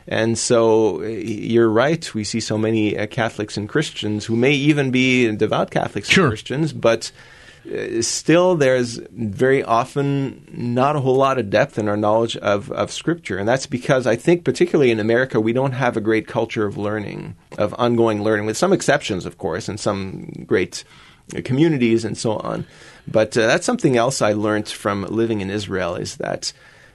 And 0.08 0.38
so 0.38 1.02
uh, 1.02 1.08
you're 1.08 1.70
right. 1.70 2.14
We 2.14 2.24
see 2.24 2.40
so 2.40 2.58
many 2.58 2.98
uh, 2.98 3.08
Catholics 3.08 3.58
and 3.58 3.70
Christians 3.70 4.26
who 4.26 4.36
may 4.36 4.52
even 4.54 4.92
be 4.92 5.34
devout 5.36 5.72
Catholics 5.72 6.10
Sure. 6.10 6.26
and 6.26 6.32
Christians, 6.32 6.74
but 6.74 7.12
uh, 7.72 8.02
still 8.02 8.56
there's 8.56 9.00
very 9.12 9.64
often 9.64 10.44
not 10.52 10.96
a 10.96 11.00
whole 11.00 11.16
lot 11.16 11.38
of 11.38 11.50
depth 11.52 11.78
in 11.78 11.88
our 11.88 11.98
knowledge 11.98 12.36
of, 12.38 12.72
of 12.72 12.92
Scripture. 12.92 13.38
And 13.38 13.48
that's 13.48 13.68
because 13.68 14.08
I 14.08 14.16
think, 14.16 14.44
particularly 14.44 14.90
in 14.92 15.00
America, 15.00 15.40
we 15.40 15.54
don't 15.54 15.74
have 15.74 15.96
a 15.96 16.02
great 16.02 16.28
culture 16.28 16.66
of 16.66 16.78
learning, 16.78 17.36
of 17.60 17.76
ongoing 17.78 18.24
learning, 18.24 18.48
with 18.48 18.58
some 18.58 18.74
exceptions, 18.74 19.26
of 19.28 19.38
course, 19.38 19.70
and 19.70 19.80
some 19.80 20.46
great 20.48 20.84
uh, 21.36 21.42
communities 21.44 22.04
and 22.04 22.18
so 22.18 22.38
on. 22.38 22.66
But 23.08 23.38
uh, 23.38 23.46
that's 23.46 23.66
something 23.66 23.96
else 23.96 24.22
I 24.22 24.34
learned 24.34 24.68
from 24.68 25.04
living 25.04 25.42
in 25.42 25.52
Israel 25.52 25.96
is 25.96 26.18
that 26.18 26.54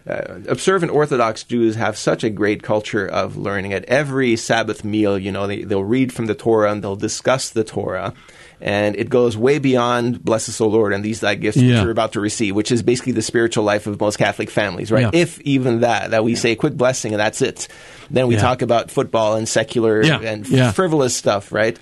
uh, 0.08 0.40
observant 0.48 0.92
Orthodox 0.92 1.42
Jews 1.44 1.74
have 1.76 1.96
such 1.98 2.22
a 2.24 2.30
great 2.30 2.62
culture 2.62 3.06
of 3.06 3.36
learning. 3.36 3.72
At 3.72 3.84
every 3.86 4.36
Sabbath 4.36 4.84
meal, 4.84 5.18
you 5.18 5.32
know, 5.32 5.46
they, 5.46 5.62
they'll 5.64 5.82
read 5.84 6.12
from 6.12 6.26
the 6.26 6.34
Torah 6.34 6.70
and 6.72 6.82
they'll 6.82 6.96
discuss 6.96 7.50
the 7.50 7.64
Torah. 7.64 8.14
And 8.60 8.96
it 8.96 9.10
goes 9.10 9.36
way 9.36 9.58
beyond 9.58 10.24
bless 10.24 10.48
us, 10.48 10.60
O 10.62 10.68
Lord, 10.68 10.94
and 10.94 11.04
these 11.04 11.20
thy 11.20 11.34
gifts 11.34 11.58
Yeah. 11.58 11.74
which 11.74 11.82
you're 11.82 11.90
about 11.90 12.12
to 12.12 12.20
receive, 12.20 12.54
which 12.54 12.72
is 12.72 12.82
basically 12.82 13.12
the 13.12 13.20
spiritual 13.22 13.64
life 13.64 13.86
of 13.86 14.00
most 14.00 14.16
Catholic 14.16 14.48
families, 14.48 14.90
right? 14.90 15.02
Yeah. 15.12 15.20
If 15.20 15.40
even 15.42 15.80
that, 15.80 16.12
that 16.12 16.24
we 16.24 16.36
say 16.36 16.52
a 16.52 16.56
quick 16.56 16.74
blessing 16.74 17.12
and 17.12 17.20
that's 17.20 17.42
it. 17.42 17.68
Then 18.10 18.28
we 18.28 18.36
Yeah. 18.36 18.40
talk 18.42 18.62
about 18.62 18.90
football 18.90 19.34
and 19.36 19.46
secular 19.48 20.02
Yeah. 20.02 20.20
and 20.20 20.48
Yeah. 20.48 20.72
frivolous 20.72 21.14
stuff, 21.14 21.52
right? 21.52 21.78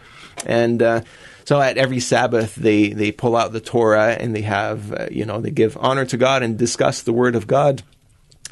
And 0.46 0.82
uh, 0.82 1.02
so 1.44 1.60
at 1.60 1.76
every 1.78 2.00
Sabbath, 2.00 2.56
they 2.56 2.88
they 2.88 3.12
pull 3.12 3.36
out 3.36 3.52
the 3.52 3.60
Torah 3.60 4.16
and 4.18 4.34
they 4.34 4.42
have 4.42 4.92
uh, 4.92 5.06
you 5.12 5.24
know 5.26 5.40
they 5.40 5.50
give 5.52 5.76
honor 5.80 6.04
to 6.06 6.16
God 6.16 6.42
and 6.42 6.58
discuss 6.58 7.02
the 7.02 7.12
Word 7.12 7.36
of 7.36 7.46
God. 7.46 7.82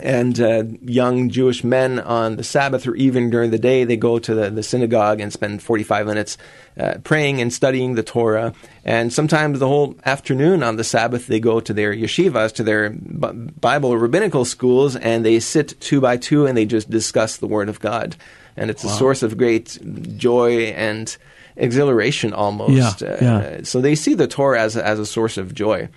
And 0.02 0.40
uh, 0.40 0.64
young 0.82 1.30
Jewish 1.30 1.62
men 1.62 2.00
on 2.00 2.34
the 2.34 2.42
Sabbath 2.42 2.88
or 2.88 2.96
even 2.96 3.30
during 3.30 3.52
the 3.52 3.58
day, 3.58 3.84
they 3.84 3.96
go 3.96 4.18
to 4.18 4.34
the, 4.34 4.50
the 4.50 4.62
synagogue 4.64 5.20
and 5.20 5.32
spend 5.32 5.62
45 5.62 6.06
minutes 6.06 6.38
uh, 6.76 6.94
praying 7.04 7.40
and 7.40 7.52
studying 7.52 7.94
the 7.94 8.02
Torah. 8.02 8.52
And 8.84 9.12
sometimes 9.12 9.60
the 9.60 9.68
whole 9.68 9.94
afternoon 10.04 10.64
on 10.64 10.74
the 10.74 10.82
Sabbath, 10.82 11.28
they 11.28 11.38
go 11.38 11.60
to 11.60 11.72
their 11.72 11.94
yeshivas, 11.94 12.52
to 12.54 12.64
their 12.64 12.90
Bible 12.90 13.90
or 13.90 13.98
rabbinical 13.98 14.44
schools, 14.44 14.96
and 14.96 15.24
they 15.24 15.38
sit 15.38 15.80
two 15.80 16.00
by 16.00 16.16
two 16.16 16.46
and 16.46 16.56
they 16.56 16.66
just 16.66 16.90
discuss 16.90 17.36
the 17.36 17.46
Word 17.46 17.68
of 17.68 17.78
God. 17.78 18.16
And 18.56 18.70
it's 18.70 18.82
a 18.82 18.88
source 18.88 19.22
of 19.22 19.38
great 19.38 19.78
joy 20.18 20.72
and 20.72 21.16
exhilaration 21.56 22.32
almost. 22.32 23.02
Yeah, 23.02 23.18
yeah. 23.22 23.36
Uh, 23.36 23.62
so 23.64 23.80
they 23.80 23.94
see 23.94 24.14
the 24.14 24.26
Torah 24.26 24.60
as 24.60 24.76
a, 24.76 24.84
as 24.84 24.98
a 24.98 25.06
source 25.06 25.38
of 25.38 25.54
joy, 25.54 25.88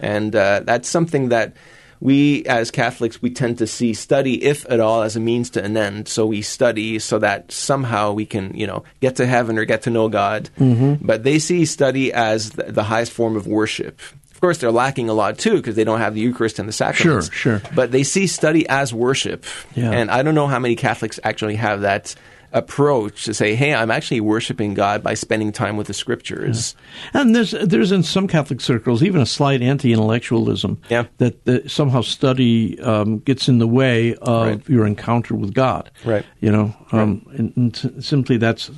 and 0.00 0.34
uh, 0.36 0.60
that's 0.64 0.88
something 0.88 1.30
that 1.30 1.54
we 2.00 2.44
as 2.46 2.70
Catholics 2.70 3.20
we 3.22 3.30
tend 3.30 3.58
to 3.58 3.66
see 3.66 3.94
study, 3.94 4.42
if 4.44 4.64
at 4.70 4.80
all, 4.80 5.02
as 5.02 5.16
a 5.16 5.20
means 5.20 5.50
to 5.50 5.64
an 5.64 5.76
end. 5.76 6.08
So 6.08 6.26
we 6.26 6.42
study 6.42 6.98
so 6.98 7.18
that 7.18 7.52
somehow 7.52 8.12
we 8.12 8.26
can, 8.26 8.54
you 8.56 8.66
know, 8.66 8.84
get 9.00 9.16
to 9.16 9.26
heaven 9.26 9.58
or 9.58 9.64
get 9.64 9.82
to 9.82 9.90
know 9.90 10.08
God. 10.08 10.50
Mm-hmm. 10.58 11.06
But 11.06 11.22
they 11.24 11.38
see 11.38 11.64
study 11.64 12.12
as 12.12 12.50
the, 12.50 12.64
the 12.64 12.82
highest 12.82 13.12
form 13.12 13.36
of 13.36 13.46
worship. 13.46 14.00
Of 14.32 14.40
course, 14.40 14.58
they're 14.58 14.70
lacking 14.70 15.08
a 15.08 15.14
lot 15.14 15.38
too 15.38 15.56
because 15.56 15.76
they 15.76 15.84
don't 15.84 15.98
have 16.00 16.12
the 16.14 16.20
Eucharist 16.20 16.58
and 16.58 16.68
the 16.68 16.72
sacraments. 16.72 17.32
Sure, 17.32 17.58
sure. 17.60 17.70
But 17.74 17.90
they 17.90 18.02
see 18.02 18.26
study 18.26 18.68
as 18.68 18.92
worship, 18.92 19.46
Yeah. 19.74 19.90
and 19.92 20.10
I 20.10 20.22
don't 20.22 20.34
know 20.34 20.46
how 20.46 20.58
many 20.58 20.76
Catholics 20.76 21.18
actually 21.24 21.56
have 21.56 21.80
that 21.80 22.14
approach 22.52 23.24
to 23.24 23.34
say, 23.34 23.54
"Hey, 23.54 23.74
I'm 23.74 23.90
actually 23.90 24.20
worshiping 24.20 24.74
God 24.74 25.02
by 25.02 25.14
spending 25.14 25.52
time 25.52 25.76
with 25.76 25.86
the 25.86 25.94
Scriptures." 25.94 26.74
And 27.14 27.34
there's 27.34 27.50
there's 27.50 27.92
in 27.92 28.02
some 28.02 28.26
Catholic 28.28 28.60
circles 28.60 29.02
even 29.02 29.20
a 29.20 29.26
slight 29.26 29.62
anti-intellectualism 29.62 30.78
Yeah. 30.88 31.04
that, 31.18 31.44
that 31.44 31.70
somehow 31.70 32.00
study 32.02 32.78
um, 32.80 33.18
gets 33.18 33.48
in 33.48 33.58
the 33.58 33.66
way 33.66 34.14
of 34.16 34.46
Right. 34.46 34.68
your 34.68 34.86
encounter 34.86 35.34
with 35.34 35.54
God. 35.54 35.90
Right. 36.04 36.24
You 36.40 36.50
know, 36.52 36.74
um, 36.92 37.26
and, 37.36 37.52
and 37.56 37.76
s- 37.76 38.06
simply 38.06 38.36
that's 38.36 38.70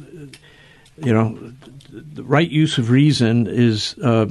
you 1.04 1.12
know 1.12 1.38
the 1.90 2.24
right 2.24 2.50
use 2.50 2.76
of 2.78 2.90
reason 2.90 3.46
is 3.46 3.94
uh, 4.02 4.26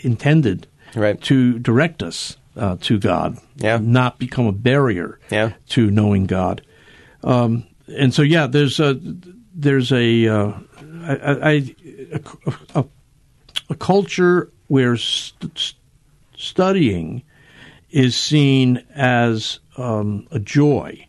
intended 0.00 0.66
Right. 0.94 1.20
to 1.22 1.58
direct 1.58 2.02
us 2.02 2.36
uh, 2.56 2.76
to 2.82 2.98
God, 2.98 3.36
Yeah. 3.58 3.78
not 3.82 4.18
become 4.18 4.46
a 4.46 4.52
barrier 4.52 5.18
Yeah. 5.30 5.52
to 5.70 5.90
knowing 5.90 6.24
God. 6.24 6.62
Um, 7.22 7.64
and 7.88 8.12
so, 8.14 8.22
yeah, 8.22 8.46
there's 8.46 8.80
a 8.80 8.98
there's 9.54 9.92
a 9.92 10.28
uh, 10.28 10.52
I, 11.02 11.14
I, 11.14 11.74
a, 12.12 12.20
a, 12.74 12.84
a 13.70 13.74
culture 13.76 14.50
where 14.68 14.96
st- 14.96 15.56
st- 15.58 15.76
studying 16.36 17.22
is 17.90 18.16
seen 18.16 18.84
as 18.94 19.60
um, 19.76 20.26
a 20.30 20.38
joy. 20.38 21.06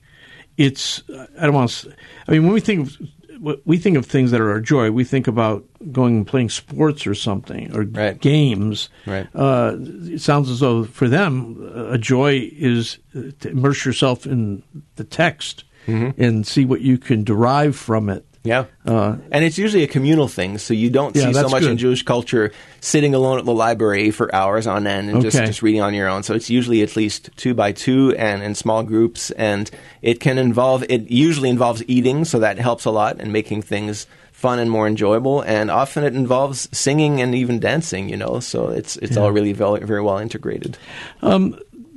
It's 0.58 1.04
I 1.40 1.46
don't 1.46 1.54
want 1.54 1.70
to. 1.72 1.94
I 2.28 2.32
mean, 2.32 2.44
when 2.44 2.54
we 2.54 2.60
think 2.62 2.88
of 2.88 3.62
we 3.66 3.78
think 3.78 3.98
of 3.98 4.06
things 4.08 4.32
that 4.32 4.42
are 4.42 4.56
a 4.56 4.62
joy, 4.62 4.90
we 4.90 5.04
think 5.04 5.28
about 5.28 5.64
going 5.92 6.18
and 6.18 6.28
playing 6.28 6.50
sports 6.50 7.06
or 7.06 7.14
something 7.14 7.76
or 7.76 7.84
Right. 7.84 8.20
games. 8.20 8.90
Right. 9.06 9.28
Uh, 9.36 9.76
it 9.80 10.22
sounds 10.22 10.50
as 10.50 10.60
though 10.62 10.86
for 10.86 11.08
them, 11.08 11.72
a 11.92 12.00
joy 12.00 12.50
is 12.52 12.98
to 13.14 13.50
immerse 13.50 13.86
yourself 13.86 14.26
in 14.26 14.64
the 14.96 15.04
text 15.04 15.66
Mm-hmm. 15.88 16.22
and 16.22 16.46
see 16.46 16.66
what 16.66 16.82
you 16.82 16.98
can 16.98 17.24
derive 17.24 17.76
from 17.76 18.10
it. 18.10 18.26
Yeah. 18.44 18.66
Uh, 18.86 19.18
and 19.32 19.44
it's 19.44 19.58
usually 19.58 19.84
a 19.84 19.88
communal 19.88 20.28
thing, 20.30 20.58
so 20.58 20.74
you 20.74 20.90
don't 20.90 21.14
Yeah, 21.16 21.28
see 21.28 21.34
so 21.34 21.50
much 21.50 21.64
in. 21.64 21.78
Jewish 21.78 22.04
culture 22.04 22.54
sitting 22.80 23.14
alone 23.14 23.40
at 23.40 23.46
the 23.46 23.54
library 23.54 24.12
for 24.12 24.34
hours 24.34 24.68
on 24.68 24.88
end 24.88 25.10
and 25.10 25.22
just, 25.22 25.36
Okay. 25.36 25.46
just 25.46 25.62
reading 25.62 25.82
on 25.82 25.94
your 25.94 26.08
own. 26.08 26.24
So 26.24 26.34
it's 26.34 26.50
usually 26.50 26.82
at 26.82 26.96
least 26.96 27.30
two 27.36 27.54
by 27.54 27.74
two 27.74 28.16
and 28.18 28.42
in 28.44 28.56
small 28.56 28.84
groups, 28.84 29.32
and 29.32 29.70
it 30.02 30.20
can 30.22 30.38
involve, 30.38 30.84
it 30.88 31.10
usually 31.12 31.50
involves 31.50 31.84
eating, 31.88 32.24
so 32.24 32.40
that 32.40 32.58
helps 32.58 32.86
a 32.86 32.92
lot 32.92 33.18
and 33.20 33.34
making 33.34 33.64
things 33.64 34.08
fun 34.32 34.60
and 34.60 34.72
more 34.72 34.88
enjoyable. 34.88 35.42
And 35.42 35.70
often 35.70 36.06
it 36.06 36.16
involves 36.16 36.70
singing 36.72 37.20
and 37.20 37.36
even 37.36 37.60
dancing, 37.60 38.08
you 38.08 38.16
know, 38.18 38.40
so 38.40 38.70
it's, 38.70 38.96
it's 38.98 39.18
all 39.18 39.32
really 39.32 39.52
very, 39.52 39.82
very 39.82 40.02
well 40.02 40.20
integrated. 40.20 40.78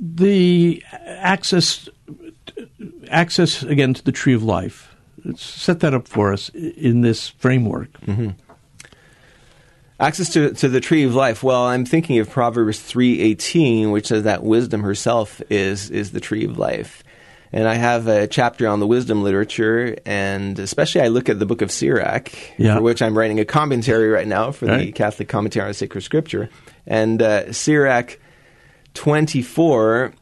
the 0.03 0.83
access 1.05 1.87
access 3.09 3.63
again 3.63 3.93
to 3.93 4.03
the 4.03 4.11
tree 4.11 4.33
of 4.33 4.43
life. 4.43 4.93
Let's 5.23 5.43
set 5.43 5.81
that 5.81 5.93
up 5.93 6.07
for 6.07 6.33
us 6.33 6.49
in 6.49 7.01
this 7.01 7.29
framework. 7.29 7.89
Access 9.99 10.33
to, 10.33 10.51
to 10.55 10.67
the 10.67 10.79
tree 10.81 11.03
of 11.03 11.13
life. 11.13 11.43
Well, 11.43 11.63
I'm 11.65 11.85
thinking 11.85 12.17
of 12.17 12.27
Proverbs 12.29 12.79
3:18, 12.79 13.91
which 13.91 14.07
says 14.07 14.23
that 14.23 14.43
wisdom 14.43 14.81
herself 14.81 15.41
is 15.51 15.91
is 15.91 16.11
the 16.11 16.19
tree 16.19 16.43
of 16.45 16.57
life. 16.57 17.03
And 17.53 17.67
I 17.67 17.75
have 17.75 18.07
a 18.07 18.27
chapter 18.27 18.67
on 18.67 18.79
the 18.79 18.87
wisdom 18.87 19.21
literature, 19.23 19.97
and 20.05 20.57
especially 20.57 21.01
I 21.01 21.09
look 21.09 21.27
at 21.29 21.37
the 21.37 21.45
book 21.45 21.61
of 21.61 21.69
Sirach, 21.69 22.31
Yeah. 22.57 22.77
for 22.77 22.81
which 22.81 23.01
I'm 23.01 23.15
writing 23.15 23.39
a 23.41 23.45
commentary 23.45 24.09
right 24.09 24.25
now 24.27 24.51
for 24.51 24.65
the 24.65 24.91
Catholic 24.93 25.27
Commentary 25.27 25.67
on 25.67 25.73
Sacred 25.73 26.01
Scripture. 26.01 26.49
And 26.87 27.21
uh, 27.21 27.51
Sirach 27.51 28.17
24, 28.93 30.13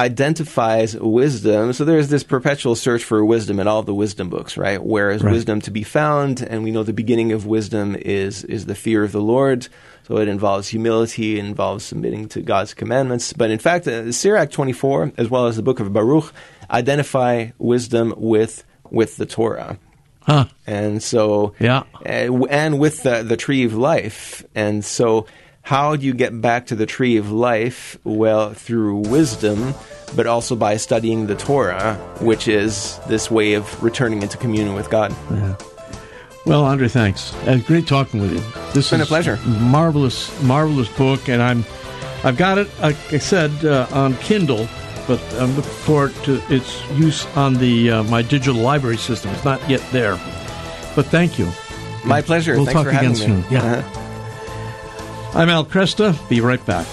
identifies 0.00 0.96
wisdom. 0.96 1.72
So 1.72 1.84
there's 1.84 2.08
this 2.08 2.24
perpetual 2.24 2.74
search 2.74 3.04
for 3.04 3.24
wisdom 3.24 3.60
in 3.60 3.68
all 3.68 3.82
the 3.82 3.94
wisdom 3.94 4.28
books, 4.30 4.56
right? 4.56 4.82
Where 4.82 5.10
is 5.10 5.22
Right. 5.22 5.32
wisdom 5.32 5.60
to 5.62 5.70
be 5.70 5.82
found? 5.82 6.40
And 6.42 6.64
we 6.64 6.70
know 6.70 6.82
the 6.82 6.92
beginning 6.92 7.32
of 7.32 7.46
wisdom 7.46 7.94
is 7.96 8.42
is 8.44 8.66
the 8.66 8.74
fear 8.74 9.04
of 9.04 9.12
the 9.12 9.20
Lord. 9.20 9.68
So 10.08 10.16
it 10.18 10.26
involves 10.28 10.68
humility, 10.68 11.38
it 11.38 11.44
involves 11.44 11.84
submitting 11.84 12.28
to 12.30 12.40
God's 12.40 12.74
commandments. 12.74 13.32
But 13.32 13.50
in 13.50 13.58
fact, 13.60 13.86
uh, 13.86 14.10
Sirach 14.10 14.50
24, 14.50 15.12
as 15.16 15.28
well 15.30 15.46
as 15.46 15.56
the 15.56 15.62
book 15.62 15.78
of 15.80 15.92
Baruch, 15.92 16.32
identify 16.70 17.50
wisdom 17.58 18.14
with 18.16 18.64
with 18.90 19.16
the 19.18 19.26
Torah. 19.26 19.78
Huh. 20.22 20.46
And 20.66 21.02
so, 21.02 21.54
Yeah. 21.60 21.84
uh, 22.04 22.44
and 22.50 22.78
with 22.78 23.02
the, 23.04 23.22
the 23.22 23.36
tree 23.36 23.64
of 23.64 23.74
life. 23.74 24.44
And 24.54 24.84
so, 24.84 25.26
how 25.62 25.96
do 25.96 26.04
you 26.06 26.14
get 26.14 26.38
back 26.40 26.66
to 26.66 26.74
the 26.74 26.86
tree 26.86 27.16
of 27.16 27.30
life? 27.30 27.98
Well, 28.04 28.52
through 28.54 29.08
wisdom, 29.08 29.74
but 30.16 30.26
also 30.26 30.56
by 30.56 30.76
studying 30.78 31.26
the 31.26 31.36
Torah, 31.36 31.94
which 32.20 32.48
is 32.48 32.98
this 33.08 33.30
way 33.30 33.54
of 33.54 33.82
returning 33.82 34.22
into 34.22 34.36
communion 34.36 34.74
with 34.74 34.90
God. 34.90 35.14
Well, 36.46 36.64
Andre, 36.64 36.88
thanks. 36.88 37.34
Uh, 37.46 37.60
great 37.66 37.86
talking 37.86 38.20
with 38.20 38.32
you. 38.32 38.40
This 38.72 38.88
has 38.88 38.90
been 38.90 39.00
a 39.02 39.06
pleasure. 39.06 39.36
Marvelous, 39.46 40.42
marvelous 40.42 40.88
book, 40.96 41.28
and 41.28 41.42
I'm, 41.42 41.64
I've 42.24 42.38
got 42.38 42.58
it. 42.58 42.68
Like 42.80 42.96
I 43.12 43.18
said 43.18 43.64
uh, 43.64 43.86
on 43.92 44.16
Kindle, 44.16 44.66
but 45.06 45.20
I'm 45.34 45.54
looking 45.54 45.70
forward 45.70 46.14
to 46.24 46.40
its 46.52 46.82
use 46.92 47.26
on 47.36 47.54
the 47.54 47.90
uh, 47.90 48.02
my 48.04 48.22
digital 48.22 48.60
library 48.60 48.96
system. 48.96 49.30
It's 49.32 49.44
not 49.44 49.60
yet 49.68 49.84
there, 49.92 50.12
but 50.96 51.06
thank 51.06 51.38
you. 51.38 51.50
My 52.04 52.22
pleasure. 52.22 52.54
We'll 52.54 52.64
Thanks 52.64 52.78
talk 52.78 52.86
for 52.86 52.90
having 52.92 53.12
again 53.12 53.36
me. 53.36 53.42
soon. 53.42 53.52
Yeah. 53.52 53.62
Uh-huh. 53.62 53.99
I'm 55.34 55.48
Al 55.48 55.64
Kresta. 55.64 56.12
Be 56.28 56.40
right 56.40 56.64
back. 56.66 56.86